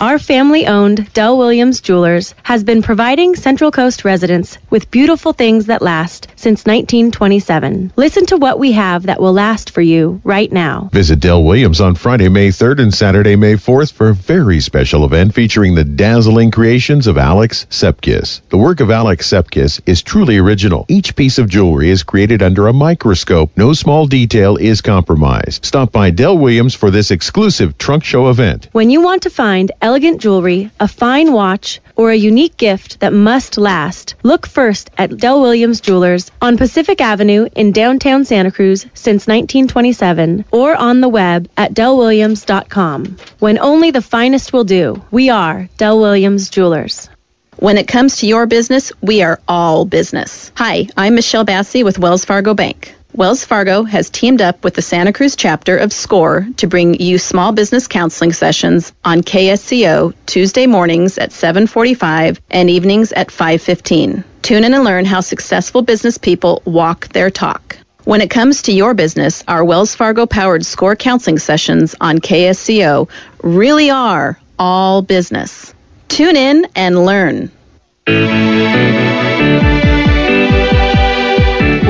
Our 0.00 0.18
family 0.18 0.66
owned 0.66 1.12
Dell 1.12 1.36
Williams 1.36 1.82
Jewelers 1.82 2.34
has 2.42 2.64
been 2.64 2.80
providing 2.80 3.36
Central 3.36 3.70
Coast 3.70 4.02
residents 4.02 4.56
with 4.70 4.90
beautiful 4.90 5.34
things 5.34 5.66
that 5.66 5.82
last 5.82 6.26
since 6.36 6.64
1927. 6.64 7.92
Listen 7.96 8.24
to 8.24 8.38
what 8.38 8.58
we 8.58 8.72
have 8.72 9.02
that 9.02 9.20
will 9.20 9.34
last 9.34 9.72
for 9.72 9.82
you 9.82 10.22
right 10.24 10.50
now. 10.50 10.88
Visit 10.90 11.20
Dell 11.20 11.44
Williams 11.44 11.82
on 11.82 11.96
Friday, 11.96 12.30
May 12.30 12.48
3rd 12.48 12.80
and 12.80 12.94
Saturday, 12.94 13.36
May 13.36 13.56
4th 13.56 13.92
for 13.92 14.08
a 14.08 14.14
very 14.14 14.60
special 14.60 15.04
event 15.04 15.34
featuring 15.34 15.74
the 15.74 15.84
dazzling 15.84 16.50
creations 16.50 17.06
of 17.06 17.18
Alex 17.18 17.66
Sepkus. 17.68 18.40
The 18.48 18.56
work 18.56 18.80
of 18.80 18.90
Alex 18.90 19.28
Sepkus 19.28 19.82
is 19.84 20.00
truly 20.00 20.38
original. 20.38 20.86
Each 20.88 21.14
piece 21.14 21.36
of 21.36 21.50
jewelry 21.50 21.90
is 21.90 22.04
created 22.04 22.42
under 22.42 22.68
a 22.68 22.72
microscope. 22.72 23.50
No 23.54 23.74
small 23.74 24.06
detail 24.06 24.56
is 24.56 24.80
compromised. 24.80 25.66
Stop 25.66 25.92
by 25.92 26.08
Dell 26.08 26.38
Williams 26.38 26.74
for 26.74 26.90
this 26.90 27.10
exclusive 27.10 27.76
trunk 27.76 28.02
show 28.02 28.30
event. 28.30 28.70
When 28.72 28.88
you 28.88 29.02
want 29.02 29.24
to 29.24 29.30
find 29.30 29.70
elegant 29.90 30.20
jewelry, 30.20 30.70
a 30.78 30.86
fine 30.86 31.32
watch, 31.32 31.80
or 31.96 32.12
a 32.12 32.24
unique 32.30 32.56
gift 32.56 33.00
that 33.00 33.12
must 33.12 33.58
last, 33.58 34.14
look 34.22 34.46
first 34.46 34.88
at 34.96 35.16
Dell 35.16 35.40
Williams 35.40 35.80
Jewelers 35.80 36.30
on 36.40 36.56
Pacific 36.56 37.00
Avenue 37.00 37.48
in 37.56 37.72
downtown 37.72 38.24
Santa 38.24 38.52
Cruz 38.52 38.82
since 38.94 39.26
1927 39.26 40.44
or 40.52 40.76
on 40.76 41.00
the 41.00 41.08
web 41.08 41.48
at 41.56 41.74
dellwilliams.com. 41.74 43.16
When 43.40 43.58
only 43.58 43.90
the 43.90 44.00
finest 44.00 44.52
will 44.52 44.62
do, 44.62 45.02
we 45.10 45.28
are 45.28 45.68
Dell 45.76 45.98
Williams 45.98 46.50
Jewelers. 46.50 47.08
When 47.56 47.76
it 47.76 47.88
comes 47.88 48.18
to 48.18 48.28
your 48.28 48.46
business, 48.46 48.92
we 49.02 49.22
are 49.22 49.40
all 49.48 49.84
business. 49.84 50.52
Hi, 50.54 50.86
I'm 50.96 51.16
Michelle 51.16 51.44
Bassey 51.44 51.82
with 51.82 51.98
Wells 51.98 52.24
Fargo 52.24 52.54
Bank. 52.54 52.94
Wells 53.12 53.44
Fargo 53.44 53.82
has 53.82 54.08
teamed 54.08 54.40
up 54.40 54.62
with 54.62 54.74
the 54.74 54.82
Santa 54.82 55.12
Cruz 55.12 55.34
chapter 55.34 55.76
of 55.76 55.92
SCORE 55.92 56.46
to 56.58 56.68
bring 56.68 56.94
you 56.94 57.18
small 57.18 57.50
business 57.50 57.88
counseling 57.88 58.32
sessions 58.32 58.92
on 59.04 59.22
KSCO 59.22 60.14
Tuesday 60.26 60.68
mornings 60.68 61.18
at 61.18 61.32
7:45 61.32 62.40
and 62.52 62.70
evenings 62.70 63.10
at 63.10 63.32
5:15. 63.32 64.22
Tune 64.42 64.62
in 64.62 64.74
and 64.74 64.84
learn 64.84 65.04
how 65.06 65.20
successful 65.20 65.82
business 65.82 66.18
people 66.18 66.62
walk 66.64 67.08
their 67.08 67.30
talk. 67.30 67.76
When 68.04 68.20
it 68.20 68.30
comes 68.30 68.62
to 68.62 68.72
your 68.72 68.94
business, 68.94 69.42
our 69.48 69.64
Wells 69.64 69.96
Fargo 69.96 70.26
powered 70.26 70.64
SCORE 70.64 70.94
counseling 70.94 71.40
sessions 71.40 71.96
on 72.00 72.20
KSCO 72.20 73.08
really 73.42 73.90
are 73.90 74.38
all 74.56 75.02
business. 75.02 75.74
Tune 76.06 76.36
in 76.36 76.68
and 76.76 77.04
learn. 77.04 77.50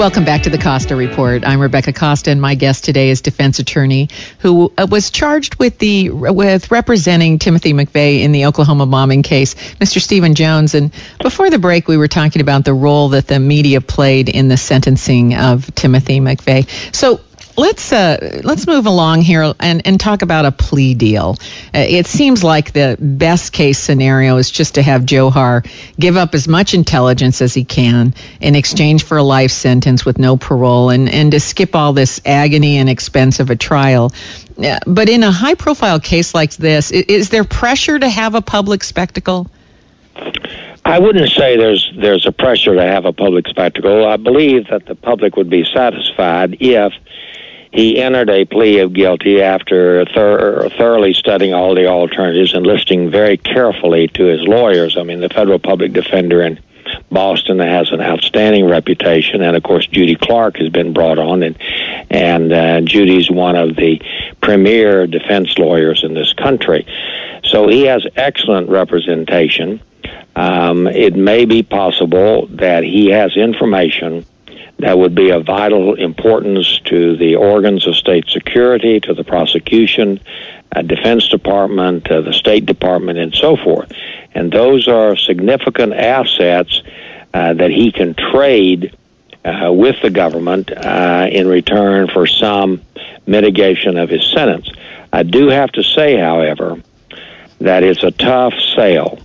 Welcome 0.00 0.24
back 0.24 0.44
to 0.44 0.50
the 0.50 0.56
Costa 0.56 0.96
Report. 0.96 1.46
I'm 1.46 1.60
Rebecca 1.60 1.92
Costa, 1.92 2.30
and 2.30 2.40
my 2.40 2.54
guest 2.54 2.86
today 2.86 3.10
is 3.10 3.20
defense 3.20 3.58
attorney 3.58 4.08
who 4.38 4.72
uh, 4.78 4.86
was 4.90 5.10
charged 5.10 5.56
with 5.56 5.78
the 5.78 6.08
with 6.08 6.70
representing 6.70 7.38
Timothy 7.38 7.74
McVeigh 7.74 8.22
in 8.22 8.32
the 8.32 8.46
Oklahoma 8.46 8.86
bombing 8.86 9.22
case, 9.22 9.54
Mr. 9.74 10.00
Stephen 10.00 10.34
Jones. 10.34 10.74
And 10.74 10.90
before 11.20 11.50
the 11.50 11.58
break, 11.58 11.86
we 11.86 11.98
were 11.98 12.08
talking 12.08 12.40
about 12.40 12.64
the 12.64 12.72
role 12.72 13.10
that 13.10 13.26
the 13.26 13.38
media 13.38 13.82
played 13.82 14.30
in 14.30 14.48
the 14.48 14.56
sentencing 14.56 15.34
of 15.34 15.74
Timothy 15.74 16.18
McVeigh. 16.18 16.96
So 16.96 17.20
let's 17.56 17.92
uh, 17.92 18.40
let's 18.44 18.66
move 18.66 18.86
along 18.86 19.22
here 19.22 19.54
and, 19.60 19.86
and 19.86 20.00
talk 20.00 20.22
about 20.22 20.44
a 20.44 20.52
plea 20.52 20.94
deal. 20.94 21.36
Uh, 21.74 21.78
it 21.78 22.06
seems 22.06 22.42
like 22.42 22.72
the 22.72 22.96
best 22.98 23.52
case 23.52 23.78
scenario 23.78 24.36
is 24.36 24.50
just 24.50 24.76
to 24.76 24.82
have 24.82 25.02
Dzhokhar 25.02 25.66
give 25.98 26.16
up 26.16 26.34
as 26.34 26.48
much 26.48 26.74
intelligence 26.74 27.42
as 27.42 27.54
he 27.54 27.64
can 27.64 28.14
in 28.40 28.54
exchange 28.54 29.04
for 29.04 29.18
a 29.18 29.22
life 29.22 29.50
sentence 29.50 30.04
with 30.04 30.18
no 30.18 30.36
parole 30.36 30.90
and, 30.90 31.08
and 31.08 31.32
to 31.32 31.40
skip 31.40 31.74
all 31.74 31.92
this 31.92 32.20
agony 32.24 32.78
and 32.78 32.88
expense 32.88 33.40
of 33.40 33.50
a 33.50 33.56
trial. 33.56 34.12
Uh, 34.58 34.78
but 34.86 35.08
in 35.08 35.22
a 35.22 35.30
high 35.30 35.54
profile 35.54 36.00
case 36.00 36.34
like 36.34 36.52
this, 36.56 36.90
is, 36.90 37.04
is 37.04 37.28
there 37.30 37.44
pressure 37.44 37.98
to 37.98 38.08
have 38.08 38.34
a 38.34 38.42
public 38.42 38.84
spectacle? 38.84 39.50
I 40.84 40.98
wouldn't 40.98 41.30
say 41.30 41.56
there's 41.56 41.92
there's 41.96 42.26
a 42.26 42.32
pressure 42.32 42.74
to 42.74 42.82
have 42.82 43.04
a 43.04 43.12
public 43.12 43.46
spectacle. 43.48 44.06
I 44.06 44.16
believe 44.16 44.68
that 44.68 44.86
the 44.86 44.94
public 44.94 45.36
would 45.36 45.50
be 45.50 45.64
satisfied 45.64 46.56
if 46.60 46.92
he 47.72 48.00
entered 48.00 48.30
a 48.30 48.44
plea 48.44 48.80
of 48.80 48.92
guilty 48.92 49.40
after 49.40 50.04
thor- 50.06 50.68
thoroughly 50.70 51.14
studying 51.14 51.54
all 51.54 51.74
the 51.74 51.86
alternatives 51.86 52.52
and 52.52 52.66
listening 52.66 53.10
very 53.10 53.36
carefully 53.36 54.08
to 54.08 54.24
his 54.24 54.42
lawyers. 54.42 54.96
I 54.96 55.04
mean, 55.04 55.20
the 55.20 55.28
federal 55.28 55.58
public 55.58 55.92
defender 55.92 56.42
in 56.42 56.58
Boston 57.12 57.60
has 57.60 57.92
an 57.92 58.00
outstanding 58.00 58.68
reputation, 58.68 59.42
and 59.42 59.56
of 59.56 59.62
course, 59.62 59.86
Judy 59.86 60.16
Clarke 60.16 60.56
has 60.56 60.70
been 60.70 60.92
brought 60.92 61.18
on, 61.18 61.42
and 61.42 61.56
and 62.10 62.52
uh, 62.52 62.80
Judy's 62.80 63.30
one 63.30 63.54
of 63.54 63.76
the 63.76 64.00
premier 64.40 65.06
defense 65.06 65.56
lawyers 65.58 66.02
in 66.02 66.14
this 66.14 66.32
country. 66.32 66.86
So 67.44 67.68
he 67.68 67.82
has 67.82 68.04
excellent 68.16 68.68
representation. 68.68 69.80
Um, 70.34 70.86
it 70.86 71.14
may 71.14 71.44
be 71.44 71.62
possible 71.62 72.46
that 72.48 72.82
he 72.82 73.10
has 73.10 73.36
information 73.36 74.24
that 74.82 74.98
would 74.98 75.14
be 75.14 75.30
of 75.30 75.44
vital 75.44 75.94
importance 75.94 76.80
to 76.86 77.16
the 77.16 77.36
organs 77.36 77.86
of 77.86 77.96
state 77.96 78.28
security, 78.28 79.00
to 79.00 79.14
the 79.14 79.24
prosecution, 79.24 80.20
uh, 80.74 80.82
Defense 80.82 81.28
Department, 81.28 82.10
uh, 82.10 82.20
the 82.20 82.32
State 82.32 82.66
Department, 82.66 83.18
and 83.18 83.34
so 83.34 83.56
forth. 83.56 83.90
And 84.34 84.52
those 84.52 84.88
are 84.88 85.16
significant 85.16 85.92
assets 85.92 86.82
uh, 87.34 87.54
that 87.54 87.70
he 87.70 87.92
can 87.92 88.14
trade 88.14 88.96
uh, 89.44 89.72
with 89.72 89.96
the 90.02 90.10
government 90.10 90.70
uh, 90.70 91.26
in 91.30 91.48
return 91.48 92.08
for 92.08 92.26
some 92.26 92.80
mitigation 93.26 93.96
of 93.96 94.08
his 94.08 94.24
sentence. 94.30 94.68
I 95.12 95.22
do 95.22 95.48
have 95.48 95.72
to 95.72 95.82
say, 95.82 96.16
however, 96.16 96.80
that 97.60 97.82
it's 97.82 98.02
a 98.02 98.10
tough 98.10 98.54
sale. 98.76 99.18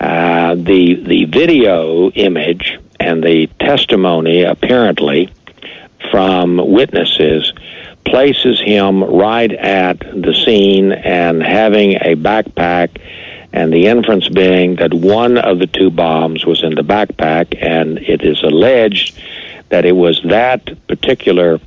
Uh, 0.00 0.54
the 0.54 0.94
the 0.94 1.24
video 1.24 2.10
image 2.10 2.78
and 3.04 3.22
the 3.22 3.46
testimony 3.60 4.42
apparently 4.42 5.28
from 6.10 6.56
witnesses 6.56 7.52
places 8.04 8.60
him 8.60 9.02
right 9.02 9.52
at 9.52 9.98
the 10.00 10.34
scene 10.34 10.92
and 10.92 11.42
having 11.42 11.94
a 11.96 12.14
backpack 12.16 13.00
and 13.54 13.72
the 13.72 13.86
inference 13.86 14.28
being 14.28 14.76
that 14.76 14.92
one 14.92 15.38
of 15.38 15.60
the 15.60 15.68
two 15.68 15.88
bombs 15.88 16.44
was 16.44 16.64
in 16.64 16.74
the 16.74 16.82
backpack, 16.82 17.56
and 17.62 17.98
it 17.98 18.22
is 18.22 18.42
alleged 18.42 19.16
that 19.68 19.84
it 19.84 19.92
was 19.92 20.20
that 20.24 20.60
particular 20.88 21.60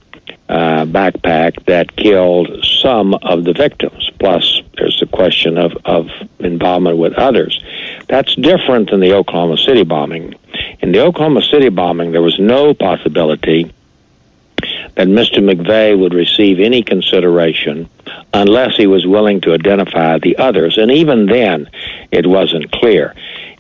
uh, 0.49 0.85
backpack 0.85 1.65
that 1.65 1.95
killed 1.95 2.49
some 2.81 3.13
of 3.13 3.45
the 3.45 3.53
victims. 3.53 4.11
Plus, 4.19 4.61
there's 4.77 4.99
the 4.99 5.05
question 5.05 5.57
of, 5.57 5.77
of 5.85 6.09
involvement 6.39 6.97
with 6.97 7.13
others. 7.13 7.61
That's 8.09 8.35
different 8.35 8.91
than 8.91 8.99
the 8.99 9.13
Oklahoma 9.13 9.57
City 9.57 9.83
bombing. 9.83 10.35
In 10.87 10.93
the 10.93 11.01
Oklahoma 11.01 11.41
City 11.41 11.67
bombing, 11.67 12.13
there 12.13 12.21
was 12.21 12.39
no 12.39 12.73
possibility 12.73 13.73
that 14.95 15.09
Mr. 15.09 15.43
McVeigh 15.43 15.99
would 15.99 16.13
receive 16.13 16.61
any 16.61 16.81
consideration 16.81 17.89
unless 18.33 18.77
he 18.77 18.87
was 18.87 19.05
willing 19.05 19.41
to 19.41 19.53
identify 19.53 20.17
the 20.17 20.37
others. 20.37 20.77
And 20.77 20.89
even 20.89 21.25
then, 21.25 21.69
it 22.09 22.25
wasn't 22.25 22.71
clear. 22.71 23.13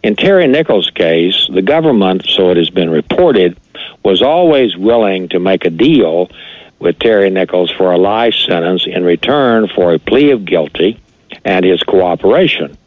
In 0.03 0.15
Terry 0.15 0.47
Nichols' 0.47 0.89
case, 0.89 1.49
the 1.53 1.61
government, 1.61 2.25
so 2.25 2.49
it 2.51 2.55
has 2.55 2.69
been 2.69 2.89
reported, 2.89 3.57
was 4.05 4.21
always 4.21 4.77
willing 4.77 5.27
to 5.27 5.39
make 5.39 5.65
a 5.65 5.69
deal 5.69 6.31
with 6.79 6.97
Terry 6.97 7.29
Nichols 7.29 7.71
for 7.71 7.91
a 7.91 7.97
life 7.97 8.35
sentence 8.35 8.85
in 8.87 9.03
return 9.03 9.67
for 9.67 9.93
a 9.93 9.99
plea 9.99 10.31
of 10.31 10.45
guilty 10.45 10.97
and 11.43 11.65
his 11.65 11.83
cooperation. 11.83 12.77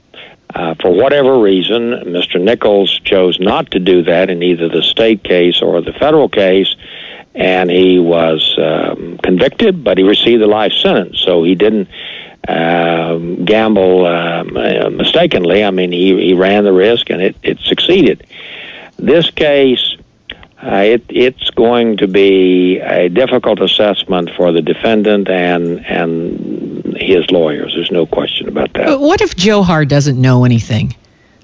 Uh, 0.55 0.75
for 0.81 0.91
whatever 0.91 1.39
reason, 1.39 1.91
Mr. 2.07 2.41
Nichols 2.41 2.99
chose 3.05 3.39
not 3.39 3.71
to 3.71 3.79
do 3.79 4.03
that 4.03 4.31
in 4.31 4.43
either 4.43 4.69
the 4.69 4.83
state 4.83 5.23
case 5.23 5.63
or 5.63 5.81
the 5.81 5.93
federal 5.93 6.29
case, 6.29 6.75
and 7.35 7.71
he 7.71 7.99
was 8.01 8.57
um, 8.59 9.19
convicted, 9.23 9.85
but 9.85 9.97
he 9.97 10.05
received 10.05 10.43
a 10.43 10.47
life 10.47 10.73
sentence. 10.73 11.21
So 11.21 11.45
he 11.45 11.55
didn't 11.55 11.89
um, 12.49 13.45
gamble 13.45 14.07
um, 14.07 14.57
uh, 14.57 14.91
mistakenly. 14.91 15.63
I 15.63 15.71
mean, 15.71 15.93
he, 15.93 16.17
he 16.17 16.35
ran 16.35 16.65
the 16.65 16.73
risk, 16.73 17.11
and 17.11 17.23
it, 17.23 17.37
it 17.43 17.59
succeeded. 17.61 18.27
This 18.99 19.31
case, 19.31 19.97
uh, 20.63 20.77
it, 20.77 21.05
it's 21.09 21.49
going 21.51 21.97
to 21.99 22.07
be 22.07 22.79
a 22.81 23.09
difficult 23.09 23.61
assessment 23.61 24.31
for 24.37 24.53
the 24.53 24.61
defendant 24.61 25.29
and 25.29 25.85
and 25.87 26.97
his 26.97 27.31
lawyers. 27.31 27.73
There's 27.75 27.91
no 27.91 28.05
question 28.07 28.49
about 28.49 28.73
that. 28.75 28.87
But 28.87 29.01
what 29.01 29.21
if 29.23 29.35
Dzhokhar 29.37 29.89
doesn't 29.89 30.21
know 30.21 30.45
anything? 30.45 30.95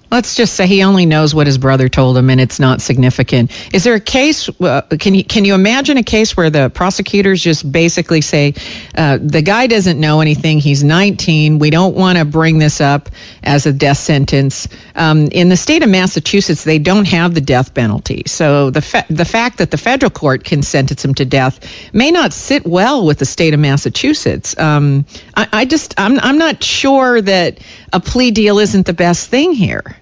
Let's 0.08 0.36
just 0.36 0.54
say 0.54 0.68
he 0.68 0.84
only 0.84 1.04
knows 1.04 1.34
what 1.34 1.48
his 1.48 1.58
brother 1.58 1.88
told 1.88 2.16
him, 2.16 2.30
and 2.30 2.40
it's 2.40 2.60
not 2.60 2.80
significant. 2.80 3.50
Is 3.74 3.82
there 3.82 3.94
a 3.94 4.00
case? 4.00 4.48
Uh, 4.60 4.82
can 4.82 5.14
you 5.14 5.24
can 5.24 5.44
you 5.44 5.54
imagine 5.54 5.96
a 5.96 6.04
case 6.04 6.36
where 6.36 6.48
the 6.48 6.70
prosecutors 6.70 7.42
just 7.42 7.70
basically 7.70 8.20
say, 8.20 8.54
uh, 8.96 9.18
the 9.20 9.42
guy 9.42 9.66
doesn't 9.66 9.98
know 9.98 10.20
anything. 10.20 10.60
He's 10.60 10.84
19. 10.84 11.58
We 11.58 11.70
don't 11.70 11.96
want 11.96 12.18
to 12.18 12.24
bring 12.24 12.58
this 12.58 12.80
up 12.80 13.10
as 13.42 13.66
a 13.66 13.72
death 13.72 13.98
sentence. 13.98 14.68
Um, 14.94 15.26
in 15.26 15.48
the 15.48 15.56
state 15.56 15.82
of 15.82 15.90
Massachusetts, 15.90 16.62
they 16.62 16.78
don't 16.78 17.08
have 17.08 17.34
the 17.34 17.40
death 17.40 17.74
penalty, 17.74 18.22
so 18.26 18.70
the 18.70 18.82
fa- 18.82 19.06
the 19.10 19.24
fact 19.24 19.58
that 19.58 19.72
the 19.72 19.78
federal 19.78 20.10
court 20.10 20.44
can 20.44 20.62
sentence 20.62 21.04
him 21.04 21.14
to 21.14 21.24
death 21.24 21.92
may 21.92 22.12
not 22.12 22.32
sit 22.32 22.64
well 22.64 23.04
with 23.04 23.18
the 23.18 23.26
state 23.26 23.54
of 23.54 23.60
Massachusetts. 23.60 24.56
Um, 24.56 25.04
I, 25.34 25.48
I 25.52 25.64
just 25.64 25.94
I'm 25.98 26.18
I'm 26.20 26.38
not 26.38 26.62
sure 26.62 27.20
that 27.20 27.58
a 27.92 28.00
plea 28.00 28.30
deal 28.30 28.60
isn't 28.60 28.86
the 28.86 28.94
best 28.94 29.28
thing 29.28 29.52
here. 29.52 29.96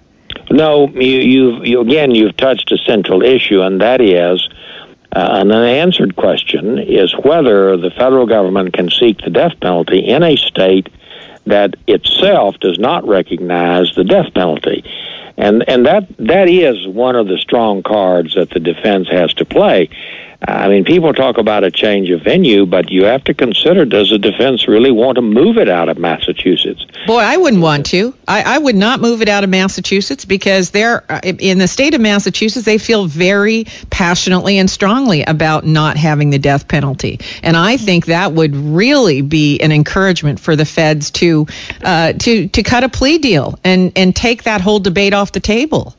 No, 0.49 0.87
you, 0.89 1.01
you've 1.01 1.65
you, 1.65 1.81
again 1.81 2.11
you've 2.11 2.37
touched 2.37 2.71
a 2.71 2.77
central 2.77 3.23
issue, 3.23 3.61
and 3.61 3.81
that 3.81 4.01
is 4.01 4.47
uh, 5.11 5.27
an 5.31 5.51
unanswered 5.51 6.15
question: 6.15 6.77
is 6.77 7.13
whether 7.23 7.77
the 7.77 7.91
federal 7.91 8.25
government 8.25 8.73
can 8.73 8.89
seek 8.89 9.21
the 9.21 9.29
death 9.29 9.59
penalty 9.61 9.99
in 9.99 10.23
a 10.23 10.35
state 10.35 10.89
that 11.45 11.75
itself 11.87 12.59
does 12.59 12.79
not 12.79 13.07
recognize 13.07 13.93
the 13.95 14.03
death 14.03 14.33
penalty, 14.33 14.83
and 15.37 15.67
and 15.67 15.85
that 15.85 16.07
that 16.17 16.47
is 16.47 16.87
one 16.87 17.15
of 17.15 17.27
the 17.27 17.37
strong 17.37 17.81
cards 17.81 18.35
that 18.35 18.51
the 18.51 18.59
defense 18.59 19.07
has 19.09 19.33
to 19.35 19.45
play. 19.45 19.89
I 20.41 20.67
mean, 20.67 20.83
people 20.83 21.13
talk 21.13 21.37
about 21.37 21.63
a 21.63 21.71
change 21.71 22.09
of 22.09 22.21
venue, 22.21 22.65
but 22.65 22.91
you 22.91 23.05
have 23.05 23.23
to 23.25 23.33
consider 23.33 23.85
does 23.85 24.09
the 24.09 24.19
defense 24.19 24.67
really 24.67 24.91
want 24.91 25.15
to 25.15 25.21
move 25.21 25.57
it 25.57 25.69
out 25.69 25.89
of 25.89 25.97
Massachusetts? 25.97 26.85
Boy, 27.07 27.19
I 27.19 27.37
wouldn't 27.37 27.61
want 27.61 27.85
to. 27.87 28.13
I, 28.27 28.55
I 28.55 28.57
would 28.57 28.75
not 28.75 28.99
move 28.99 29.21
it 29.21 29.29
out 29.29 29.43
of 29.43 29.49
Massachusetts 29.49 30.25
because 30.25 30.71
they're 30.71 31.09
uh, 31.09 31.21
in 31.23 31.57
the 31.57 31.67
state 31.67 31.93
of 31.93 32.01
Massachusetts, 32.01 32.65
they 32.65 32.77
feel 32.77 33.05
very 33.05 33.65
passionately 33.89 34.57
and 34.57 34.69
strongly 34.69 35.23
about 35.23 35.65
not 35.65 35.97
having 35.97 36.31
the 36.31 36.39
death 36.39 36.67
penalty. 36.67 37.19
And 37.41 37.55
I 37.55 37.77
think 37.77 38.07
that 38.07 38.33
would 38.33 38.55
really 38.55 39.21
be 39.21 39.59
an 39.61 39.71
encouragement 39.71 40.39
for 40.39 40.55
the 40.55 40.65
feds 40.65 41.11
to 41.11 41.47
uh, 41.81 42.13
to 42.13 42.47
to 42.49 42.63
cut 42.63 42.83
a 42.83 42.89
plea 42.89 43.19
deal 43.19 43.57
and, 43.63 43.93
and 43.95 44.15
take 44.15 44.43
that 44.43 44.61
whole 44.61 44.79
debate 44.79 45.13
off 45.13 45.31
the 45.31 45.39
table. 45.39 45.95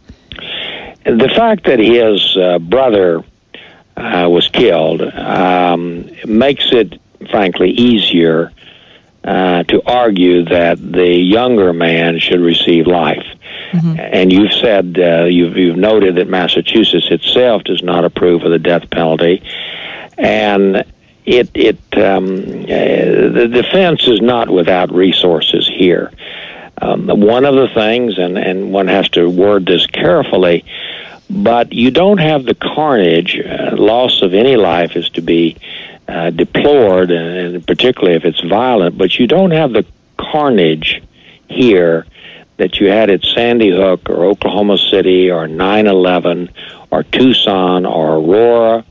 The 1.04 1.30
fact 1.34 1.66
that 1.66 1.78
his 1.78 2.36
uh, 2.36 2.58
brother 2.58 3.22
uh, 3.96 4.28
was 4.28 4.48
killed 4.48 5.02
um, 5.02 6.10
makes 6.26 6.72
it, 6.72 7.00
frankly, 7.30 7.70
easier 7.70 8.52
uh, 9.24 9.64
to 9.64 9.82
argue 9.84 10.44
that 10.44 10.78
the 10.78 11.12
younger 11.14 11.72
man 11.72 12.18
should 12.18 12.40
receive 12.40 12.86
life. 12.86 13.26
Mm-hmm. 13.72 13.98
And 13.98 14.32
you've 14.32 14.52
said 14.52 14.98
uh, 14.98 15.24
you've, 15.24 15.56
you've 15.56 15.76
noted 15.76 16.16
that 16.16 16.28
Massachusetts 16.28 17.08
itself 17.10 17.64
does 17.64 17.82
not 17.82 18.04
approve 18.04 18.44
of 18.44 18.52
the 18.52 18.58
death 18.58 18.88
penalty, 18.90 19.42
and 20.16 20.84
it 21.24 21.50
it 21.54 21.78
um, 21.98 22.26
uh, 22.26 23.32
the 23.34 23.50
defense 23.52 24.06
is 24.06 24.20
not 24.20 24.48
without 24.48 24.94
resources 24.94 25.66
here. 25.66 26.12
Um, 26.80 27.06
one 27.08 27.44
of 27.44 27.54
the 27.54 27.68
things, 27.68 28.18
and, 28.18 28.36
and 28.38 28.72
one 28.72 28.86
has 28.88 29.08
to 29.10 29.28
word 29.28 29.66
this 29.66 29.86
carefully, 29.86 30.64
but 31.28 31.72
you 31.72 31.90
don't 31.90 32.18
have 32.18 32.44
the 32.44 32.54
carnage. 32.54 33.38
Uh, 33.38 33.76
loss 33.76 34.22
of 34.22 34.34
any 34.34 34.56
life 34.56 34.96
is 34.96 35.08
to 35.10 35.20
be 35.20 35.56
uh, 36.08 36.30
deplored, 36.30 37.10
and, 37.10 37.54
and 37.56 37.66
particularly 37.66 38.16
if 38.16 38.24
it's 38.24 38.40
violent. 38.40 38.96
But 38.96 39.18
you 39.18 39.26
don't 39.26 39.50
have 39.50 39.72
the 39.72 39.84
carnage 40.16 41.02
here 41.48 42.06
that 42.56 42.80
you 42.80 42.88
had 42.88 43.10
at 43.10 43.22
Sandy 43.24 43.70
Hook 43.70 44.08
or 44.08 44.24
Oklahoma 44.24 44.78
City 44.78 45.30
or 45.30 45.46
9/11 45.46 46.50
or 46.90 47.02
Tucson 47.02 47.84
or 47.84 48.14
Aurora 48.14 48.84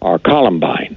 or 0.00 0.18
Columbine. 0.18 0.96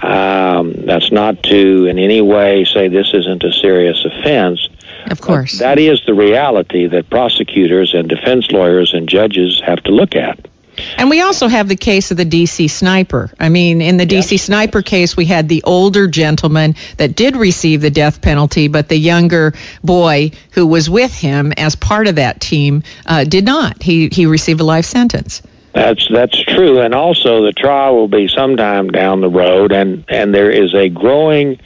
Um, 0.00 0.72
that's 0.86 1.12
not 1.12 1.42
to 1.44 1.86
in 1.86 1.98
any 1.98 2.20
way 2.20 2.64
say 2.64 2.88
this 2.88 3.12
isn't 3.14 3.44
a 3.44 3.52
serious 3.52 4.04
offense, 4.04 4.68
of 5.12 5.20
course. 5.20 5.58
That 5.58 5.78
is 5.78 6.02
the 6.06 6.14
reality 6.14 6.86
that 6.88 7.08
prosecutors 7.08 7.94
and 7.94 8.08
defense 8.08 8.50
lawyers 8.50 8.94
and 8.94 9.08
judges 9.08 9.60
have 9.64 9.82
to 9.84 9.92
look 9.92 10.16
at. 10.16 10.48
And 10.96 11.10
we 11.10 11.20
also 11.20 11.48
have 11.48 11.68
the 11.68 11.76
case 11.76 12.10
of 12.10 12.16
the 12.16 12.24
DC 12.24 12.70
sniper. 12.70 13.30
I 13.38 13.50
mean, 13.50 13.82
in 13.82 13.98
the 13.98 14.06
DC 14.06 14.32
yes. 14.32 14.42
sniper 14.42 14.80
case, 14.82 15.16
we 15.16 15.26
had 15.26 15.48
the 15.48 15.62
older 15.64 16.08
gentleman 16.08 16.76
that 16.96 17.14
did 17.14 17.36
receive 17.36 17.82
the 17.82 17.90
death 17.90 18.22
penalty, 18.22 18.68
but 18.68 18.88
the 18.88 18.96
younger 18.96 19.52
boy 19.84 20.30
who 20.52 20.66
was 20.66 20.88
with 20.88 21.14
him 21.14 21.52
as 21.56 21.76
part 21.76 22.08
of 22.08 22.16
that 22.16 22.40
team 22.40 22.82
uh, 23.04 23.24
did 23.24 23.44
not. 23.44 23.82
He 23.82 24.08
he 24.08 24.26
received 24.26 24.60
a 24.60 24.64
life 24.64 24.86
sentence. 24.86 25.42
That's 25.74 26.08
that's 26.10 26.42
true, 26.44 26.80
and 26.80 26.94
also 26.94 27.44
the 27.44 27.52
trial 27.52 27.96
will 27.96 28.08
be 28.08 28.28
sometime 28.28 28.88
down 28.88 29.20
the 29.20 29.30
road, 29.30 29.72
and 29.72 30.04
and 30.08 30.34
there 30.34 30.50
is 30.50 30.74
a 30.74 30.88
growing 30.88 31.60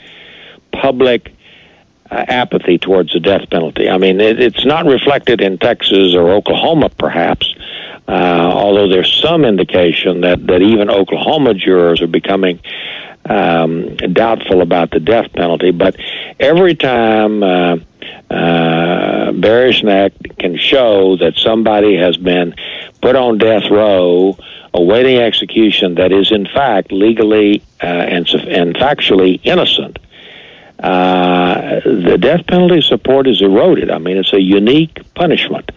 public 0.71 1.33
uh, 2.09 2.25
apathy 2.27 2.77
towards 2.77 3.13
the 3.13 3.19
death 3.19 3.49
penalty. 3.49 3.89
I 3.89 3.97
mean, 3.97 4.19
it, 4.19 4.39
it's 4.39 4.65
not 4.65 4.85
reflected 4.85 5.41
in 5.41 5.57
Texas 5.57 6.15
or 6.15 6.31
Oklahoma, 6.31 6.89
perhaps, 6.89 7.53
uh, 8.07 8.11
although 8.11 8.87
there's 8.87 9.11
some 9.21 9.45
indication 9.45 10.21
that, 10.21 10.45
that 10.47 10.61
even 10.61 10.89
Oklahoma 10.89 11.53
jurors 11.53 12.01
are 12.01 12.07
becoming 12.07 12.59
um, 13.25 13.95
doubtful 13.97 14.61
about 14.61 14.91
the 14.91 14.99
death 14.99 15.31
penalty. 15.33 15.71
But 15.71 15.97
every 16.39 16.75
time 16.75 17.43
uh, 17.43 17.77
uh, 18.29 19.31
Barry 19.33 19.71
Scheck 19.73 20.37
can 20.37 20.57
show 20.57 21.17
that 21.17 21.35
somebody 21.37 21.97
has 21.97 22.17
been 22.17 22.55
put 23.01 23.15
on 23.15 23.37
death 23.37 23.69
row 23.69 24.37
awaiting 24.73 25.17
execution 25.17 25.95
that 25.95 26.11
is 26.11 26.31
in 26.31 26.45
fact 26.45 26.91
legally 26.91 27.63
uh, 27.81 27.85
and, 27.85 28.27
and 28.29 28.75
factually 28.75 29.39
innocent, 29.43 29.97
uh, 30.79 31.79
the 31.83 32.17
death 32.19 32.45
penalty 32.47 32.81
support 32.81 33.27
is 33.27 33.41
eroded. 33.41 33.89
I 33.89 33.97
mean, 33.97 34.17
it's 34.17 34.33
a 34.33 34.41
unique 34.41 35.13
punishment. 35.15 35.71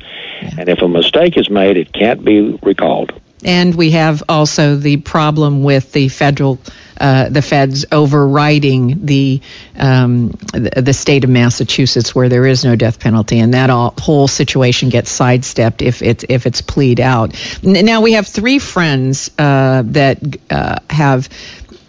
And 0.59 0.69
if 0.69 0.83
a 0.83 0.89
mistake 0.89 1.37
is 1.37 1.49
made, 1.51 1.77
it 1.77 1.93
can't 1.93 2.25
be 2.25 2.59
recalled. 2.63 3.13
And 3.43 3.75
we 3.75 3.93
have 3.93 4.23
also 4.29 4.77
the 4.77 4.99
problem 4.99 5.63
with 5.63 5.93
the 5.93 6.09
federal, 6.09 6.59
uh, 7.01 7.31
the 7.31 7.41
feds 7.41 7.87
overriding 7.91 9.07
the, 9.07 9.41
um, 9.79 10.29
the, 10.53 10.83
the 10.83 10.93
state 10.93 11.25
of 11.25 11.31
Massachusetts 11.31 12.15
where 12.15 12.29
there 12.29 12.45
is 12.45 12.65
no 12.65 12.77
death 12.77 13.01
penalty, 13.01 13.39
and 13.39 13.55
that 13.55 13.71
all, 13.71 13.95
whole 13.99 14.29
situation 14.29 14.91
gets 14.91 15.11
sidestepped 15.11 15.81
if 15.81 16.03
it's 16.03 16.25
if 16.29 16.47
it's 16.47 16.61
plead 16.61 17.01
out. 17.01 17.35
Now 17.63 18.03
we 18.03 18.13
have 18.13 18.27
three 18.27 18.59
friends 18.59 19.31
uh, 19.39 19.85
that 19.87 20.19
uh, 20.51 20.81
have 20.91 21.31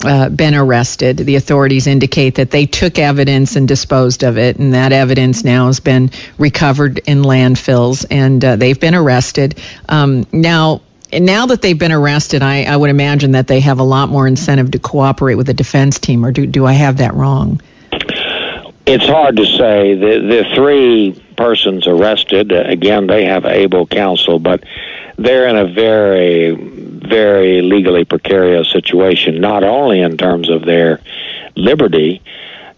uh, 0.03 0.29
been 0.29 0.55
arrested. 0.55 1.17
The 1.17 1.35
authorities 1.35 1.87
indicate 1.87 2.35
that 2.35 2.51
they 2.51 2.65
took 2.65 2.99
evidence 2.99 3.55
and 3.55 3.67
disposed 3.67 4.23
of 4.23 4.37
it, 4.37 4.57
and 4.57 4.73
that 4.73 4.91
evidence 4.91 5.43
now 5.43 5.67
has 5.67 5.79
been 5.79 6.11
recovered 6.37 6.99
in 6.99 7.21
landfills, 7.21 8.05
and 8.09 8.43
uh, 8.43 8.55
they've 8.55 8.79
been 8.79 8.95
arrested. 8.95 9.59
Um, 9.87 10.25
now, 10.31 10.81
now 11.13 11.47
that 11.47 11.61
they've 11.61 11.77
been 11.77 11.91
arrested, 11.91 12.41
I, 12.41 12.63
I 12.63 12.75
would 12.75 12.89
imagine 12.89 13.31
that 13.31 13.47
they 13.47 13.59
have 13.59 13.79
a 13.79 13.83
lot 13.83 14.09
more 14.09 14.27
incentive 14.27 14.71
to 14.71 14.79
cooperate 14.79 15.35
with 15.35 15.47
the 15.47 15.53
defense 15.53 15.99
team, 15.99 16.25
or 16.25 16.31
do, 16.31 16.45
do 16.45 16.65
I 16.65 16.73
have 16.73 16.97
that 16.97 17.13
wrong? 17.13 17.61
It's 18.85 19.05
hard 19.05 19.37
to 19.37 19.45
say. 19.45 19.93
The, 19.93 20.19
the 20.19 20.55
three 20.55 21.23
persons 21.37 21.87
arrested, 21.87 22.51
uh, 22.51 22.63
again, 22.65 23.07
they 23.07 23.25
have 23.25 23.45
able 23.45 23.87
counsel, 23.87 24.39
but 24.39 24.63
they're 25.17 25.47
in 25.47 25.55
a 25.55 25.67
very, 25.67 26.55
very 27.01 27.61
legally 27.61 28.05
precarious 28.05 28.71
situation, 28.71 29.41
not 29.41 29.63
only 29.63 30.01
in 30.01 30.17
terms 30.17 30.49
of 30.49 30.65
their 30.65 31.01
liberty, 31.55 32.21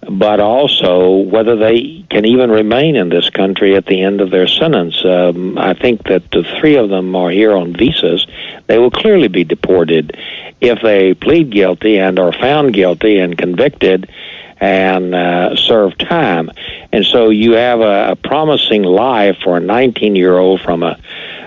but 0.09 0.39
also 0.39 1.17
whether 1.17 1.55
they 1.55 2.05
can 2.09 2.25
even 2.25 2.51
remain 2.51 2.95
in 2.95 3.09
this 3.09 3.29
country 3.29 3.75
at 3.75 3.85
the 3.85 4.01
end 4.01 4.21
of 4.21 4.31
their 4.31 4.47
sentence. 4.47 5.03
Um, 5.05 5.57
I 5.57 5.73
think 5.73 6.03
that 6.07 6.29
the 6.31 6.43
three 6.59 6.75
of 6.75 6.89
them 6.89 7.15
are 7.15 7.29
here 7.29 7.55
on 7.55 7.73
visas. 7.73 8.27
They 8.67 8.77
will 8.77 8.91
clearly 8.91 9.27
be 9.27 9.43
deported 9.43 10.17
if 10.59 10.81
they 10.81 11.13
plead 11.13 11.51
guilty 11.51 11.99
and 11.99 12.19
are 12.19 12.33
found 12.33 12.73
guilty 12.73 13.19
and 13.19 13.37
convicted 13.37 14.09
and 14.59 15.13
uh, 15.13 15.55
serve 15.55 15.97
time. 15.97 16.49
And 16.91 17.05
so 17.05 17.29
you 17.29 17.53
have 17.53 17.81
a, 17.81 18.11
a 18.11 18.15
promising 18.15 18.83
life 18.83 19.37
for 19.43 19.57
a 19.57 19.59
19 19.59 20.15
year 20.15 20.37
old 20.37 20.61
from 20.61 20.83
a, 20.83 20.97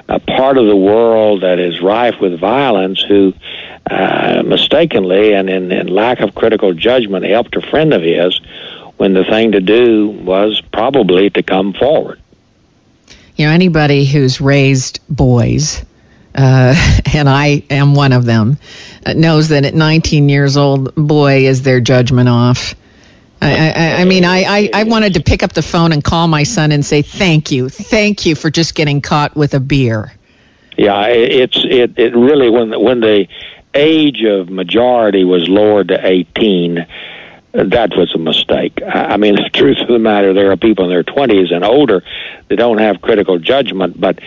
a 0.08 0.20
part 0.20 0.58
of 0.58 0.66
the 0.66 0.76
world 0.76 1.42
that 1.42 1.58
is 1.58 1.80
rife 1.80 2.20
with 2.20 2.38
violence 2.38 3.02
who 3.02 3.34
uh, 3.90 4.42
mistakenly 4.44 5.32
and 5.32 5.50
in, 5.50 5.72
in 5.72 5.86
lack 5.88 6.20
of 6.20 6.34
critical 6.34 6.72
judgment 6.74 7.24
helped 7.24 7.56
a 7.56 7.60
friend 7.60 7.92
of 7.92 8.02
his 8.02 8.40
when 8.96 9.12
the 9.12 9.24
thing 9.24 9.52
to 9.52 9.60
do 9.60 10.08
was 10.08 10.62
probably 10.72 11.30
to 11.30 11.42
come 11.42 11.72
forward. 11.72 12.20
You 13.36 13.46
know, 13.46 13.52
anybody 13.52 14.06
who's 14.06 14.40
raised 14.40 15.00
boys, 15.08 15.84
uh, 16.34 16.74
and 17.14 17.28
I 17.28 17.64
am 17.68 17.94
one 17.94 18.12
of 18.12 18.24
them, 18.24 18.58
uh, 19.04 19.12
knows 19.12 19.48
that 19.48 19.64
at 19.64 19.74
19 19.74 20.28
years 20.28 20.56
old, 20.56 20.94
boy, 20.94 21.46
is 21.46 21.62
their 21.62 21.80
judgment 21.80 22.28
off. 22.28 22.74
I, 23.40 23.70
I, 23.70 24.00
I 24.00 24.04
mean, 24.04 24.24
I, 24.24 24.44
I, 24.44 24.70
I 24.72 24.82
wanted 24.84 25.14
to 25.14 25.22
pick 25.22 25.42
up 25.42 25.52
the 25.52 25.62
phone 25.62 25.92
and 25.92 26.02
call 26.02 26.26
my 26.26 26.44
son 26.44 26.72
and 26.72 26.84
say, 26.84 27.02
thank 27.02 27.50
you. 27.50 27.68
Thank 27.68 28.26
you 28.26 28.34
for 28.34 28.50
just 28.50 28.74
getting 28.74 29.00
caught 29.00 29.36
with 29.36 29.54
a 29.54 29.60
beer. 29.60 30.12
Yeah, 30.76 31.06
it's 31.06 31.56
it, 31.64 31.98
it 31.98 32.14
really 32.14 32.50
when 32.50 32.70
the, 32.70 32.78
when 32.78 33.00
the 33.00 33.28
age 33.74 34.22
of 34.24 34.50
majority 34.50 35.24
was 35.24 35.48
lowered 35.48 35.88
to 35.88 36.06
18, 36.06 36.86
that 37.52 37.96
was 37.96 38.14
a 38.14 38.18
mistake. 38.18 38.80
I 38.86 39.16
mean, 39.16 39.36
the 39.42 39.48
truth 39.50 39.78
of 39.80 39.88
the 39.88 39.98
matter, 39.98 40.34
there 40.34 40.50
are 40.50 40.56
people 40.56 40.84
in 40.84 40.90
their 40.90 41.04
20s 41.04 41.54
and 41.54 41.64
older 41.64 42.02
that 42.48 42.56
don't 42.56 42.78
have 42.78 43.00
critical 43.00 43.38
judgment, 43.38 43.98
but 44.00 44.18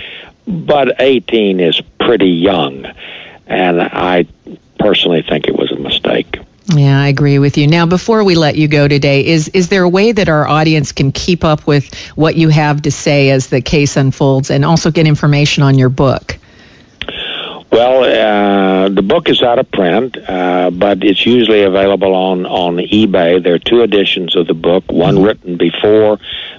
but 0.47 0.99
18 0.99 1.59
is 1.59 1.79
pretty 1.99 2.29
young, 2.29 2.87
and 3.45 3.79
I 3.79 4.25
personally 4.79 5.21
think 5.21 5.47
it 5.47 5.55
was 5.55 5.71
a 5.71 5.75
mistake. 5.75 6.38
Yeah, 6.71 7.01
I 7.01 7.07
agree 7.07 7.39
with 7.39 7.57
you. 7.57 7.67
Now, 7.67 7.87
before 7.87 8.23
we 8.23 8.35
let 8.35 8.55
you 8.55 8.67
go 8.67 8.87
today, 8.87 9.25
is 9.25 9.47
is 9.49 9.69
there 9.69 9.83
a 9.83 9.89
way 9.89 10.11
that 10.11 10.29
our 10.29 10.47
audience 10.47 10.91
can 10.91 11.11
keep 11.11 11.43
up 11.43 11.65
with 11.65 11.93
what 12.15 12.35
you 12.35 12.49
have 12.49 12.83
to 12.83 12.91
say 12.91 13.31
as 13.31 13.47
the 13.47 13.61
case 13.61 13.97
unfolds, 13.97 14.51
and 14.51 14.63
also 14.63 14.91
get 14.91 15.07
information 15.07 15.63
on 15.63 15.79
your 15.79 15.89
book? 15.89 16.37
Well, 17.71 18.03
uh, 18.03 18.89
the 18.89 19.03
book 19.03 19.29
is 19.29 19.43
out 19.43 19.59
of 19.59 19.69
print, 19.71 20.17
uh, 20.17 20.71
but 20.71 21.03
it's 21.03 21.23
usually 21.25 21.61
available 21.63 22.15
on, 22.15 22.45
on 22.47 22.77
eBay. 22.77 23.43
There 23.43 23.53
are 23.53 23.59
two 23.59 23.83
editions 23.83 24.35
of 24.35 24.47
the 24.47 24.55
book, 24.55 24.85
one 24.91 25.15
mm-hmm. 25.15 25.23
written 25.23 25.57
before 25.57 26.17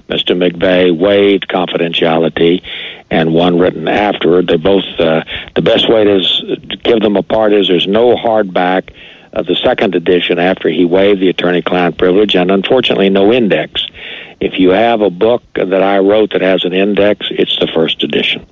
Mr. 0.08 0.36
McVeigh 0.36 0.96
waived 0.96 1.48
confidentiality, 1.48 2.62
and 3.10 3.34
one 3.34 3.58
written 3.58 3.88
afterward. 3.88 4.46
They're 4.46 4.58
both, 4.58 4.84
uh, 4.98 5.24
the 5.56 5.62
best 5.62 5.88
way 5.88 6.04
to 6.04 6.56
give 6.82 7.00
them 7.00 7.16
apart 7.16 7.52
is 7.52 7.66
there's 7.66 7.88
no 7.88 8.14
hardback 8.14 8.94
of 9.32 9.46
the 9.46 9.54
second 9.56 9.94
edition 9.94 10.38
after 10.38 10.68
he 10.68 10.84
waived 10.84 11.20
the 11.20 11.28
attorney 11.28 11.62
client 11.62 11.98
privilege, 11.98 12.34
and 12.34 12.50
unfortunately, 12.50 13.10
no 13.10 13.32
index. 13.32 13.86
If 14.40 14.58
you 14.58 14.70
have 14.70 15.00
a 15.00 15.10
book 15.10 15.42
that 15.54 15.82
I 15.82 15.98
wrote 15.98 16.32
that 16.32 16.42
has 16.42 16.64
an 16.64 16.72
index, 16.72 17.26
it's 17.30 17.58
the 17.58 17.68
first 17.68 18.02
edition. 18.02 18.46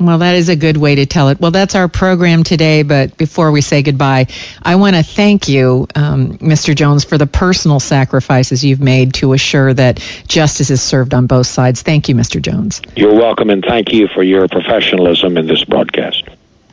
Well, 0.00 0.18
that 0.18 0.36
is 0.36 0.48
a 0.48 0.56
good 0.56 0.76
way 0.76 0.96
to 0.96 1.06
tell 1.06 1.30
it. 1.30 1.40
Well, 1.40 1.50
that's 1.50 1.74
our 1.74 1.88
program 1.88 2.44
today. 2.44 2.82
But 2.82 3.16
before 3.16 3.50
we 3.50 3.62
say 3.62 3.82
goodbye, 3.82 4.26
I 4.62 4.76
want 4.76 4.96
to 4.96 5.02
thank 5.02 5.48
you, 5.48 5.88
um, 5.94 6.38
Mr. 6.38 6.74
Jones, 6.76 7.04
for 7.04 7.18
the 7.18 7.26
personal 7.26 7.80
sacrifices 7.80 8.64
you've 8.64 8.80
made 8.80 9.14
to 9.14 9.32
assure 9.32 9.72
that 9.74 9.98
justice 10.28 10.70
is 10.70 10.82
served 10.82 11.14
on 11.14 11.26
both 11.26 11.46
sides. 11.46 11.82
Thank 11.82 12.08
you, 12.08 12.14
Mr. 12.14 12.40
Jones. 12.40 12.82
You're 12.96 13.14
welcome, 13.14 13.50
and 13.50 13.64
thank 13.64 13.92
you 13.92 14.08
for 14.08 14.22
your 14.22 14.46
professionalism 14.46 15.36
in 15.36 15.46
this 15.46 15.64
broadcast. 15.64 16.24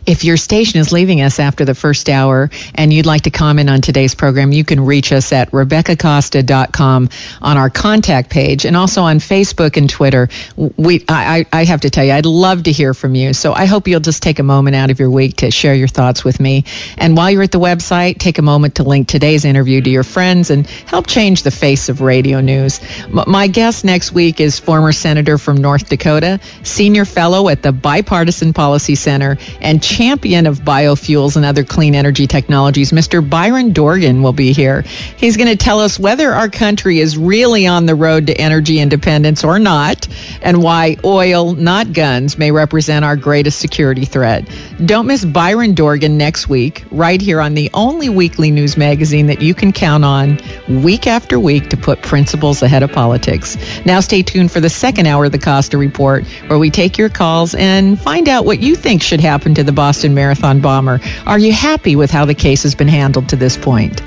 If 0.05 0.23
your 0.23 0.37
station 0.37 0.79
is 0.79 0.91
leaving 0.91 1.21
us 1.21 1.39
after 1.39 1.65
the 1.65 1.75
first 1.75 2.09
hour 2.09 2.49
and 2.75 2.93
you'd 2.93 3.05
like 3.05 3.23
to 3.23 3.31
comment 3.31 3.69
on 3.69 3.81
today's 3.81 4.15
program, 4.15 4.51
you 4.51 4.63
can 4.63 4.85
reach 4.85 5.11
us 5.11 5.31
at 5.33 5.51
RebeccaCosta.com 5.51 7.09
on 7.41 7.57
our 7.57 7.69
contact 7.69 8.29
page 8.29 8.65
and 8.65 8.77
also 8.77 9.01
on 9.01 9.17
Facebook 9.17 9.77
and 9.77 9.89
Twitter. 9.89 10.29
We, 10.55 11.03
I, 11.07 11.45
I 11.51 11.65
have 11.65 11.81
to 11.81 11.89
tell 11.89 12.05
you, 12.05 12.11
I'd 12.11 12.25
love 12.25 12.63
to 12.63 12.71
hear 12.71 12.93
from 12.93 13.15
you. 13.15 13.33
So 13.33 13.53
I 13.53 13.65
hope 13.65 13.87
you'll 13.87 13.99
just 13.99 14.21
take 14.21 14.39
a 14.39 14.43
moment 14.43 14.75
out 14.75 14.91
of 14.91 14.99
your 14.99 15.09
week 15.09 15.37
to 15.37 15.51
share 15.51 15.73
your 15.73 15.87
thoughts 15.87 16.23
with 16.23 16.39
me. 16.39 16.65
And 16.97 17.17
while 17.17 17.31
you're 17.31 17.43
at 17.43 17.51
the 17.51 17.59
website, 17.59 18.19
take 18.19 18.37
a 18.37 18.43
moment 18.43 18.75
to 18.75 18.83
link 18.83 19.07
today's 19.07 19.45
interview 19.45 19.81
to 19.81 19.89
your 19.89 20.03
friends 20.03 20.49
and 20.49 20.67
help 20.67 21.07
change 21.07 21.43
the 21.43 21.51
face 21.51 21.89
of 21.89 22.01
radio 22.01 22.41
news. 22.41 22.79
My 23.09 23.47
guest 23.47 23.85
next 23.85 24.11
week 24.11 24.39
is 24.39 24.59
former 24.59 24.91
Senator 24.91 25.37
from 25.37 25.57
North 25.57 25.89
Dakota, 25.89 26.39
Senior 26.63 27.05
Fellow 27.05 27.49
at 27.49 27.61
the 27.61 27.71
Bipartisan 27.71 28.53
Policy 28.53 28.95
Center, 28.95 29.37
and 29.61 29.81
champion 29.95 30.45
of 30.45 30.59
biofuels 30.59 31.37
and 31.37 31.45
other 31.45 31.63
clean 31.63 31.95
energy 31.95 32.27
technologies, 32.27 32.91
Mr. 32.91 33.27
Byron 33.27 33.71
Dorgan, 33.71 34.21
will 34.21 34.33
be 34.33 34.51
here. 34.51 34.81
He's 34.81 35.37
going 35.37 35.47
to 35.47 35.55
tell 35.55 35.79
us 35.79 35.97
whether 35.97 36.33
our 36.33 36.49
country 36.49 36.99
is 36.99 37.17
really 37.17 37.65
on 37.65 37.85
the 37.85 37.95
road 37.95 38.27
to 38.27 38.33
energy 38.33 38.79
independence 38.79 39.45
or 39.45 39.57
not, 39.57 40.05
and 40.41 40.61
why 40.61 40.97
oil, 41.05 41.53
not 41.53 41.93
guns, 41.93 42.37
may 42.37 42.51
represent 42.51 43.05
our 43.05 43.15
greatest 43.15 43.57
security 43.59 44.03
threat. 44.03 44.49
Don't 44.85 45.07
miss 45.07 45.23
Byron 45.23 45.75
Dorgan 45.75 46.17
next 46.17 46.49
week, 46.49 46.83
right 46.91 47.21
here 47.21 47.39
on 47.39 47.53
the 47.53 47.69
only 47.73 48.09
weekly 48.09 48.51
news 48.51 48.75
magazine 48.75 49.27
that 49.27 49.41
you 49.41 49.53
can 49.53 49.71
count 49.71 50.03
on 50.03 50.39
week 50.67 51.07
after 51.07 51.39
week 51.39 51.69
to 51.69 51.77
put 51.77 52.01
principles 52.01 52.61
ahead 52.61 52.83
of 52.83 52.91
politics. 52.91 53.55
Now, 53.85 54.01
stay 54.01 54.23
tuned 54.23 54.51
for 54.51 54.59
the 54.59 54.69
second 54.69 55.05
hour 55.05 55.23
of 55.23 55.31
the 55.31 55.39
Costa 55.39 55.77
Report, 55.77 56.25
where 56.47 56.59
we 56.59 56.69
take 56.69 56.97
your 56.97 57.07
calls 57.09 57.55
and 57.55 57.97
find 57.97 58.27
out 58.27 58.43
what 58.43 58.59
you 58.59 58.75
think 58.75 59.01
should 59.01 59.21
happen 59.21 59.55
to 59.55 59.63
the 59.63 59.84
Boston 59.85 60.15
Marathon 60.15 60.61
bomber. 60.61 60.99
Are 61.27 61.37
you 61.37 61.53
happy 61.53 61.95
with 61.95 62.09
how 62.09 62.25
the 62.25 62.33
case 62.33 62.63
has 62.63 62.73
been 62.73 62.87
handled 62.87 63.29
to 63.29 63.35
this 63.35 63.55
point? 63.55 64.01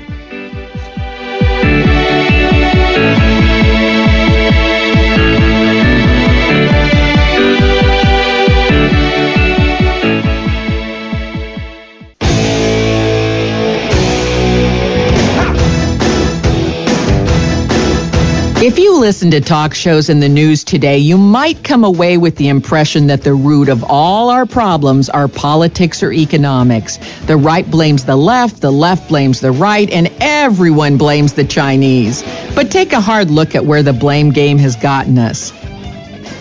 If 18.69 18.77
you 18.77 18.99
listen 18.99 19.31
to 19.31 19.41
talk 19.41 19.73
shows 19.73 20.09
in 20.09 20.19
the 20.19 20.29
news 20.29 20.63
today, 20.63 20.99
you 20.99 21.17
might 21.17 21.63
come 21.63 21.83
away 21.83 22.19
with 22.19 22.35
the 22.35 22.49
impression 22.49 23.07
that 23.07 23.23
the 23.23 23.33
root 23.33 23.67
of 23.67 23.83
all 23.83 24.29
our 24.29 24.45
problems 24.45 25.09
are 25.09 25.27
politics 25.27 26.03
or 26.03 26.11
economics. 26.11 26.97
The 27.25 27.35
right 27.35 27.67
blames 27.67 28.05
the 28.05 28.15
left, 28.15 28.61
the 28.61 28.71
left 28.71 29.09
blames 29.09 29.41
the 29.41 29.51
right, 29.51 29.89
and 29.89 30.13
everyone 30.21 30.97
blames 30.97 31.33
the 31.33 31.45
Chinese. 31.45 32.21
But 32.53 32.69
take 32.69 32.93
a 32.93 33.01
hard 33.01 33.31
look 33.31 33.55
at 33.55 33.65
where 33.65 33.81
the 33.81 33.91
blame 33.91 34.29
game 34.29 34.59
has 34.59 34.75
gotten 34.75 35.17
us. 35.17 35.51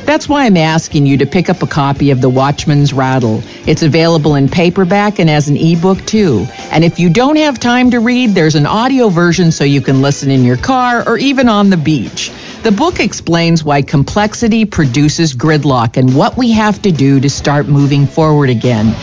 That's 0.09 0.27
why 0.27 0.47
I'm 0.47 0.57
asking 0.57 1.05
you 1.05 1.19
to 1.19 1.27
pick 1.27 1.51
up 1.51 1.63
a 1.63 1.67
copy 1.67 2.13
of 2.13 2.23
The 2.23 2.31
Watchman's 2.31 2.95
Rattle. 2.95 3.43
It's 3.67 3.83
available 3.83 4.37
in 4.37 4.49
paperback 4.49 5.19
and 5.19 5.29
as 5.29 5.51
an 5.51 5.59
ebook 5.59 6.03
too. 6.07 6.47
And 6.73 6.83
if 6.83 6.99
you 6.99 7.11
don't 7.11 7.37
have 7.37 7.61
time 7.61 7.91
to 7.91 8.01
read, 8.01 8.31
there's 8.31 8.55
an 8.55 8.65
audio 8.65 9.11
version 9.11 9.53
so 9.53 9.65
you 9.65 9.83
can 9.83 10.01
listen 10.01 10.31
in 10.31 10.45
your 10.45 10.57
car 10.57 11.07
or 11.07 11.19
even 11.19 11.51
on 11.51 11.69
the 11.69 11.77
beach. 11.77 12.33
The 12.63 12.73
book 12.73 13.01
explains 13.01 13.63
why 13.63 13.83
complexity 13.83 14.65
produces 14.65 15.35
gridlock 15.35 15.99
and 15.99 16.17
what 16.17 16.39
we 16.39 16.53
have 16.53 16.81
to 16.83 16.91
do 16.91 17.21
to 17.21 17.29
start 17.29 17.69
moving 17.69 18.07
forward 18.07 18.49
again. 18.49 18.95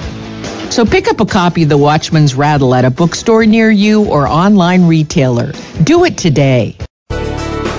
So 0.72 0.86
pick 0.86 1.08
up 1.08 1.20
a 1.20 1.28
copy 1.28 1.62
of 1.62 1.70
The 1.70 1.78
Watchman's 1.78 2.34
Rattle 2.34 2.74
at 2.74 2.84
a 2.84 2.90
bookstore 2.90 3.46
near 3.46 3.70
you 3.70 4.06
or 4.06 4.28
online 4.28 4.88
retailer. 4.88 5.52
Do 5.84 6.04
it 6.06 6.18
today. 6.18 6.76